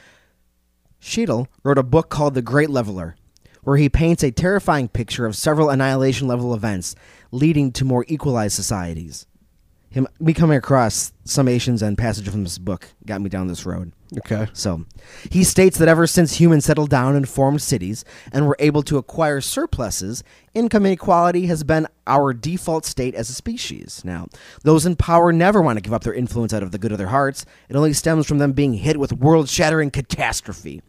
Scheidel 1.02 1.48
wrote 1.64 1.78
a 1.78 1.84
book 1.84 2.10
called 2.10 2.36
The 2.36 2.42
Great 2.42 2.70
Leveler, 2.70 3.16
where 3.64 3.78
he 3.78 3.90
paints 3.90 4.24
a 4.24 4.32
terrifying 4.32 4.88
picture 4.88 5.26
of 5.26 5.36
several 5.36 5.70
annihilation 5.70 6.28
level 6.28 6.54
events 6.54 6.96
leading 7.32 7.72
to 7.74 7.84
more 7.84 8.06
equalized 8.08 8.56
societies. 8.56 9.26
Him, 9.92 10.08
me 10.22 10.34
coming 10.34 10.58
across 10.58 11.12
summations 11.26 11.82
and 11.82 11.98
passages 11.98 12.32
from 12.32 12.44
this 12.44 12.58
book 12.58 12.88
got 13.06 13.20
me 13.20 13.30
down 13.30 13.48
this 13.48 13.66
road. 13.66 13.92
Okay. 14.20 14.48
So, 14.54 14.86
he 15.30 15.44
states 15.44 15.78
that 15.78 15.90
ever 15.90 16.08
since 16.08 16.40
humans 16.40 16.64
settled 16.64 16.90
down 16.90 17.16
and 17.16 17.28
formed 17.28 17.62
cities 17.62 18.06
and 18.32 18.48
were 18.48 18.56
able 18.60 18.84
to 18.84 18.98
acquire 18.98 19.42
surpluses, 19.42 20.24
income 20.54 20.86
inequality 20.86 21.48
has 21.48 21.64
been 21.66 21.88
our 22.08 22.34
default 22.34 22.86
state 22.86 23.16
as 23.16 23.30
a 23.30 23.34
species. 23.34 24.02
Now, 24.06 24.28
those 24.64 24.86
in 24.86 24.96
power 24.96 25.34
never 25.34 25.62
want 25.62 25.76
to 25.76 25.82
give 25.82 25.94
up 25.94 26.04
their 26.04 26.14
influence 26.14 26.54
out 26.54 26.64
of 26.64 26.72
the 26.72 26.80
good 26.80 26.94
of 26.94 26.98
their 26.98 27.08
hearts. 27.08 27.46
It 27.68 27.76
only 27.76 27.94
stems 27.94 28.26
from 28.26 28.38
them 28.38 28.54
being 28.54 28.76
hit 28.76 28.98
with 28.98 29.12
world 29.12 29.50
shattering 29.50 29.92
catastrophe. 29.92 30.82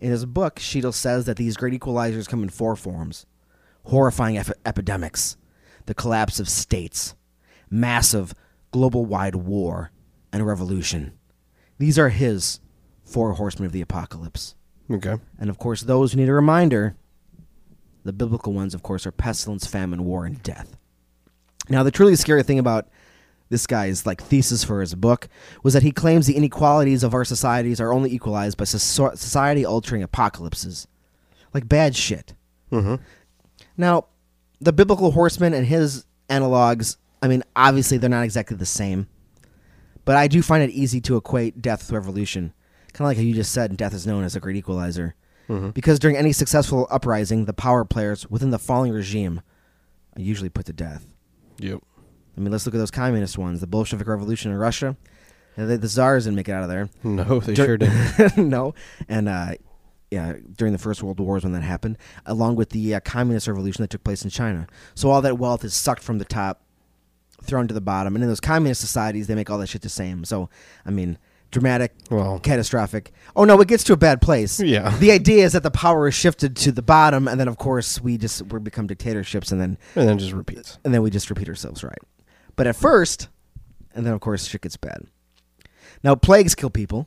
In 0.00 0.10
his 0.10 0.24
book, 0.24 0.56
Scheidel 0.56 0.94
says 0.94 1.26
that 1.26 1.36
these 1.36 1.58
great 1.58 1.78
equalizers 1.78 2.28
come 2.28 2.42
in 2.42 2.48
four 2.48 2.76
forms 2.76 3.26
horrifying 3.84 4.38
ep- 4.38 4.58
epidemics, 4.64 5.36
the 5.86 5.94
collapse 5.94 6.38
of 6.38 6.48
states, 6.48 7.14
massive 7.72 8.34
global 8.70 9.04
wide 9.04 9.34
war, 9.34 9.90
and 10.32 10.46
revolution. 10.46 11.12
These 11.78 11.98
are 11.98 12.08
his 12.08 12.60
four 13.04 13.34
horsemen 13.34 13.66
of 13.66 13.72
the 13.72 13.82
apocalypse. 13.82 14.54
Okay. 14.90 15.16
And 15.38 15.50
of 15.50 15.58
course, 15.58 15.82
those 15.82 16.12
who 16.12 16.18
need 16.18 16.28
a 16.28 16.32
reminder, 16.32 16.96
the 18.04 18.12
biblical 18.12 18.52
ones, 18.52 18.74
of 18.74 18.82
course, 18.82 19.06
are 19.06 19.12
pestilence, 19.12 19.66
famine, 19.66 20.04
war, 20.04 20.24
and 20.24 20.42
death. 20.42 20.76
Now, 21.68 21.82
the 21.82 21.90
truly 21.90 22.16
scary 22.16 22.42
thing 22.42 22.58
about 22.58 22.88
this 23.48 23.66
guy's 23.66 24.06
like 24.06 24.22
thesis 24.22 24.64
for 24.64 24.80
his 24.80 24.94
book 24.94 25.28
was 25.62 25.74
that 25.74 25.82
he 25.82 25.92
claims 25.92 26.26
the 26.26 26.36
inequalities 26.36 27.02
of 27.02 27.12
our 27.12 27.24
societies 27.24 27.80
are 27.80 27.92
only 27.92 28.10
equalized 28.10 28.56
by 28.56 28.64
soci- 28.64 29.18
society 29.18 29.64
altering 29.64 30.02
apocalypses, 30.02 30.88
like 31.52 31.68
bad 31.68 31.94
shit. 31.94 32.34
Mm-hmm. 32.70 32.96
Now, 33.76 34.06
the 34.60 34.72
biblical 34.72 35.10
horsemen 35.10 35.52
and 35.52 35.66
his 35.66 36.06
analogs, 36.30 36.96
I 37.22 37.28
mean, 37.28 37.42
obviously 37.56 37.98
they're 37.98 38.10
not 38.10 38.24
exactly 38.24 38.56
the 38.56 38.66
same. 38.66 39.08
But 40.04 40.16
I 40.16 40.26
do 40.26 40.42
find 40.42 40.62
it 40.62 40.70
easy 40.70 41.00
to 41.02 41.16
equate 41.16 41.62
death 41.62 41.82
with 41.82 41.92
revolution. 41.92 42.52
Kind 42.92 43.06
of 43.06 43.10
like 43.10 43.16
how 43.16 43.22
you 43.22 43.34
just 43.34 43.52
said, 43.52 43.76
death 43.76 43.94
is 43.94 44.06
known 44.06 44.24
as 44.24 44.34
a 44.34 44.40
great 44.40 44.56
equalizer. 44.56 45.14
Mm-hmm. 45.48 45.70
Because 45.70 45.98
during 45.98 46.16
any 46.16 46.32
successful 46.32 46.86
uprising, 46.90 47.44
the 47.44 47.52
power 47.52 47.84
players 47.84 48.28
within 48.28 48.50
the 48.50 48.58
falling 48.58 48.92
regime 48.92 49.40
are 50.16 50.20
usually 50.22 50.48
put 50.48 50.66
to 50.66 50.72
death. 50.72 51.06
Yep. 51.58 51.80
I 52.36 52.40
mean, 52.40 52.50
let's 52.50 52.66
look 52.66 52.74
at 52.74 52.78
those 52.78 52.90
communist 52.90 53.38
ones. 53.38 53.60
The 53.60 53.66
Bolshevik 53.66 54.08
Revolution 54.08 54.50
in 54.50 54.58
Russia. 54.58 54.96
The, 55.56 55.76
the 55.76 55.88
czars 55.88 56.24
didn't 56.24 56.36
make 56.36 56.48
it 56.48 56.52
out 56.52 56.62
of 56.62 56.68
there. 56.68 56.88
No, 57.04 57.40
they 57.40 57.54
Dur- 57.54 57.64
sure 57.64 57.76
didn't. 57.76 58.36
no, 58.36 58.74
and 59.08 59.28
uh, 59.28 59.54
yeah, 60.10 60.34
during 60.56 60.72
the 60.72 60.78
First 60.78 61.02
World 61.02 61.20
Wars 61.20 61.42
when 61.44 61.52
that 61.52 61.62
happened, 61.62 61.98
along 62.24 62.56
with 62.56 62.70
the 62.70 62.94
uh, 62.94 63.00
communist 63.00 63.48
revolution 63.48 63.82
that 63.82 63.90
took 63.90 64.02
place 64.02 64.24
in 64.24 64.30
China. 64.30 64.66
So 64.94 65.10
all 65.10 65.20
that 65.22 65.38
wealth 65.38 65.64
is 65.64 65.74
sucked 65.74 66.02
from 66.02 66.18
the 66.18 66.24
top, 66.24 66.62
thrown 67.42 67.68
to 67.68 67.74
the 67.74 67.80
bottom, 67.80 68.14
and 68.14 68.22
in 68.22 68.28
those 68.28 68.40
communist 68.40 68.80
societies, 68.80 69.26
they 69.26 69.34
make 69.34 69.50
all 69.50 69.58
that 69.58 69.68
shit 69.68 69.82
the 69.82 69.88
same. 69.88 70.24
So, 70.24 70.48
I 70.86 70.90
mean, 70.90 71.18
dramatic, 71.50 71.92
Well, 72.10 72.38
catastrophic. 72.38 73.12
Oh 73.36 73.44
no, 73.44 73.60
it 73.60 73.68
gets 73.68 73.84
to 73.84 73.92
a 73.92 73.96
bad 73.96 74.22
place. 74.22 74.58
Yeah. 74.60 74.96
The 74.98 75.12
idea 75.12 75.44
is 75.44 75.52
that 75.52 75.62
the 75.62 75.70
power 75.70 76.08
is 76.08 76.14
shifted 76.14 76.56
to 76.56 76.72
the 76.72 76.82
bottom, 76.82 77.28
and 77.28 77.38
then 77.38 77.48
of 77.48 77.58
course 77.58 78.00
we 78.00 78.16
just 78.16 78.42
we 78.50 78.58
become 78.60 78.86
dictatorships, 78.86 79.52
and 79.52 79.60
then 79.60 79.76
and 79.94 80.08
then 80.08 80.16
it 80.16 80.20
just 80.20 80.32
repeats. 80.32 80.78
and 80.84 80.94
then 80.94 81.02
we 81.02 81.10
just 81.10 81.28
repeat 81.28 81.48
ourselves, 81.48 81.84
right? 81.84 81.98
But 82.56 82.66
at 82.66 82.76
first, 82.76 83.28
and 83.94 84.06
then 84.06 84.12
of 84.14 84.20
course 84.20 84.46
shit 84.46 84.62
gets 84.62 84.76
bad. 84.76 85.04
Now 86.02 86.14
plagues 86.14 86.54
kill 86.54 86.70
people, 86.70 87.06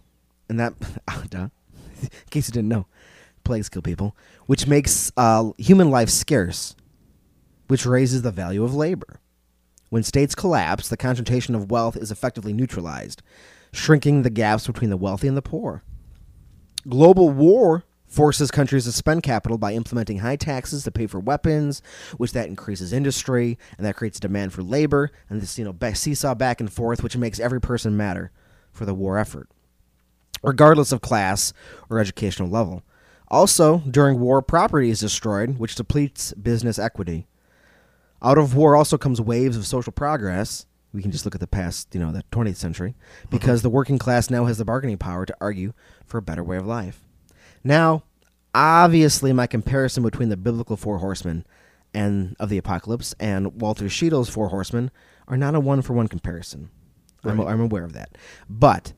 and 0.50 0.60
that 0.60 0.74
duh. 1.30 1.50
in 2.02 2.10
case 2.30 2.48
you 2.48 2.54
didn't 2.54 2.70
know, 2.70 2.86
plagues 3.44 3.68
kill 3.70 3.82
people, 3.82 4.16
which 4.46 4.68
makes 4.68 5.12
uh, 5.18 5.52
human 5.58 5.90
life 5.90 6.10
scarce, 6.10 6.76
which 7.68 7.86
raises 7.86 8.22
the 8.22 8.32
value 8.32 8.64
of 8.64 8.76
labor. 8.76 9.20
When 9.96 10.04
states 10.04 10.36
collapse, 10.36 10.90
the 10.90 10.98
concentration 10.98 11.56
of 11.56 11.72
wealth 11.72 11.96
is 11.96 12.12
effectively 12.12 12.52
neutralized, 12.52 13.22
shrinking 13.72 14.24
the 14.24 14.30
gaps 14.30 14.68
between 14.68 14.90
the 14.90 14.98
wealthy 14.98 15.26
and 15.30 15.38
the 15.38 15.42
poor. 15.42 15.84
Global 16.86 17.30
war 17.30 17.86
forces 18.06 18.52
countries 18.52 18.84
to 18.84 18.92
spend 18.92 19.24
capital 19.24 19.58
by 19.58 19.72
implementing 19.72 20.18
high 20.18 20.36
taxes 20.36 20.84
to 20.84 20.92
pay 20.92 21.08
for 21.08 21.22
weapons, 21.22 21.82
which 22.18 22.34
that 22.34 22.50
increases 22.50 22.92
industry 22.92 23.58
and 23.78 23.88
that 23.88 23.96
creates 23.96 24.20
demand 24.20 24.52
for 24.52 24.64
labor, 24.64 25.12
and 25.30 25.42
this 25.42 25.58
you 25.58 25.64
know 25.64 25.72
ba- 25.72 25.96
seesaw 25.96 26.36
back 26.36 26.60
and 26.60 26.74
forth, 26.74 27.02
which 27.02 27.16
makes 27.16 27.40
every 27.40 27.62
person 27.62 27.96
matter 27.96 28.34
for 28.74 28.84
the 28.84 28.94
war 28.94 29.18
effort, 29.18 29.48
regardless 30.44 30.92
of 30.92 31.00
class 31.00 31.54
or 31.90 32.00
educational 32.00 32.50
level. 32.50 32.84
Also, 33.30 33.78
during 33.90 34.20
war, 34.20 34.42
property 34.42 34.90
is 34.90 35.00
destroyed, 35.00 35.58
which 35.58 35.76
depletes 35.76 36.34
business 36.34 36.78
equity. 36.78 37.28
Out 38.26 38.40
of 38.40 38.56
war 38.56 38.76
also 38.76 38.98
comes 38.98 39.22
waves 39.22 39.56
of 39.56 39.68
social 39.68 39.94
progress. 39.94 40.66
We 40.92 41.04
can 41.04 41.12
just 41.12 41.26
look 41.26 41.36
at 41.36 41.42
the 41.42 41.48
past, 41.48 41.94
you 41.94 42.02
know, 42.02 42.12
the 42.12 42.24
20th 42.32 42.56
century, 42.56 42.96
mm-hmm. 43.20 43.30
because 43.30 43.62
the 43.62 43.70
working 43.70 44.00
class 44.00 44.32
now 44.32 44.46
has 44.46 44.58
the 44.58 44.66
bargaining 44.66 44.98
power 44.98 45.28
to 45.28 45.38
argue 45.40 45.74
for 46.06 46.18
a 46.18 46.24
better 46.24 46.44
way 46.44 46.58
of 46.58 46.66
life. 46.66 47.02
Now, 47.64 48.04
obviously, 48.56 49.32
my 49.32 49.46
comparison 49.46 50.02
between 50.02 50.30
the 50.30 50.38
biblical 50.38 50.76
four 50.76 50.98
horsemen 50.98 51.46
and 51.94 52.36
of 52.40 52.50
the 52.50 52.58
apocalypse 52.58 53.14
and 53.20 53.62
Walter 53.62 53.86
Scheidel's 53.86 54.30
four 54.30 54.50
horsemen 54.50 54.90
are 55.28 55.38
not 55.38 55.54
a 55.54 55.60
one 55.60 55.84
for 55.84 55.94
one 55.94 56.08
comparison. 56.08 56.70
I'm, 57.24 57.40
I'm 57.40 57.62
aware 57.62 57.84
of 57.84 57.94
that. 57.94 58.18
But 58.50 58.94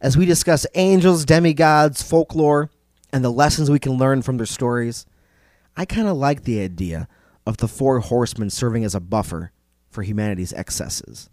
As 0.00 0.16
we 0.16 0.26
discuss 0.26 0.66
angels, 0.74 1.24
demigods, 1.24 2.02
folklore, 2.02 2.70
and 3.12 3.24
the 3.24 3.32
lessons 3.32 3.70
we 3.70 3.78
can 3.78 3.92
learn 3.92 4.20
from 4.22 4.36
their 4.36 4.46
stories, 4.46 5.06
I 5.76 5.86
kind 5.86 6.08
of 6.08 6.16
like 6.16 6.44
the 6.44 6.60
idea 6.60 7.08
of 7.46 7.58
the 7.58 7.68
four 7.68 8.00
horsemen 8.00 8.50
serving 8.50 8.84
as 8.84 8.94
a 8.94 9.00
buffer 9.00 9.52
for 9.88 10.02
humanity's 10.02 10.52
excesses. 10.52 11.30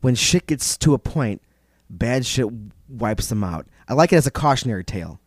When 0.00 0.14
shit 0.14 0.46
gets 0.46 0.76
to 0.78 0.94
a 0.94 0.98
point, 0.98 1.42
bad 1.90 2.24
shit 2.24 2.48
wipes 2.88 3.28
them 3.28 3.44
out. 3.44 3.66
I 3.88 3.94
like 3.94 4.12
it 4.12 4.16
as 4.16 4.26
a 4.26 4.30
cautionary 4.30 4.84
tale. 4.84 5.20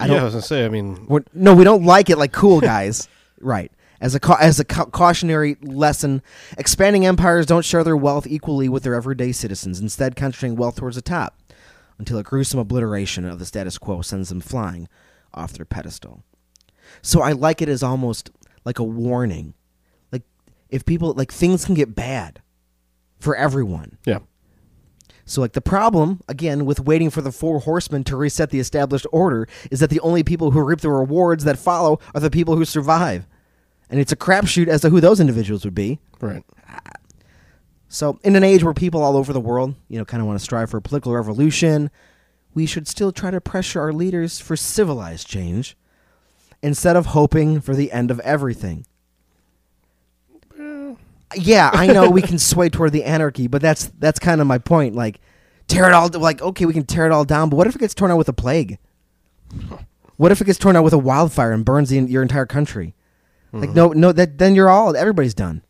I 0.00 0.06
yeah, 0.06 0.20
I 0.20 0.24
was 0.24 0.32
gonna 0.32 0.42
say. 0.42 0.64
I 0.64 0.68
mean, 0.68 1.06
no, 1.34 1.54
we 1.54 1.64
don't 1.64 1.84
like 1.84 2.08
it 2.08 2.16
like 2.16 2.32
cool 2.32 2.60
guys. 2.60 3.08
right. 3.40 3.70
As 4.00 4.14
a 4.14 4.20
ca- 4.20 4.38
as 4.40 4.58
a 4.58 4.64
ca- 4.64 4.86
cautionary 4.86 5.56
lesson, 5.62 6.22
expanding 6.58 7.06
empires 7.06 7.46
don't 7.46 7.64
share 7.64 7.84
their 7.84 7.96
wealth 7.96 8.26
equally 8.26 8.68
with 8.68 8.82
their 8.82 8.94
everyday 8.94 9.32
citizens, 9.32 9.78
instead 9.80 10.16
concentrating 10.16 10.56
wealth 10.56 10.76
towards 10.76 10.96
the 10.96 11.02
top 11.02 11.38
until 11.98 12.18
a 12.18 12.22
gruesome 12.22 12.58
obliteration 12.58 13.24
of 13.24 13.38
the 13.38 13.46
status 13.46 13.78
quo 13.78 14.02
sends 14.02 14.28
them 14.30 14.40
flying 14.40 14.88
off 15.34 15.52
their 15.52 15.64
pedestal. 15.64 16.24
So 17.00 17.22
I 17.22 17.32
like 17.32 17.62
it 17.62 17.68
as 17.68 17.82
almost 17.82 18.30
like 18.64 18.78
a 18.78 18.84
warning. 18.84 19.54
Like 20.10 20.22
if 20.68 20.84
people 20.84 21.12
like 21.14 21.32
things 21.32 21.64
can 21.64 21.74
get 21.74 21.94
bad 21.94 22.40
for 23.22 23.36
everyone. 23.36 23.98
yeah, 24.04 24.18
So, 25.24 25.40
like, 25.40 25.52
the 25.52 25.60
problem, 25.60 26.20
again, 26.28 26.66
with 26.66 26.80
waiting 26.80 27.08
for 27.08 27.22
the 27.22 27.30
four 27.30 27.60
horsemen 27.60 28.02
to 28.04 28.16
reset 28.16 28.50
the 28.50 28.58
established 28.58 29.06
order 29.12 29.46
is 29.70 29.78
that 29.78 29.90
the 29.90 30.00
only 30.00 30.24
people 30.24 30.50
who 30.50 30.60
reap 30.60 30.80
the 30.80 30.90
rewards 30.90 31.44
that 31.44 31.56
follow 31.56 32.00
are 32.14 32.20
the 32.20 32.30
people 32.30 32.56
who 32.56 32.64
survive. 32.64 33.26
And 33.88 34.00
it's 34.00 34.10
a 34.10 34.16
crapshoot 34.16 34.66
as 34.66 34.80
to 34.80 34.90
who 34.90 35.00
those 35.00 35.20
individuals 35.20 35.64
would 35.64 35.74
be. 35.74 36.00
right. 36.20 36.44
So, 37.88 38.18
in 38.24 38.36
an 38.36 38.42
age 38.42 38.64
where 38.64 38.72
people 38.72 39.02
all 39.02 39.16
over 39.16 39.32
the 39.34 39.40
world, 39.40 39.74
you 39.88 39.98
know, 39.98 40.04
kind 40.04 40.20
of 40.22 40.26
want 40.26 40.38
to 40.38 40.42
strive 40.42 40.70
for 40.70 40.78
a 40.78 40.82
political 40.82 41.12
revolution, 41.12 41.90
we 42.54 42.64
should 42.64 42.88
still 42.88 43.12
try 43.12 43.30
to 43.30 43.40
pressure 43.40 43.80
our 43.80 43.92
leaders 43.92 44.40
for 44.40 44.56
civilized 44.56 45.28
change 45.28 45.76
instead 46.62 46.96
of 46.96 47.06
hoping 47.06 47.60
for 47.60 47.74
the 47.74 47.92
end 47.92 48.10
of 48.10 48.20
everything. 48.20 48.86
Yeah, 51.34 51.70
I 51.72 51.86
know 51.86 52.10
we 52.10 52.22
can 52.22 52.38
sway 52.52 52.68
toward 52.68 52.92
the 52.92 53.04
anarchy, 53.04 53.46
but 53.46 53.62
that's 53.62 53.86
that's 53.98 54.18
kind 54.18 54.40
of 54.40 54.46
my 54.46 54.58
point. 54.58 54.94
Like, 54.94 55.20
tear 55.66 55.86
it 55.86 55.92
all. 55.92 56.08
Like, 56.08 56.42
okay, 56.42 56.66
we 56.66 56.72
can 56.72 56.84
tear 56.84 57.06
it 57.06 57.12
all 57.12 57.24
down, 57.24 57.48
but 57.48 57.56
what 57.56 57.66
if 57.66 57.74
it 57.74 57.78
gets 57.78 57.94
torn 57.94 58.10
out 58.10 58.18
with 58.18 58.28
a 58.28 58.34
plague? 58.34 58.78
What 60.16 60.30
if 60.30 60.40
it 60.40 60.44
gets 60.44 60.58
torn 60.58 60.76
out 60.76 60.84
with 60.84 60.92
a 60.92 60.98
wildfire 60.98 61.52
and 61.52 61.64
burns 61.64 61.88
the, 61.88 62.00
your 62.00 62.22
entire 62.22 62.46
country? 62.46 62.94
Like, 63.52 63.70
hmm. 63.70 63.74
no, 63.74 63.88
no, 63.88 64.12
that 64.12 64.38
then 64.38 64.54
you're 64.54 64.68
all 64.68 64.96
everybody's 64.96 65.34
done. 65.34 65.62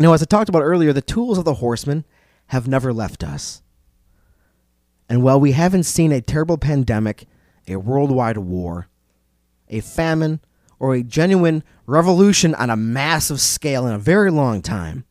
Now, 0.00 0.12
as 0.14 0.22
I 0.22 0.24
talked 0.24 0.48
about 0.48 0.62
earlier, 0.62 0.92
the 0.92 1.02
tools 1.02 1.38
of 1.38 1.44
the 1.44 1.54
horsemen 1.54 2.04
have 2.48 2.66
never 2.66 2.92
left 2.92 3.22
us. 3.22 3.62
And 5.08 5.22
while 5.22 5.38
we 5.38 5.52
haven't 5.52 5.84
seen 5.84 6.10
a 6.10 6.20
terrible 6.20 6.58
pandemic, 6.58 7.26
a 7.68 7.76
worldwide 7.76 8.38
war, 8.38 8.88
a 9.68 9.80
famine, 9.80 10.40
or 10.78 10.94
a 10.94 11.02
genuine 11.02 11.62
revolution 11.86 12.54
on 12.56 12.70
a 12.70 12.76
massive 12.76 13.40
scale 13.40 13.86
in 13.86 13.94
a 13.94 13.98
very 13.98 14.30
long 14.30 14.60
time, 14.60 15.04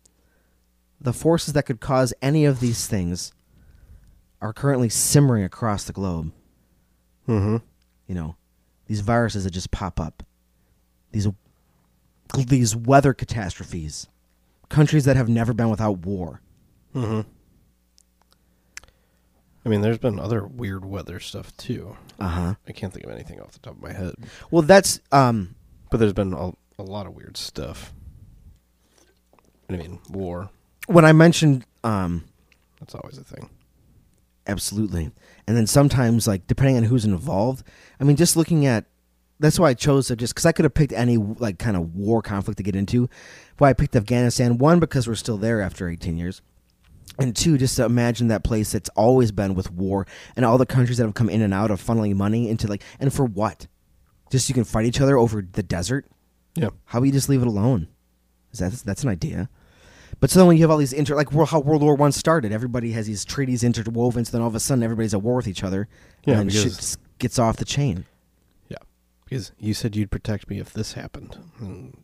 the 0.99 1.13
forces 1.13 1.53
that 1.53 1.65
could 1.65 1.79
cause 1.79 2.13
any 2.21 2.45
of 2.45 2.59
these 2.59 2.87
things 2.87 3.31
are 4.41 4.53
currently 4.53 4.89
simmering 4.89 5.43
across 5.43 5.85
the 5.85 5.93
globe. 5.93 6.31
Mm-hmm. 7.27 7.57
You 8.07 8.15
know, 8.15 8.35
these 8.87 8.99
viruses 8.99 9.45
that 9.45 9.51
just 9.51 9.71
pop 9.71 9.99
up, 9.99 10.23
these 11.11 11.27
these 12.47 12.75
weather 12.75 13.13
catastrophes, 13.13 14.07
countries 14.69 15.05
that 15.05 15.17
have 15.17 15.29
never 15.29 15.53
been 15.53 15.69
without 15.69 15.99
war. 15.99 16.41
Mm-hmm. 16.95 17.29
I 19.65 19.69
mean, 19.69 19.81
there's 19.81 19.97
been 19.97 20.19
other 20.19 20.45
weird 20.45 20.85
weather 20.85 21.19
stuff 21.19 21.55
too. 21.57 21.95
Uh 22.19 22.27
huh. 22.27 22.55
I 22.67 22.71
can't 22.71 22.91
think 22.91 23.05
of 23.05 23.11
anything 23.11 23.39
off 23.39 23.51
the 23.51 23.59
top 23.59 23.75
of 23.75 23.81
my 23.81 23.93
head, 23.93 24.15
Well, 24.49 24.61
that's 24.63 24.99
um, 25.11 25.55
but 25.89 25.99
there's 25.99 26.13
been 26.13 26.33
a, 26.33 26.51
a 26.79 26.83
lot 26.83 27.05
of 27.05 27.15
weird 27.15 27.37
stuff. 27.37 27.93
I 29.69 29.77
mean, 29.77 29.99
war. 30.09 30.49
when 30.87 31.05
I 31.05 31.13
mentioned 31.13 31.65
um, 31.83 32.25
That's 32.79 32.95
always 32.95 33.17
a 33.17 33.23
thing. 33.23 33.49
Absolutely. 34.47 35.11
And 35.47 35.55
then 35.55 35.67
sometimes, 35.67 36.27
like, 36.27 36.47
depending 36.47 36.77
on 36.77 36.83
who's 36.83 37.05
involved, 37.05 37.63
I 37.99 38.03
mean, 38.03 38.17
just 38.17 38.35
looking 38.35 38.65
at 38.65 38.85
that's 39.39 39.57
why 39.57 39.69
I 39.69 39.73
chose 39.73 40.07
to 40.07 40.15
just 40.15 40.33
because 40.35 40.45
I 40.45 40.51
could 40.51 40.65
have 40.65 40.73
picked 40.73 40.93
any 40.93 41.17
like 41.17 41.57
kind 41.57 41.75
of 41.75 41.95
war 41.95 42.21
conflict 42.21 42.57
to 42.57 42.63
get 42.63 42.75
into. 42.75 43.09
Why 43.57 43.69
I 43.69 43.73
picked 43.73 43.95
Afghanistan 43.95 44.57
one 44.57 44.79
because 44.79 45.07
we're 45.07 45.15
still 45.15 45.37
there 45.37 45.61
after 45.61 45.89
18 45.89 46.17
years, 46.17 46.41
and 47.19 47.35
two 47.35 47.57
just 47.57 47.75
to 47.75 47.85
imagine 47.85 48.27
that 48.29 48.43
place 48.43 48.71
that's 48.71 48.89
always 48.89 49.31
been 49.31 49.53
with 49.53 49.71
war 49.71 50.07
and 50.35 50.45
all 50.45 50.57
the 50.57 50.65
countries 50.65 50.97
that 50.97 51.05
have 51.05 51.13
come 51.13 51.29
in 51.29 51.41
and 51.41 51.53
out 51.53 51.71
of 51.71 51.83
funneling 51.83 52.15
money 52.15 52.49
into 52.49 52.67
like 52.67 52.83
and 52.99 53.13
for 53.13 53.25
what? 53.25 53.67
Just 54.31 54.47
so 54.47 54.51
you 54.51 54.55
can 54.55 54.63
fight 54.63 54.85
each 54.85 55.01
other 55.01 55.17
over 55.17 55.41
the 55.41 55.63
desert. 55.63 56.05
Yeah. 56.55 56.69
How 56.85 56.99
about 56.99 57.05
you 57.05 57.11
just 57.11 57.29
leave 57.29 57.41
it 57.41 57.47
alone? 57.47 57.87
Is 58.51 58.59
that 58.59 58.71
that's 58.85 59.03
an 59.03 59.09
idea? 59.09 59.49
But 60.19 60.29
so 60.29 60.39
then 60.39 60.47
when 60.47 60.57
you 60.57 60.63
have 60.63 60.71
all 60.71 60.77
these 60.77 60.93
inter 60.93 61.15
like 61.15 61.31
how 61.31 61.59
World 61.59 61.81
War 61.81 61.95
One 61.95 62.11
started, 62.11 62.51
everybody 62.51 62.91
has 62.91 63.07
these 63.07 63.25
treaties 63.25 63.63
interwoven. 63.63 64.23
So 64.23 64.31
then 64.31 64.41
all 64.41 64.47
of 64.47 64.55
a 64.55 64.59
sudden 64.59 64.83
everybody's 64.83 65.13
at 65.13 65.21
war 65.21 65.35
with 65.35 65.47
each 65.47 65.63
other. 65.63 65.87
Yeah, 66.25 66.39
and 66.39 66.51
shit 66.51 66.73
just 66.73 66.99
gets 67.17 67.39
off 67.39 67.57
the 67.57 67.65
chain. 67.65 68.05
Yeah, 68.69 68.77
because 69.23 69.51
you 69.57 69.73
said 69.73 69.95
you'd 69.95 70.11
protect 70.11 70.49
me 70.49 70.59
if 70.59 70.73
this 70.73 70.93
happened, 70.93 71.37
and 71.59 71.97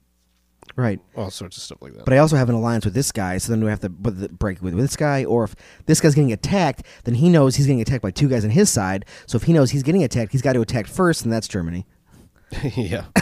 Right. 0.77 0.99
all 1.15 1.31
sorts 1.31 1.57
of 1.57 1.63
stuff 1.63 1.81
like 1.81 1.95
that. 1.95 2.05
But 2.05 2.13
I 2.13 2.19
also 2.19 2.35
have 2.35 2.49
an 2.49 2.55
alliance 2.55 2.85
with 2.85 2.93
this 2.93 3.11
guy, 3.11 3.39
so 3.39 3.51
then 3.51 3.63
we 3.63 3.69
have 3.71 3.79
to 3.79 3.89
break 3.89 4.61
with 4.61 4.77
this 4.77 4.95
guy. 4.95 5.25
Or 5.25 5.43
if 5.45 5.55
this 5.87 5.99
guy's 5.99 6.13
getting 6.13 6.31
attacked, 6.31 6.83
then 7.03 7.15
he 7.15 7.29
knows 7.29 7.55
he's 7.55 7.65
getting 7.65 7.81
attacked 7.81 8.03
by 8.03 8.11
two 8.11 8.29
guys 8.29 8.45
on 8.45 8.51
his 8.51 8.69
side. 8.69 9.03
So 9.25 9.37
if 9.37 9.43
he 9.43 9.53
knows 9.53 9.71
he's 9.71 9.81
getting 9.81 10.03
attacked, 10.03 10.33
he's 10.33 10.43
got 10.43 10.53
to 10.53 10.61
attack 10.61 10.85
first, 10.85 11.23
and 11.23 11.33
that's 11.33 11.47
Germany. 11.47 11.87
yeah, 12.75 13.05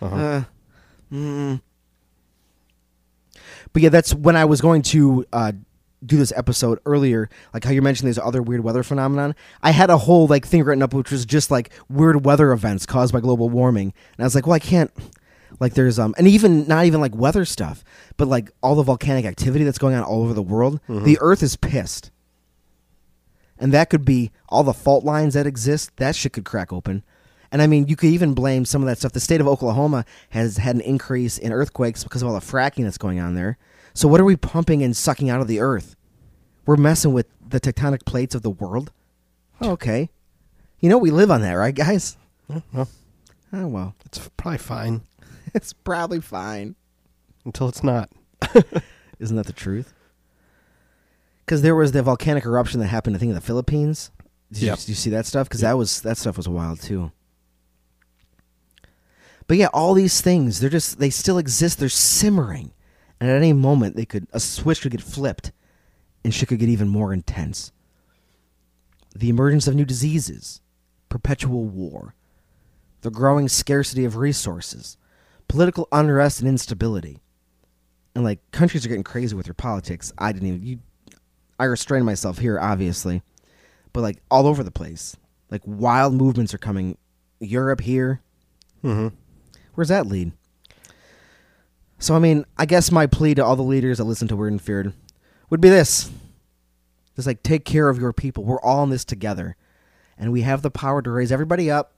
uh-huh. 0.00 0.16
Uh, 0.16 0.44
mm. 1.12 1.60
But 3.72 3.82
yeah, 3.82 3.88
that's 3.88 4.14
when 4.14 4.36
I 4.36 4.44
was 4.44 4.60
going 4.60 4.82
to 4.82 5.26
uh, 5.32 5.52
do 6.04 6.16
this 6.16 6.32
episode 6.36 6.78
earlier, 6.86 7.28
like 7.52 7.64
how 7.64 7.72
you 7.72 7.82
mentioned 7.82 8.06
there's 8.06 8.18
other 8.18 8.42
weird 8.42 8.62
weather 8.62 8.84
phenomenon. 8.84 9.34
I 9.60 9.72
had 9.72 9.90
a 9.90 9.98
whole 9.98 10.28
like 10.28 10.46
thing 10.46 10.62
written 10.62 10.82
up 10.82 10.94
which 10.94 11.10
was 11.10 11.26
just 11.26 11.50
like 11.50 11.70
weird 11.88 12.24
weather 12.24 12.52
events 12.52 12.86
caused 12.86 13.12
by 13.12 13.20
global 13.20 13.48
warming, 13.48 13.92
and 14.16 14.22
I 14.22 14.24
was 14.24 14.36
like, 14.36 14.46
well, 14.46 14.54
I 14.54 14.60
can't. 14.60 14.92
Like 15.60 15.74
there's 15.74 15.98
um 15.98 16.14
and 16.18 16.26
even 16.26 16.66
not 16.68 16.86
even 16.86 17.00
like 17.00 17.14
weather 17.14 17.44
stuff, 17.44 17.84
but 18.16 18.28
like 18.28 18.50
all 18.62 18.74
the 18.74 18.82
volcanic 18.82 19.24
activity 19.24 19.64
that's 19.64 19.78
going 19.78 19.94
on 19.94 20.02
all 20.02 20.22
over 20.22 20.34
the 20.34 20.42
world. 20.42 20.80
The 20.88 21.18
Earth 21.20 21.42
is 21.42 21.56
pissed, 21.56 22.10
and 23.58 23.72
that 23.72 23.90
could 23.90 24.04
be 24.04 24.30
all 24.48 24.62
the 24.64 24.74
fault 24.74 25.04
lines 25.04 25.34
that 25.34 25.46
exist. 25.46 25.96
That 25.96 26.14
shit 26.16 26.32
could 26.32 26.44
crack 26.44 26.72
open. 26.72 27.02
And 27.52 27.62
I 27.62 27.68
mean, 27.68 27.86
you 27.86 27.96
could 27.96 28.10
even 28.10 28.34
blame 28.34 28.64
some 28.64 28.82
of 28.82 28.86
that 28.88 28.98
stuff. 28.98 29.12
The 29.12 29.20
state 29.20 29.40
of 29.40 29.46
Oklahoma 29.48 30.04
has 30.30 30.56
had 30.58 30.74
an 30.74 30.80
increase 30.82 31.38
in 31.38 31.52
earthquakes 31.52 32.02
because 32.02 32.20
of 32.22 32.28
all 32.28 32.34
the 32.34 32.40
fracking 32.40 32.82
that's 32.84 32.98
going 32.98 33.20
on 33.20 33.34
there. 33.34 33.56
So, 33.94 34.08
what 34.08 34.20
are 34.20 34.24
we 34.24 34.36
pumping 34.36 34.82
and 34.82 34.96
sucking 34.96 35.30
out 35.30 35.40
of 35.40 35.46
the 35.46 35.60
earth? 35.60 35.94
We're 36.66 36.76
messing 36.76 37.12
with 37.12 37.28
the 37.48 37.60
tectonic 37.60 38.04
plates 38.04 38.34
of 38.34 38.42
the 38.42 38.50
world. 38.50 38.90
Oh, 39.60 39.70
okay. 39.70 40.10
You 40.80 40.90
know, 40.90 40.98
we 40.98 41.10
live 41.10 41.30
on 41.30 41.40
that, 41.42 41.52
right, 41.54 41.74
guys? 41.74 42.16
Yeah, 42.48 42.60
well, 42.72 42.88
Oh, 43.52 43.66
well. 43.68 43.94
it's 44.04 44.28
probably 44.36 44.58
fine 44.58 45.02
It's 45.60 45.72
probably 45.72 46.20
fine. 46.20 46.76
until 47.44 47.68
it's 47.68 47.82
not. 47.82 48.10
Isn't 49.18 49.36
that 49.36 49.46
the 49.46 49.52
truth? 49.52 49.94
Because 51.44 51.62
there 51.62 51.74
was 51.74 51.92
the 51.92 52.02
volcanic 52.02 52.44
eruption 52.44 52.80
that 52.80 52.86
happened, 52.88 53.16
I 53.16 53.18
think, 53.18 53.30
in 53.30 53.34
the 53.34 53.40
Philippines. 53.40 54.10
Did, 54.52 54.62
you, 54.62 54.68
Yep. 54.68 54.78
did 54.80 54.88
you 54.88 54.94
see 54.94 55.10
that 55.10 55.24
stuff? 55.26 55.48
Because 55.48 55.62
that 55.62 55.78
was 55.78 56.00
that 56.02 56.18
stuff 56.18 56.36
was 56.36 56.48
wild 56.48 56.80
too. 56.80 57.10
But 59.48 59.56
yeah, 59.56 59.68
all 59.72 59.94
these 59.94 60.20
things 60.20 60.60
they're 60.60 60.68
just 60.70 60.98
they 60.98 61.10
still 61.10 61.38
exist. 61.38 61.78
They're 61.78 61.88
simmering, 61.88 62.72
and 63.20 63.30
at 63.30 63.36
any 63.36 63.52
moment 63.52 63.96
they 63.96 64.04
could 64.04 64.26
a 64.32 64.40
switch 64.40 64.82
could 64.82 64.92
get 64.92 65.00
flipped, 65.02 65.52
and 66.24 66.34
shit 66.34 66.48
could 66.48 66.58
get 66.58 66.68
even 66.68 66.88
more 66.88 67.12
intense. 67.12 67.72
The 69.14 69.28
emergence 69.30 69.66
of 69.66 69.74
new 69.74 69.84
diseases, 69.84 70.60
perpetual 71.08 71.64
war, 71.64 72.14
the 73.02 73.10
growing 73.10 73.48
scarcity 73.48 74.04
of 74.04 74.16
resources, 74.16 74.96
political 75.48 75.88
unrest 75.92 76.40
and 76.40 76.48
instability 76.48 77.20
and 78.16 78.24
like 78.24 78.40
countries 78.50 78.84
are 78.84 78.88
getting 78.88 79.04
crazy 79.04 79.36
with 79.36 79.44
their 79.44 79.54
politics. 79.54 80.12
I 80.16 80.32
didn't 80.32 80.48
even 80.48 80.66
you 80.66 80.78
I 81.58 81.64
restrained 81.64 82.06
myself 82.06 82.38
here 82.38 82.58
obviously. 82.58 83.22
But 83.92 84.00
like 84.00 84.22
all 84.30 84.46
over 84.46 84.62
the 84.62 84.70
place. 84.70 85.16
Like 85.50 85.62
wild 85.64 86.14
movements 86.14 86.52
are 86.54 86.58
coming 86.58 86.96
Europe 87.40 87.82
here. 87.82 88.22
Mm-hmm. 88.82 89.14
Where's 89.74 89.88
that 89.88 90.06
lead? 90.06 90.32
So 91.98 92.14
I 92.14 92.18
mean, 92.18 92.46
I 92.56 92.64
guess 92.66 92.90
my 92.90 93.06
plea 93.06 93.34
to 93.34 93.44
all 93.44 93.56
the 93.56 93.62
leaders 93.62 93.98
that 93.98 94.04
listen 94.04 94.28
to 94.28 94.36
Weird 94.36 94.52
and 94.52 94.62
Feared 94.62 94.94
would 95.50 95.60
be 95.60 95.68
this. 95.68 96.10
Just 97.14 97.26
like 97.26 97.42
take 97.42 97.64
care 97.64 97.88
of 97.90 97.98
your 97.98 98.12
people. 98.12 98.44
We're 98.44 98.60
all 98.60 98.82
in 98.82 98.90
this 98.90 99.04
together. 99.04 99.56
And 100.18 100.32
we 100.32 100.40
have 100.40 100.62
the 100.62 100.70
power 100.70 101.02
to 101.02 101.10
raise 101.10 101.30
everybody 101.30 101.70
up 101.70 101.92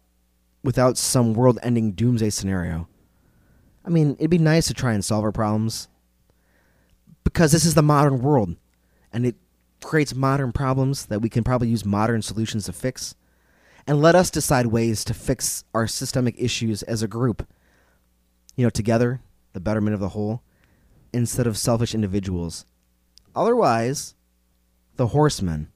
without 0.65 0.99
some 0.99 1.35
world 1.35 1.61
ending 1.63 1.93
doomsday 1.93 2.31
scenario. 2.31 2.89
I 3.89 3.91
mean, 3.91 4.17
it'd 4.19 4.29
be 4.29 4.37
nice 4.37 4.67
to 4.67 4.75
try 4.75 4.93
and 4.93 5.03
solve 5.03 5.25
our 5.25 5.33
problems 5.33 5.89
because 7.25 7.53
this 7.53 7.65
is 7.65 7.73
the 7.73 7.83
modern 7.83 8.21
world 8.21 8.55
and 9.15 9.25
it 9.25 9.37
creates 9.83 10.15
modern 10.15 10.53
problems 10.53 11.07
that 11.07 11.23
we 11.23 11.31
can 11.31 11.43
probably 11.43 11.71
use 11.71 11.87
modern 11.87 12.21
solutions 12.21 12.67
to 12.67 12.75
fix. 12.75 13.15
And 13.87 14.03
let 14.03 14.15
us 14.15 14.29
decide 14.29 14.67
ways 14.67 15.07
to 15.07 15.15
fix 15.15 15.65
our 15.73 15.87
systemic 15.87 16.35
issues 16.37 16.83
as 16.83 17.03
a 17.03 17.09
group. 17.09 17.49
You 18.57 18.67
know, 18.67 18.71
together, 18.71 19.23
the 19.55 19.61
betterment 19.61 19.95
of 19.95 20.01
the 20.01 20.11
whole, 20.11 20.43
instead 21.15 21.47
of 21.47 21.57
selfish 21.57 21.95
individuals. 21.95 22.67
Otherwise, 23.35 24.13
the 24.97 25.07
horsemen 25.09 25.73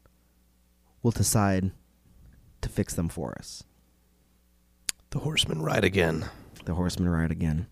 will 1.02 1.12
decide 1.12 1.70
to 2.60 2.68
fix 2.68 2.92
them 2.92 3.08
for 3.08 3.34
us. 3.38 3.64
The 5.08 5.20
horsemen 5.20 5.62
ride 5.62 5.84
again. 5.84 6.26
The 6.66 6.74
horsemen 6.74 7.08
ride 7.08 7.30
again. 7.30 7.68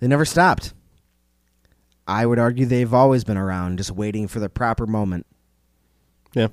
They 0.00 0.06
never 0.08 0.24
stopped. 0.24 0.72
I 2.06 2.24
would 2.26 2.38
argue 2.38 2.66
they've 2.66 2.92
always 2.94 3.24
been 3.24 3.36
around, 3.36 3.78
just 3.78 3.90
waiting 3.90 4.28
for 4.28 4.38
the 4.38 4.48
proper 4.48 4.86
moment. 4.86 5.26
Yeah. 6.34 6.48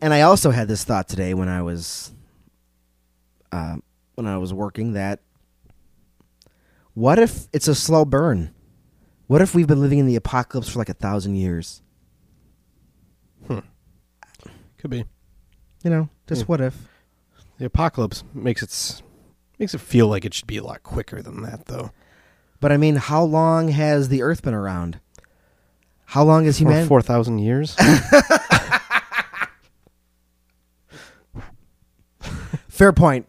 And 0.00 0.12
I 0.14 0.20
also 0.20 0.50
had 0.50 0.68
this 0.68 0.84
thought 0.84 1.08
today 1.08 1.34
when 1.34 1.48
I 1.48 1.62
was 1.62 2.12
uh, 3.50 3.76
when 4.14 4.26
I 4.26 4.36
was 4.38 4.52
working 4.52 4.92
that 4.92 5.20
what 6.94 7.18
if 7.18 7.48
it's 7.52 7.68
a 7.68 7.74
slow 7.74 8.04
burn? 8.04 8.54
What 9.26 9.42
if 9.42 9.54
we've 9.54 9.66
been 9.66 9.80
living 9.80 9.98
in 9.98 10.06
the 10.06 10.16
apocalypse 10.16 10.68
for 10.68 10.78
like 10.78 10.88
a 10.88 10.94
thousand 10.94 11.36
years? 11.36 11.82
Hmm. 13.46 13.58
Could 14.78 14.90
be. 14.90 15.04
You 15.82 15.90
know, 15.90 16.08
just 16.26 16.42
Yeah. 16.42 16.46
what 16.46 16.60
if? 16.60 16.76
The 17.58 17.64
apocalypse 17.66 18.22
makes 18.34 18.62
it 18.62 19.02
makes 19.58 19.74
it 19.74 19.80
feel 19.80 20.08
like 20.08 20.24
it 20.24 20.34
should 20.34 20.46
be 20.46 20.58
a 20.58 20.64
lot 20.64 20.82
quicker 20.82 21.22
than 21.22 21.42
that, 21.42 21.66
though. 21.66 21.90
But 22.60 22.72
I 22.72 22.76
mean, 22.76 22.96
how 22.96 23.22
long 23.22 23.68
has 23.68 24.08
the 24.08 24.22
Earth 24.22 24.42
been 24.42 24.54
around? 24.54 24.98
How 26.06 26.22
long 26.24 26.44
has 26.46 26.58
humanity? 26.58 26.88
four 26.88 27.02
thousand 27.02 27.38
years. 27.40 27.76
Fair 32.68 32.92
point. 32.92 33.26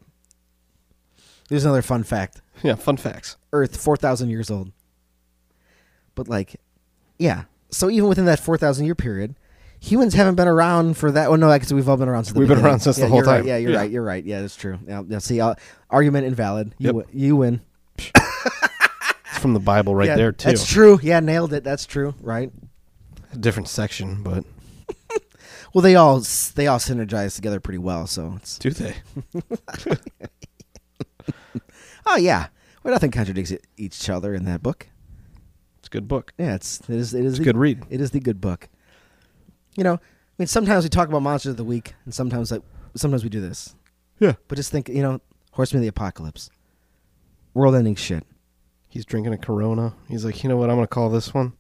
There's 1.50 1.64
another 1.64 1.82
fun 1.82 2.04
fact. 2.04 2.42
yeah. 2.64 2.76
Fun 2.76 2.98
facts. 2.98 3.38
Earth, 3.54 3.78
4,000 3.82 4.30
years 4.30 4.52
old. 4.52 4.72
But, 6.16 6.28
like, 6.28 6.58
yeah. 7.18 7.44
So, 7.72 7.90
even 7.90 8.10
within 8.10 8.26
that 8.26 8.40
4,000 8.40 8.86
year 8.86 8.96
period, 8.96 9.36
humans 9.80 10.14
haven't 10.16 10.36
been 10.36 10.48
around 10.50 10.98
for 10.98 11.12
that. 11.12 11.30
Well, 11.30 11.40
no, 11.40 11.52
because 11.54 11.74
we've 11.74 11.88
all 11.88 11.96
been 11.96 12.10
around 12.10 12.26
since 12.26 12.34
the 12.34 12.40
We've 12.40 12.50
been 12.50 12.60
around 12.60 12.82
since 12.82 12.98
the 12.98 13.08
whole 13.08 13.20
you're 13.20 13.26
right. 13.26 13.38
time. 13.38 13.48
Yeah, 13.48 13.58
you're 13.58 13.72
Yeah. 13.72 13.78
right. 13.78 13.92
You're 13.92 14.04
right. 14.04 14.24
Yeah, 14.26 14.42
that's 14.42 14.56
true. 14.58 14.80
Yeah, 14.86 15.04
yeah, 15.08 15.20
see, 15.20 15.40
uh, 15.40 15.56
argument 15.90 16.26
invalid. 16.28 16.76
You, 16.78 16.88
Yep. 16.88 16.96
win. 16.96 17.06
you 17.14 17.36
win. 17.38 17.62
From 19.40 19.54
the 19.54 19.60
Bible 19.60 19.96
right 19.96 20.08
Yeah, 20.08 20.16
there 20.16 20.32
too. 20.32 20.50
That's 20.50 20.66
true. 20.68 21.00
Yeah, 21.02 21.20
nailed 21.20 21.54
it. 21.54 21.64
That's 21.64 21.86
true. 21.86 22.16
Right. 22.22 22.52
A 23.34 23.38
different 23.38 23.68
section, 23.70 24.24
but 24.24 24.44
Well, 25.74 25.82
they 25.82 25.96
all 25.96 26.22
they 26.56 26.68
all 26.68 26.80
synergize 26.80 27.36
together 27.36 27.60
pretty 27.60 27.78
well. 27.78 28.08
So 28.08 28.34
it's 28.38 28.58
do 28.58 28.70
they? 28.72 28.96
oh 32.06 32.18
yeah, 32.18 32.48
well 32.84 32.94
nothing 32.94 33.12
contradicts 33.12 33.54
each 33.78 34.10
other 34.10 34.34
in 34.34 34.46
that 34.46 34.64
book. 34.64 34.88
It's 35.80 35.88
a 35.88 35.92
good 35.92 36.08
book. 36.08 36.34
Yeah, 36.38 36.56
it's 36.56 36.80
it 36.82 36.96
is 36.96 37.14
it 37.14 37.26
is 37.26 37.34
It's 37.34 37.40
a 37.40 37.42
the- 37.42 37.46
good 37.46 37.58
read. 37.58 37.84
It 37.90 38.02
is 38.02 38.12
the 38.12 38.20
good 38.20 38.42
book. 38.42 38.70
You 39.76 39.84
know, 39.84 39.94
I 39.96 40.00
mean, 40.40 40.48
sometimes 40.48 40.84
we 40.84 40.90
talk 40.90 41.08
about 41.08 41.22
monsters 41.22 41.52
of 41.52 41.58
the 41.58 41.64
week, 41.64 41.94
and 42.06 42.14
sometimes 42.14 42.52
like 42.52 42.62
sometimes 42.96 43.24
we 43.24 43.30
do 43.30 43.42
this. 43.42 43.76
Yeah. 44.20 44.34
But 44.48 44.56
just 44.56 44.72
think, 44.72 44.90
you 44.90 45.04
know, 45.04 45.22
Horseman 45.52 45.80
of 45.80 45.84
the 45.84 45.90
Apocalypse, 45.90 46.50
world-ending 47.54 47.94
shit. 47.96 48.24
He's 48.90 49.06
drinking 49.06 49.34
a 49.34 49.38
Corona. 49.38 49.94
He's 50.08 50.24
like, 50.26 50.44
you 50.44 50.50
know 50.50 50.58
what? 50.58 50.70
I'm 50.70 50.78
gonna 50.78 50.88
call 50.88 51.10
this 51.10 51.34
one. 51.34 51.54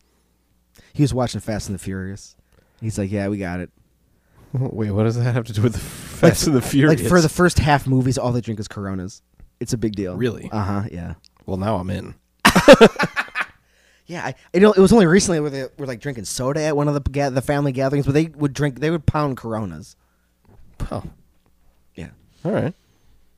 He 0.93 1.03
was 1.03 1.13
watching 1.13 1.41
Fast 1.41 1.67
and 1.69 1.75
the 1.75 1.83
Furious. 1.83 2.35
He's 2.81 2.97
like, 2.97 3.11
yeah, 3.11 3.27
we 3.27 3.37
got 3.37 3.59
it. 3.59 3.69
Wait, 4.53 4.91
what 4.91 5.03
does 5.03 5.15
that 5.17 5.33
have 5.33 5.45
to 5.45 5.53
do 5.53 5.61
with 5.61 5.73
the 5.73 5.79
Fast 5.79 6.47
and 6.47 6.55
the 6.55 6.61
Furious? 6.61 7.01
Like 7.01 7.09
for 7.09 7.21
the 7.21 7.29
first 7.29 7.59
half 7.59 7.85
movies, 7.87 8.17
all 8.17 8.31
they 8.31 8.41
drink 8.41 8.59
is 8.59 8.67
Coronas. 8.67 9.21
It's 9.59 9.73
a 9.73 9.77
big 9.77 9.95
deal. 9.95 10.15
Really? 10.15 10.49
Uh 10.51 10.63
huh. 10.63 10.83
Yeah. 10.91 11.15
well, 11.45 11.57
now 11.57 11.75
I'm 11.77 11.89
in. 11.89 12.15
Yeah, 14.09 14.25
I, 14.27 14.35
you 14.53 14.61
know, 14.61 14.71
it 14.71 14.79
was 14.79 14.93
only 14.93 15.05
recently 15.05 15.41
where 15.41 15.49
they 15.49 15.65
were 15.77 15.85
like 15.85 15.99
drinking 15.99 16.23
soda 16.23 16.61
at 16.61 16.77
one 16.77 16.87
of 16.87 16.93
the 16.93 17.01
ga- 17.01 17.29
the 17.29 17.41
family 17.41 17.73
gatherings, 17.73 18.05
but 18.05 18.13
they 18.13 18.27
would 18.27 18.53
drink, 18.53 18.79
they 18.79 18.89
would 18.89 19.05
pound 19.05 19.35
Coronas. 19.35 19.97
Oh, 20.89 21.03
Yeah. 21.93 22.11
all 22.45 22.53
right. 22.53 22.73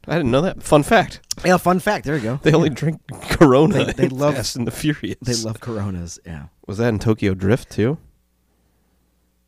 I 0.07 0.15
didn't 0.15 0.31
know 0.31 0.41
that. 0.41 0.63
Fun 0.63 0.83
fact: 0.83 1.19
Yeah. 1.45 1.57
Fun 1.57 1.79
fact. 1.79 2.05
There 2.05 2.15
you 2.15 2.23
go. 2.23 2.39
they 2.41 2.53
only 2.53 2.69
drink 2.69 3.01
Corona. 3.29 3.85
They- 3.85 3.93
they 3.93 4.03
in 4.05 4.09
love- 4.17 4.35
Fast 4.35 4.55
and 4.55 4.65
the 4.67 4.71
Furious. 4.71 5.17
They 5.21 5.35
love 5.35 5.59
Coronas. 5.59 6.19
Yeah. 6.25 6.45
Was 6.67 6.77
that 6.79 6.89
in 6.89 6.99
Tokyo 6.99 7.33
Drift 7.33 7.69
too? 7.71 7.97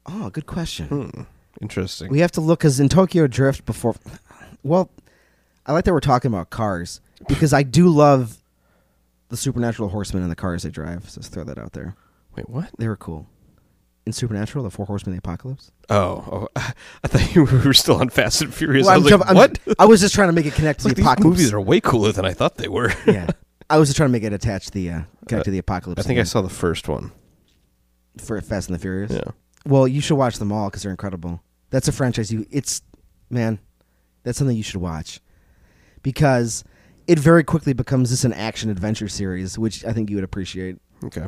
Oh, 0.05 0.29
good 0.29 0.45
question. 0.47 0.87
Hmm. 0.87 1.21
Interesting. 1.61 2.09
We 2.09 2.19
have 2.19 2.31
to 2.33 2.41
look 2.41 2.59
because 2.59 2.79
in 2.79 2.89
Tokyo 2.89 3.27
Drift 3.27 3.65
before. 3.65 3.95
Well, 4.63 4.89
I 5.65 5.73
like 5.73 5.85
that 5.85 5.93
we're 5.93 5.99
talking 5.99 6.31
about 6.31 6.49
cars 6.49 7.01
because 7.27 7.53
I 7.53 7.63
do 7.63 7.87
love 7.87 8.37
the 9.29 9.37
supernatural 9.37 9.89
horsemen 9.89 10.23
and 10.23 10.31
the 10.31 10.35
cars 10.35 10.63
they 10.63 10.69
drive. 10.71 11.09
So 11.09 11.19
let's 11.21 11.27
throw 11.29 11.43
that 11.43 11.57
out 11.59 11.73
there. 11.73 11.95
Wait, 12.35 12.49
what? 12.49 12.69
They 12.79 12.87
were 12.87 12.97
cool. 12.97 13.27
In 14.05 14.13
Supernatural, 14.13 14.63
the 14.63 14.71
four 14.71 14.85
horsemen 14.87 15.15
of 15.15 15.21
the 15.21 15.29
apocalypse. 15.29 15.71
Oh, 15.89 16.25
oh 16.31 16.47
I 17.03 17.07
thought 17.07 17.35
you 17.35 17.43
were 17.65 17.73
still 17.73 17.97
on 17.97 18.09
Fast 18.09 18.41
and 18.41 18.51
Furious. 18.53 18.87
Well, 18.87 18.93
I 18.93 18.97
I'm 18.97 19.03
was 19.03 19.11
like, 19.11 19.27
I'm- 19.27 19.35
what? 19.35 19.59
I 19.79 19.85
was 19.85 20.01
just 20.01 20.15
trying 20.15 20.29
to 20.29 20.33
make 20.33 20.45
it 20.47 20.53
connect 20.53 20.79
to 20.81 20.87
like 20.87 20.95
the 20.95 21.01
these 21.01 21.05
apocalypse. 21.05 21.37
movies 21.37 21.53
are 21.53 21.61
way 21.61 21.79
cooler 21.81 22.11
than 22.11 22.25
I 22.25 22.33
thought 22.33 22.55
they 22.57 22.67
were. 22.67 22.91
yeah, 23.05 23.27
I 23.69 23.77
was 23.77 23.89
just 23.89 23.97
trying 23.97 24.09
to 24.09 24.11
make 24.13 24.23
it 24.23 24.33
attach 24.33 24.71
the 24.71 24.89
uh, 24.89 25.01
connect 25.27 25.45
to 25.45 25.51
the 25.51 25.59
apocalypse. 25.59 26.03
I 26.03 26.07
think 26.07 26.19
I 26.19 26.23
saw 26.23 26.41
the 26.41 26.49
first 26.49 26.87
one. 26.87 27.11
for 28.17 28.41
Fast 28.41 28.69
and 28.69 28.75
the 28.75 28.81
Furious. 28.81 29.11
Yeah. 29.11 29.31
Well, 29.65 29.87
you 29.87 30.01
should 30.01 30.15
watch 30.15 30.37
them 30.39 30.51
all 30.51 30.69
because 30.69 30.81
they're 30.81 30.91
incredible. 30.91 31.41
That's 31.69 31.87
a 31.87 31.91
franchise 31.91 32.31
you. 32.31 32.47
It's 32.49 32.81
man, 33.29 33.59
that's 34.23 34.39
something 34.39 34.57
you 34.57 34.63
should 34.63 34.81
watch 34.81 35.19
because 36.01 36.63
it 37.07 37.19
very 37.19 37.43
quickly 37.43 37.73
becomes 37.73 38.09
just 38.09 38.25
an 38.25 38.33
action 38.33 38.69
adventure 38.71 39.07
series, 39.07 39.59
which 39.59 39.85
I 39.85 39.93
think 39.93 40.09
you 40.09 40.15
would 40.17 40.23
appreciate. 40.25 40.77
Okay. 41.03 41.27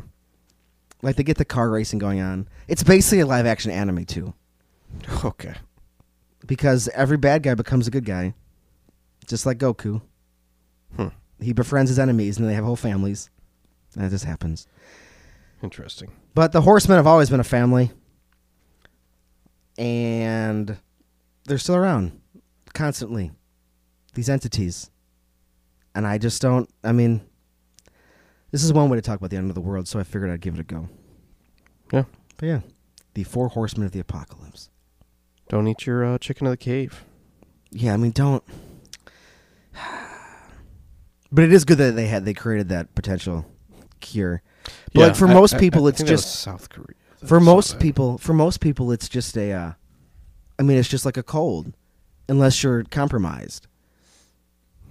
Like 1.04 1.18
they 1.18 1.24
get 1.24 1.38
the 1.38 1.45
car 1.45 1.70
racing 1.70 1.99
going 1.99 2.20
on. 2.22 2.47
It's 2.68 2.82
basically 2.82 3.20
a 3.20 3.26
live 3.28 3.45
action 3.45 3.70
anime 3.70 4.06
too, 4.06 4.34
Okay. 5.24 5.54
because 6.47 6.88
every 6.95 7.18
bad 7.18 7.43
guy 7.43 7.54
becomes 7.56 7.88
a 7.88 7.91
good 7.91 8.06
guy, 8.06 8.34
just 9.28 9.45
like 9.45 9.60
Goku. 9.60 10.01
Hmm. 10.95 11.10
He 11.39 11.54
befriends 11.54 11.89
his 11.89 11.99
enemies, 11.99 12.39
and 12.39 12.47
they 12.49 12.54
have 12.56 12.64
whole 12.64 12.76
families. 12.78 13.30
That 13.95 14.10
just 14.12 14.26
happens. 14.26 14.66
Interesting. 15.62 16.12
But 16.34 16.51
the 16.54 16.62
Horsemen 16.62 16.97
have 16.97 17.06
always 17.08 17.30
been 17.30 17.39
a 17.39 17.43
family, 17.43 17.91
and 19.78 20.78
they're 21.45 21.58
still 21.58 21.76
around 21.76 22.20
constantly. 22.74 23.32
These 24.14 24.30
entities, 24.30 24.89
and 25.95 26.06
I 26.06 26.18
just 26.20 26.41
don't. 26.41 26.70
I 26.84 26.91
mean, 26.91 27.22
this 28.54 28.64
is 28.64 28.72
one 28.72 28.88
way 28.89 28.95
to 28.97 29.01
talk 29.01 29.18
about 29.18 29.30
the 29.32 29.36
end 29.38 29.49
of 29.49 29.56
the 29.56 29.62
world, 29.62 29.88
so 29.89 29.99
I 29.99 30.04
figured 30.04 30.30
I'd 30.32 30.39
give 30.39 30.54
it 30.54 30.60
a 30.62 30.64
go. 30.64 30.88
Yeah. 31.91 32.04
But 32.38 32.45
yeah, 32.45 32.60
the 33.16 33.24
four 33.24 33.49
horsemen 33.49 33.86
of 33.86 33.91
the 33.91 33.99
apocalypse. 33.99 34.70
Don't 35.49 35.68
eat 35.68 35.86
your 35.86 36.06
uh, 36.06 36.18
chicken 36.20 36.47
of 36.47 36.51
the 36.51 36.58
cave. 36.58 37.04
Yeah, 37.72 37.93
I 37.93 37.97
mean, 37.97 38.12
don't. 38.12 38.43
But 41.32 41.45
it 41.45 41.51
is 41.51 41.66
good 41.66 41.80
that 41.80 41.95
they 41.95 42.06
had 42.06 42.26
they 42.26 42.34
created 42.36 42.70
that 42.70 42.93
potential 42.93 43.45
cure. 44.01 44.43
But 44.93 44.99
like 45.01 45.16
for 45.16 45.28
I- 45.28 45.34
most 45.34 45.56
I- 45.56 45.60
people, 45.60 45.86
I 45.86 45.89
it's 45.89 45.97
think 45.97 46.08
that 46.10 46.14
was 46.14 46.22
just 46.24 46.41
South 46.41 46.70
Korea. 46.70 46.95
that 47.22 47.28
for 47.28 47.39
most 47.39 47.80
people 47.80 48.20
for 48.20 48.34
most 48.34 48.60
people 48.60 48.91
it's 48.91 49.10
just 49.10 49.36
a 49.38 49.51
uh, 49.51 49.72
i 50.60 50.62
mean 50.64 50.78
it's 50.78 50.88
just 50.89 51.06
like 51.06 51.18
a 51.18 51.24
cold 51.24 51.74
unless 52.30 52.62
you're 52.62 52.84
compromised 52.84 53.66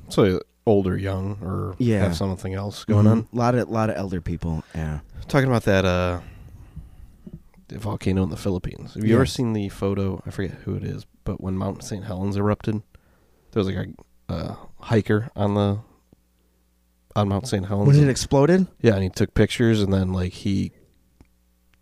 So 0.09 0.41
old 0.67 0.87
or 0.87 0.97
young 0.97 1.39
or 1.43 1.75
Yeah. 1.79 2.01
have 2.01 2.17
something 2.17 2.55
else 2.55 2.85
going 2.85 3.07
Mhm. 3.07 3.11
on. 3.11 3.27
a 3.33 3.37
lot 3.37 3.55
of 3.55 3.69
lot 3.69 3.91
of 3.91 3.97
elder 3.97 4.21
people 4.21 4.63
yeah 4.75 5.01
Talking 5.29 5.49
about 5.49 5.65
that 5.65 5.85
uh, 5.85 6.21
the 7.69 7.79
volcano 7.79 8.23
in 8.25 8.31
the 8.31 8.37
Philippines. 8.37 8.95
Have 8.95 9.05
you 9.05 9.11
Yeah. 9.11 9.17
ever 9.17 9.27
seen 9.27 9.53
the 9.55 9.69
photo? 9.71 10.23
I 10.27 10.31
forget 10.31 10.53
who 10.65 10.75
it 10.75 10.85
is, 10.85 11.07
but 11.25 11.41
when 11.41 11.57
Mount 11.57 11.83
St. 11.83 12.05
Helens 12.05 12.37
erupted, 12.37 12.83
there 13.53 13.61
was 13.65 13.67
like 13.67 13.89
a 14.29 14.33
uh, 14.33 14.55
hiker 14.81 15.31
on 15.37 15.55
the 15.55 15.79
on 17.17 17.29
Mount 17.29 17.47
St. 17.47 17.67
Helens. 17.67 17.87
when 17.89 18.03
it 18.07 18.11
exploded 18.11 18.67
Yeah, 18.81 18.95
and 18.95 19.03
he 19.03 19.09
took 19.11 19.33
pictures, 19.35 19.81
and 19.81 19.93
then 19.93 20.13
like 20.13 20.33
he 20.33 20.73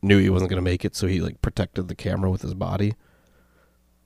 knew 0.02 0.18
he 0.18 0.30
wasn't 0.30 0.50
gonna 0.50 0.62
make 0.62 0.84
it, 0.84 0.94
so 0.96 1.06
he 1.06 1.20
like 1.20 1.40
protected 1.42 1.88
the 1.88 1.94
camera 1.94 2.30
with 2.30 2.42
his 2.42 2.54
body. 2.54 2.94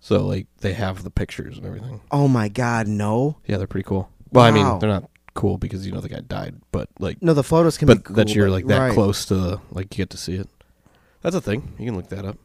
So 0.00 0.26
like 0.26 0.46
they 0.60 0.74
have 0.74 1.02
the 1.02 1.10
pictures 1.10 1.56
and 1.58 1.66
everything. 1.66 2.00
oh 2.10 2.28
my 2.28 2.48
god 2.48 2.86
no 2.88 3.36
Yeah, 3.46 3.56
they're 3.58 3.66
pretty 3.66 3.86
cool. 3.86 4.10
Well, 4.34 4.44
I 4.44 4.50
Wow. 4.50 4.70
mean, 4.72 4.78
they're 4.80 4.90
not 4.90 5.08
cool 5.34 5.56
because 5.58 5.86
you 5.86 5.92
know 5.92 6.00
the 6.00 6.08
guy 6.08 6.20
died, 6.20 6.56
but 6.72 6.88
like, 6.98 7.22
no 7.22 7.32
the 7.34 7.42
photos 7.42 7.78
can 7.78 7.88
be 7.88 7.94
but 7.94 8.04
cool, 8.04 8.16
that 8.16 8.34
you're 8.34 8.46
but- 8.48 8.52
like 8.52 8.66
that 8.66 8.78
right. 8.78 8.92
close 8.92 9.24
to 9.26 9.60
like 9.70 9.94
you 9.96 10.04
get 10.04 10.10
to 10.10 10.16
see 10.16 10.34
it. 10.34 10.48
That's 11.22 11.34
a 11.36 11.40
thing. 11.40 11.72
You 11.78 11.86
can 11.86 11.96
look 11.96 12.08
that 12.08 12.24
up. 12.24 12.36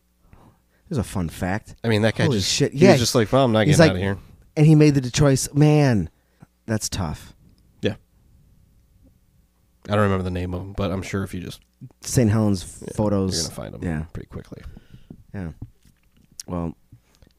there's 0.87 0.97
a 0.99 1.03
fun 1.03 1.29
fact 1.29 1.75
I 1.83 1.87
mean, 1.89 2.01
that 2.03 2.15
guy 2.15 2.23
Holy 2.25 2.37
just 2.39 2.51
shit, 2.51 2.71
He 2.73 2.79
yeah. 2.79 2.91
was 2.93 2.99
just 3.01 3.13
like, 3.15 3.31
well, 3.31 3.43
I'm 3.45 3.51
not 3.51 3.67
He's 3.67 3.77
getting 3.77 3.95
like- 3.97 4.03
out 4.05 4.11
of 4.11 4.17
here. 4.17 4.23
and 4.57 4.65
he 4.65 4.73
made 4.75 4.95
the 4.95 5.11
choice 5.11 5.53
man 5.53 6.09
that's 6.65 6.87
tough 6.89 7.33
Yeah. 7.81 7.95
I 9.87 9.91
don't 9.93 10.01
remember 10.03 10.23
the 10.23 10.31
name 10.31 10.53
of 10.53 10.61
him, 10.61 10.73
but 10.73 10.91
I'm 10.91 11.01
sure 11.01 11.23
if 11.23 11.33
you 11.33 11.41
just 11.41 11.61
st 12.01 12.29
helens 12.29 12.63
photos 12.95 13.33
you're 13.35 13.43
gonna 13.43 13.55
find 13.55 13.75
him 13.75 13.83
yeah 13.83 14.03
pretty 14.13 14.27
quickly. 14.27 14.61
yeah 15.33 15.51
Well, 16.47 16.75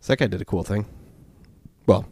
So 0.01 0.13
that 0.13 0.19
guy 0.19 0.27
did 0.29 0.41
a 0.41 0.45
cool 0.45 0.63
thing. 0.65 0.87
Well, 1.87 2.07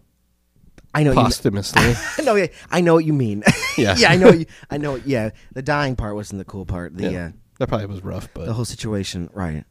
I 0.95 1.03
know. 1.03 1.15
Posthumously. 1.15 1.95
you, 2.19 2.25
no, 2.25 2.35
yeah, 2.35 2.47
I 2.71 2.81
know 2.81 2.95
what 2.95 3.05
you 3.05 3.13
mean. 3.13 3.43
Yeah. 3.77 3.95
yeah, 3.97 4.11
I 4.11 4.17
know. 4.17 4.31
You, 4.33 4.47
I 4.71 4.79
know. 4.79 4.97
Yeah, 4.97 5.31
the 5.53 5.63
dying 5.63 5.95
part 5.97 6.15
wasn't 6.17 6.39
the 6.39 6.45
cool 6.45 6.67
part. 6.67 6.97
The 6.97 7.11
Yeah. 7.13 7.27
uh, 7.27 7.31
that 7.59 7.69
probably 7.69 7.87
was 7.87 8.03
rough, 8.03 8.29
but 8.35 8.47
the 8.47 8.53
whole 8.55 8.65
situation, 8.65 9.31
right? 9.33 9.65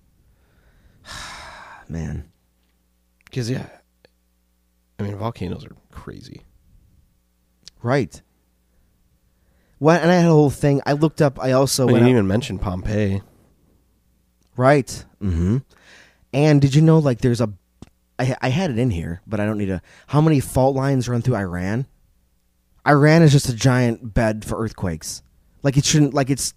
Man, 1.89 2.29
because 3.25 3.49
yeah, 3.49 3.67
I 4.99 5.03
mean 5.03 5.15
volcanoes 5.17 5.65
are 5.65 5.75
crazy. 5.91 6.41
right. 7.81 8.21
What? 9.79 10.01
And 10.01 10.09
I 10.11 10.15
had 10.15 10.25
a 10.25 10.29
whole 10.29 10.49
thing. 10.49 10.81
I 10.87 10.93
looked 10.93 11.21
up. 11.21 11.39
I 11.39 11.51
also 11.51 11.85
went 11.85 11.97
didn't 11.97 12.07
out- 12.07 12.11
even 12.11 12.27
mention 12.27 12.57
Pompeii. 12.59 13.21
Right. 14.55 15.05
Mm-hmm. 15.21 15.57
And 16.33 16.61
did 16.61 16.73
you 16.73 16.81
know, 16.81 16.97
like, 16.97 17.19
there's 17.21 17.41
a. 17.41 17.53
I, 18.19 18.35
I 18.41 18.49
had 18.49 18.71
it 18.71 18.79
in 18.79 18.89
here, 18.89 19.21
but 19.27 19.39
I 19.39 19.45
don't 19.45 19.57
need 19.57 19.67
to. 19.67 19.81
How 20.07 20.21
many 20.21 20.39
fault 20.39 20.75
lines 20.75 21.07
run 21.07 21.21
through 21.21 21.35
Iran? 21.35 21.87
Iran 22.87 23.21
is 23.21 23.31
just 23.31 23.49
a 23.49 23.53
giant 23.53 24.13
bed 24.13 24.45
for 24.45 24.61
earthquakes. 24.61 25.21
Like, 25.63 25.77
it 25.77 25.85
shouldn't. 25.85 26.13
Like, 26.13 26.29
it's. 26.29 26.53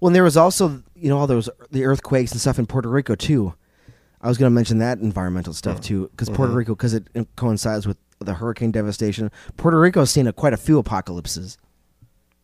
Well, 0.00 0.08
and 0.08 0.16
there 0.16 0.22
was 0.22 0.36
also, 0.36 0.82
you 0.94 1.08
know, 1.08 1.18
all 1.18 1.26
those 1.26 1.50
the 1.70 1.84
earthquakes 1.84 2.32
and 2.32 2.40
stuff 2.40 2.58
in 2.58 2.66
Puerto 2.66 2.88
Rico 2.88 3.14
too. 3.14 3.54
I 4.22 4.28
was 4.28 4.38
going 4.38 4.50
to 4.50 4.54
mention 4.54 4.78
that 4.78 4.98
environmental 4.98 5.52
stuff 5.52 5.78
mm. 5.78 5.84
too, 5.84 6.08
because 6.12 6.28
mm-hmm. 6.28 6.36
Puerto 6.36 6.54
Rico, 6.54 6.74
because 6.74 6.94
it, 6.94 7.08
it 7.12 7.26
coincides 7.36 7.86
with 7.86 7.96
the 8.20 8.34
hurricane 8.34 8.70
devastation. 8.70 9.30
Puerto 9.56 9.78
Rico 9.78 10.00
has 10.00 10.10
seen 10.10 10.28
a, 10.28 10.32
quite 10.32 10.52
a 10.52 10.56
few 10.56 10.78
apocalypses. 10.78 11.58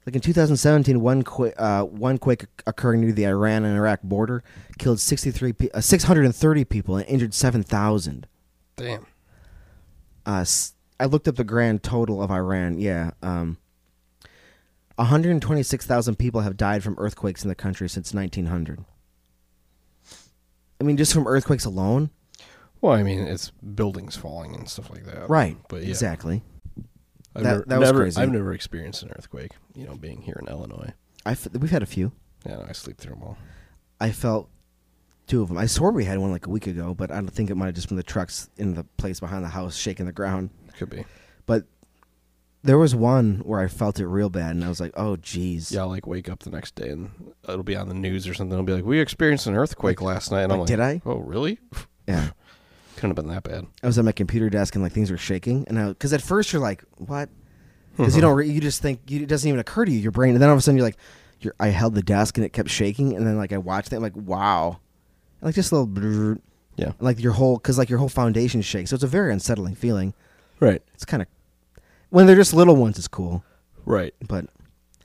Like 0.08 0.14
in 0.14 0.22
2017, 0.22 1.02
one 1.02 1.22
qu- 1.22 1.52
uh, 1.58 1.82
one 1.82 2.16
quake 2.16 2.46
occurring 2.66 3.02
near 3.02 3.12
the 3.12 3.26
Iran 3.26 3.66
and 3.66 3.76
Iraq 3.76 4.00
border 4.02 4.42
killed 4.78 5.00
63 5.00 5.52
pe- 5.52 5.68
uh, 5.74 5.82
630 5.82 6.64
people 6.64 6.96
and 6.96 7.06
injured 7.06 7.34
7,000. 7.34 8.26
Damn. 8.76 9.04
Uh, 10.24 10.46
I 10.98 11.04
looked 11.04 11.28
up 11.28 11.36
the 11.36 11.44
grand 11.44 11.82
total 11.82 12.22
of 12.22 12.30
Iran. 12.30 12.78
Yeah, 12.78 13.10
um, 13.22 13.58
126,000 14.96 16.16
people 16.16 16.40
have 16.40 16.56
died 16.56 16.82
from 16.82 16.94
earthquakes 16.96 17.42
in 17.44 17.50
the 17.50 17.54
country 17.54 17.86
since 17.86 18.14
1900. 18.14 18.86
I 20.80 20.84
mean, 20.84 20.96
just 20.96 21.12
from 21.12 21.26
earthquakes 21.26 21.66
alone. 21.66 22.08
Well, 22.80 22.94
I 22.94 23.02
mean, 23.02 23.18
it's 23.26 23.50
buildings 23.50 24.16
falling 24.16 24.54
and 24.54 24.70
stuff 24.70 24.88
like 24.88 25.04
that. 25.04 25.28
Right. 25.28 25.58
But 25.68 25.82
yeah, 25.82 25.90
Exactly. 25.90 26.42
I've 27.38 27.44
That- 27.44 27.50
never, 27.50 27.64
that 27.66 27.78
was 27.80 27.88
never- 27.88 27.98
crazy. 28.00 28.20
I've 28.20 28.30
never 28.32 28.52
experienced 28.52 29.02
an 29.02 29.10
earthquake. 29.16 29.52
You 29.74 29.86
know, 29.86 29.94
being 29.96 30.22
here 30.22 30.38
in 30.42 30.48
Illinois. 30.48 30.92
I 31.24 31.32
f- 31.32 31.48
we've 31.52 31.70
had 31.70 31.82
a 31.82 31.86
few. 31.86 32.12
Yeah, 32.46 32.64
I 32.68 32.72
sleep 32.72 32.98
through 32.98 33.14
them 33.14 33.22
all. 33.22 33.38
I 34.00 34.10
felt 34.12 34.48
two 35.26 35.42
of 35.42 35.48
them. 35.48 35.58
I 35.58 35.66
swore 35.66 35.90
we 35.92 36.04
had 36.04 36.18
one 36.18 36.30
like 36.32 36.46
a 36.46 36.50
week 36.50 36.66
ago, 36.66 36.94
but 36.94 37.10
I 37.10 37.16
don't 37.16 37.30
think 37.30 37.50
it 37.50 37.54
might 37.56 37.66
have 37.66 37.74
just 37.74 37.88
been 37.88 37.96
the 37.96 38.02
trucks 38.02 38.48
in 38.56 38.74
the 38.74 38.84
place 38.96 39.20
behind 39.20 39.44
the 39.44 39.48
house 39.48 39.76
shaking 39.76 40.06
the 40.06 40.12
ground. 40.12 40.50
Could 40.78 40.90
be. 40.90 41.04
But 41.46 41.64
there 42.62 42.78
was 42.78 42.94
one 42.94 43.38
where 43.44 43.60
I 43.60 43.68
felt 43.68 44.00
it 44.00 44.06
real 44.06 44.30
bad, 44.30 44.52
and 44.52 44.64
I 44.64 44.68
was 44.68 44.80
like, 44.80 44.92
"Oh, 44.96 45.16
jeez." 45.16 45.70
Yeah, 45.72 45.80
I'll 45.82 45.88
like 45.88 46.06
wake 46.06 46.28
up 46.28 46.40
the 46.40 46.50
next 46.50 46.74
day 46.74 46.88
and 46.90 47.10
it'll 47.48 47.62
be 47.62 47.76
on 47.76 47.88
the 47.88 47.94
news 47.94 48.26
or 48.26 48.34
something. 48.34 48.52
It'll 48.52 48.64
be 48.64 48.72
like, 48.74 48.84
we 48.84 49.00
experienced 49.00 49.46
an 49.46 49.54
earthquake 49.54 50.00
last 50.02 50.30
night. 50.30 50.42
And 50.42 50.52
I'm 50.52 50.58
like, 50.60 50.68
like, 50.70 50.76
did 50.78 50.80
I? 50.80 51.02
Oh, 51.06 51.18
really? 51.18 51.58
Yeah. 52.06 52.30
Couldn't 52.98 53.16
have 53.16 53.24
been 53.24 53.32
that 53.32 53.44
bad. 53.44 53.64
I 53.80 53.86
was 53.86 53.96
at 53.96 54.04
my 54.04 54.10
computer 54.10 54.50
desk 54.50 54.74
and 54.74 54.82
like 54.82 54.92
things 54.92 55.08
were 55.08 55.16
shaking, 55.16 55.64
and 55.68 55.78
I 55.78 55.88
because 55.88 56.12
at 56.12 56.20
first 56.20 56.52
you're 56.52 56.60
like, 56.60 56.82
"What?" 56.96 57.28
Because 57.96 58.14
you 58.16 58.20
mm-hmm. 58.20 58.28
don't, 58.28 58.36
re- 58.36 58.48
you 58.48 58.60
just 58.60 58.82
think 58.82 59.00
you, 59.08 59.22
it 59.22 59.28
doesn't 59.28 59.48
even 59.48 59.60
occur 59.60 59.84
to 59.84 59.90
you, 59.92 59.98
your 59.98 60.10
brain, 60.12 60.34
and 60.34 60.42
then 60.42 60.48
all 60.48 60.54
of 60.54 60.58
a 60.58 60.62
sudden 60.62 60.76
you're 60.76 60.86
like, 60.86 60.98
you're, 61.40 61.54
I 61.58 61.68
held 61.68 61.94
the 61.94 62.02
desk 62.02 62.36
and 62.36 62.44
it 62.44 62.52
kept 62.52 62.70
shaking, 62.70 63.14
and 63.14 63.24
then 63.24 63.36
like 63.36 63.52
I 63.52 63.58
watched 63.58 63.92
it, 63.92 63.96
I'm 63.96 64.02
like, 64.02 64.16
"Wow," 64.16 64.80
And, 65.40 65.46
like 65.46 65.54
just 65.54 65.70
a 65.70 65.76
little, 65.76 66.40
Yeah. 66.76 66.86
and, 66.86 66.94
like 67.00 67.20
your 67.20 67.32
whole, 67.32 67.56
because 67.56 67.78
like 67.78 67.88
your 67.88 68.00
whole 68.00 68.08
foundation 68.08 68.62
shakes, 68.62 68.90
so 68.90 68.94
it's 68.94 69.04
a 69.04 69.08
very 69.08 69.32
unsettling 69.32 69.76
feeling. 69.76 70.12
Right. 70.58 70.82
It's 70.94 71.04
kind 71.04 71.22
of 71.22 71.28
when 72.10 72.26
they're 72.26 72.34
just 72.34 72.52
little 72.52 72.74
ones, 72.74 72.98
it's 72.98 73.06
cool, 73.08 73.44
Right. 73.84 74.12
but 74.26 74.46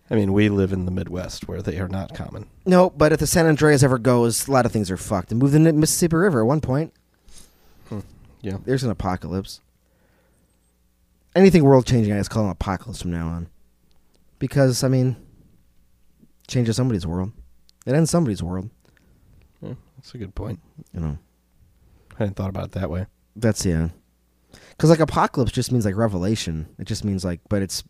I 0.09 0.15
mean, 0.15 0.33
we 0.33 0.49
live 0.49 0.73
in 0.73 0.85
the 0.85 0.91
Midwest 0.91 1.47
where 1.47 1.61
they 1.61 1.79
are 1.79 1.87
not 1.87 2.13
common. 2.13 2.47
No, 2.65 2.89
but 2.91 3.11
if 3.11 3.19
the 3.19 3.27
San 3.27 3.45
Andreas 3.47 3.83
ever 3.83 3.97
goes, 3.97 4.47
a 4.47 4.51
lot 4.51 4.65
of 4.65 4.71
things 4.71 4.91
are 4.91 4.97
fucked. 4.97 5.31
And 5.31 5.39
moved 5.39 5.53
the 5.53 5.59
Mississippi 5.73 6.15
River 6.15 6.41
at 6.41 6.45
one 6.47 6.61
point. 6.61 6.93
Yeah. 8.43 8.57
There's 8.63 8.83
an 8.83 8.91
apocalypse. 8.91 9.61
Anything 11.35 11.63
world 11.63 11.87
changing, 11.87 12.13
I 12.13 12.17
just 12.19 12.29
call 12.29 12.45
an 12.45 12.51
apocalypse 12.51 13.01
from 13.01 13.11
now 13.11 13.27
on. 13.27 13.47
Because, 14.37 14.83
I 14.83 14.87
mean, 14.89 15.15
changes 16.47 16.75
somebody's 16.75 17.07
world. 17.07 17.31
It 17.87 17.95
ends 17.95 18.11
somebody's 18.11 18.43
world. 18.43 18.69
Yeah, 19.61 19.73
that's 19.97 20.13
a 20.13 20.17
good 20.17 20.35
point. 20.35 20.59
You 20.93 20.99
know, 20.99 21.17
I 22.11 22.15
hadn't 22.19 22.35
thought 22.35 22.49
about 22.49 22.65
it 22.65 22.71
that 22.73 22.91
way. 22.91 23.07
that's, 23.35 23.65
yeah. 23.65 23.89
Because, 24.71 24.89
like, 24.89 24.99
apocalypse 24.99 25.51
just 25.51 25.71
means, 25.71 25.85
like, 25.85 25.95
revelation. 25.95 26.67
It 26.77 26.85
just 26.85 27.03
means, 27.03 27.25
like, 27.25 27.39
but 27.49 27.61
it's 27.63 27.83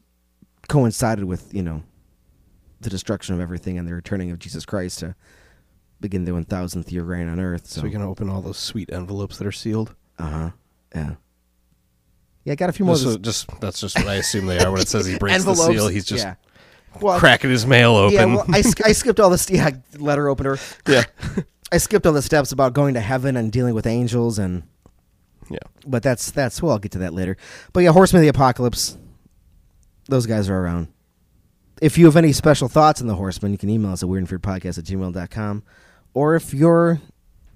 coincided 0.70 1.26
with, 1.26 1.54
you 1.54 1.64
know, 1.64 1.84
the 2.80 2.90
destruction 2.90 3.36
of 3.36 3.42
everything 3.42 3.78
and 3.78 3.88
the 3.88 3.94
returning 3.94 4.32
of 4.32 4.40
Jesus 4.40 4.66
Christ 4.66 5.00
to 5.00 5.16
begin 6.00 6.24
the 6.26 6.32
1000th 6.32 6.92
year 6.92 7.04
reign 7.04 7.28
on 7.28 7.40
earth. 7.40 7.66
So, 7.66 7.80
So, 7.82 7.84
we 7.84 7.92
can 7.92 8.02
open 8.02 8.30
all 8.30 8.42
those 8.42 8.58
sweet 8.58 8.92
envelopes 8.94 9.38
that 9.38 9.48
are 9.48 9.52
sealed. 9.52 9.96
Uh 10.24 10.30
huh. 10.30 10.50
Yeah. 10.96 11.16
Yeah, 12.46 12.54
I 12.54 12.56
got 12.56 12.70
a 12.70 12.74
few 12.74 12.86
more. 12.86 12.96
Just, 12.96 13.06
of 13.06 13.12
so- 13.14 13.18
just 13.20 13.60
that's 13.60 13.80
just 13.82 13.98
what 13.98 14.08
I 14.08 14.16
assume 14.16 14.46
they 14.46 14.60
are 14.60 14.72
when 14.72 14.82
it 14.82 14.88
says 14.88 15.06
he 15.06 15.18
breaks 15.18 15.36
envelopes. 15.36 15.68
the 15.68 15.74
seal. 15.74 15.88
He's 15.90 16.06
just 16.06 16.24
yeah. 16.24 16.36
well, 17.02 17.20
cracking 17.20 17.50
his 17.50 17.66
mail 17.66 17.96
open. 17.96 18.16
Yeah, 18.16 18.26
well, 18.26 18.46
I, 18.50 18.62
sk- 18.62 18.86
I 18.86 18.94
skipped 18.94 19.20
all 19.20 19.30
this. 19.30 19.50
Yeah, 19.50 19.72
letter 19.98 20.30
opener. 20.30 20.58
yeah. 20.88 21.04
I 21.72 21.78
skipped 21.78 22.06
all 22.06 22.14
the 22.14 22.22
steps 22.22 22.52
about 22.52 22.74
going 22.74 22.94
to 22.94 23.00
heaven 23.00 23.36
and 23.36 23.52
dealing 23.52 23.74
with 23.74 23.86
angels 23.86 24.40
and. 24.40 24.64
Yeah. 25.50 25.58
But 25.86 26.04
that's 26.04 26.32
that's 26.32 26.62
well, 26.62 26.72
I'll 26.72 26.80
get 26.80 26.94
to 26.94 27.00
that 27.00 27.14
later. 27.14 27.36
But 27.74 27.82
yeah, 27.82 27.92
Horsemen 27.92 28.22
of 28.22 28.24
the 28.24 28.30
Apocalypse. 28.30 28.98
Those 30.08 30.26
guys 30.26 30.50
are 30.50 30.58
around. 30.58 30.88
If 31.82 31.98
you 31.98 32.06
have 32.06 32.16
any 32.16 32.32
special 32.32 32.70
thoughts 32.70 33.02
on 33.02 33.08
the 33.08 33.16
Horsemen, 33.16 33.52
you 33.52 33.58
can 33.58 33.70
email 33.70 33.92
us 33.92 34.04
at 34.04 34.10
weirdandfearedpodcast 34.10 34.78
at 34.78 34.86
gmail.com. 34.86 35.64
Or 36.14 36.36
if 36.36 36.54
you're 36.54 37.02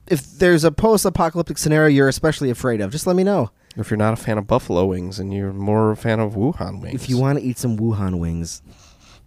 if 0.10 0.38
there's 0.40 0.64
a 0.64 0.72
post 0.72 1.06
apocalyptic 1.06 1.58
scenario 1.58 1.88
you're 1.90 2.08
especially 2.08 2.50
afraid 2.50 2.82
of, 2.82 2.92
just 2.92 3.08
let 3.08 3.16
me 3.16 3.24
know. 3.24 3.52
If 3.76 3.90
you're 3.92 3.98
not 3.98 4.14
a 4.14 4.16
fan 4.18 4.38
of 4.38 4.48
buffalo 4.48 4.86
wings 4.86 5.20
and 5.20 5.34
you're 5.34 5.54
more 5.54 5.92
a 5.92 5.96
fan 5.98 6.20
of 6.20 6.34
Wuhan 6.34 6.82
wings, 6.82 6.96
If 7.04 7.10
you 7.10 7.18
want 7.20 7.38
to 7.40 7.44
eat 7.46 7.58
some 7.60 7.78
Wuhan 7.78 8.18
wings, 8.20 8.62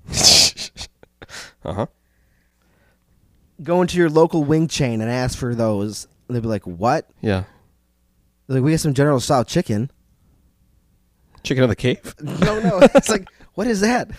uh 1.65 1.73
huh. 1.73 1.87
go 3.63 3.81
into 3.83 3.97
your 3.97 4.09
local 4.11 4.45
wing 4.45 4.67
chain 4.69 5.01
and 5.01 5.11
ask 5.11 5.39
for 5.39 5.55
those. 5.55 6.07
They'll 6.29 6.41
be 6.41 6.49
like, 6.49 6.67
"What?" 6.67 7.09
Yeah. 7.21 7.45
They're 8.47 8.57
like, 8.57 8.65
"We 8.65 8.71
got 8.73 8.81
some 8.81 8.95
General 8.95 9.21
Style 9.21 9.45
chicken." 9.45 9.91
Chicken 11.43 11.63
of 11.63 11.69
the 11.71 11.77
cave. 11.77 12.15
No, 12.23 12.61
no. 12.61 12.81
it's 12.95 13.09
like, 13.09 13.27
what 13.55 13.67
is 13.67 13.81
that? 13.81 14.11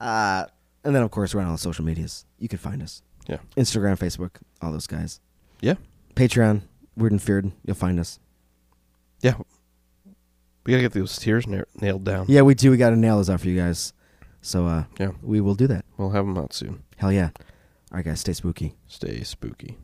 Uh, 0.00 0.46
and 0.84 0.94
then, 0.94 1.02
of 1.02 1.10
course, 1.10 1.34
we're 1.34 1.40
on 1.40 1.46
all 1.48 1.52
the 1.54 1.58
social 1.58 1.84
medias. 1.84 2.24
You 2.38 2.48
can 2.48 2.58
find 2.58 2.80
us 2.82 3.02
Yeah. 3.26 3.38
Instagram, 3.56 3.98
Facebook, 3.98 4.36
all 4.60 4.70
those 4.70 4.86
guys. 4.86 5.18
Yeah. 5.60 5.74
Patreon, 6.14 6.62
Weird 6.96 7.12
and 7.12 7.22
Feared. 7.22 7.52
You'll 7.64 7.76
find 7.76 7.98
us. 8.00 8.18
Yeah. 9.20 9.34
We 10.64 10.72
gotta 10.72 10.82
get 10.82 10.92
those 10.92 11.16
tiers 11.16 11.46
na- 11.46 11.62
nailed 11.80 12.04
down. 12.04 12.26
Yeah, 12.28 12.42
we 12.42 12.54
do. 12.54 12.70
We 12.70 12.76
got 12.76 12.90
to 12.90 12.96
nail 12.96 13.16
those 13.16 13.30
out 13.30 13.40
for 13.40 13.48
you 13.48 13.58
guys. 13.58 13.92
So 14.42 14.66
uh, 14.66 14.84
Yeah. 14.98 15.12
we 15.22 15.40
will 15.40 15.54
do 15.54 15.66
that. 15.68 15.84
We'll 15.96 16.10
have 16.10 16.24
them 16.26 16.38
out 16.38 16.52
soon. 16.52 16.82
Hell 16.96 17.12
yeah. 17.12 17.30
All 17.90 17.96
right, 17.98 18.04
guys, 18.04 18.20
stay 18.20 18.32
spooky. 18.32 18.74
Stay 18.86 19.22
spooky. 19.22 19.78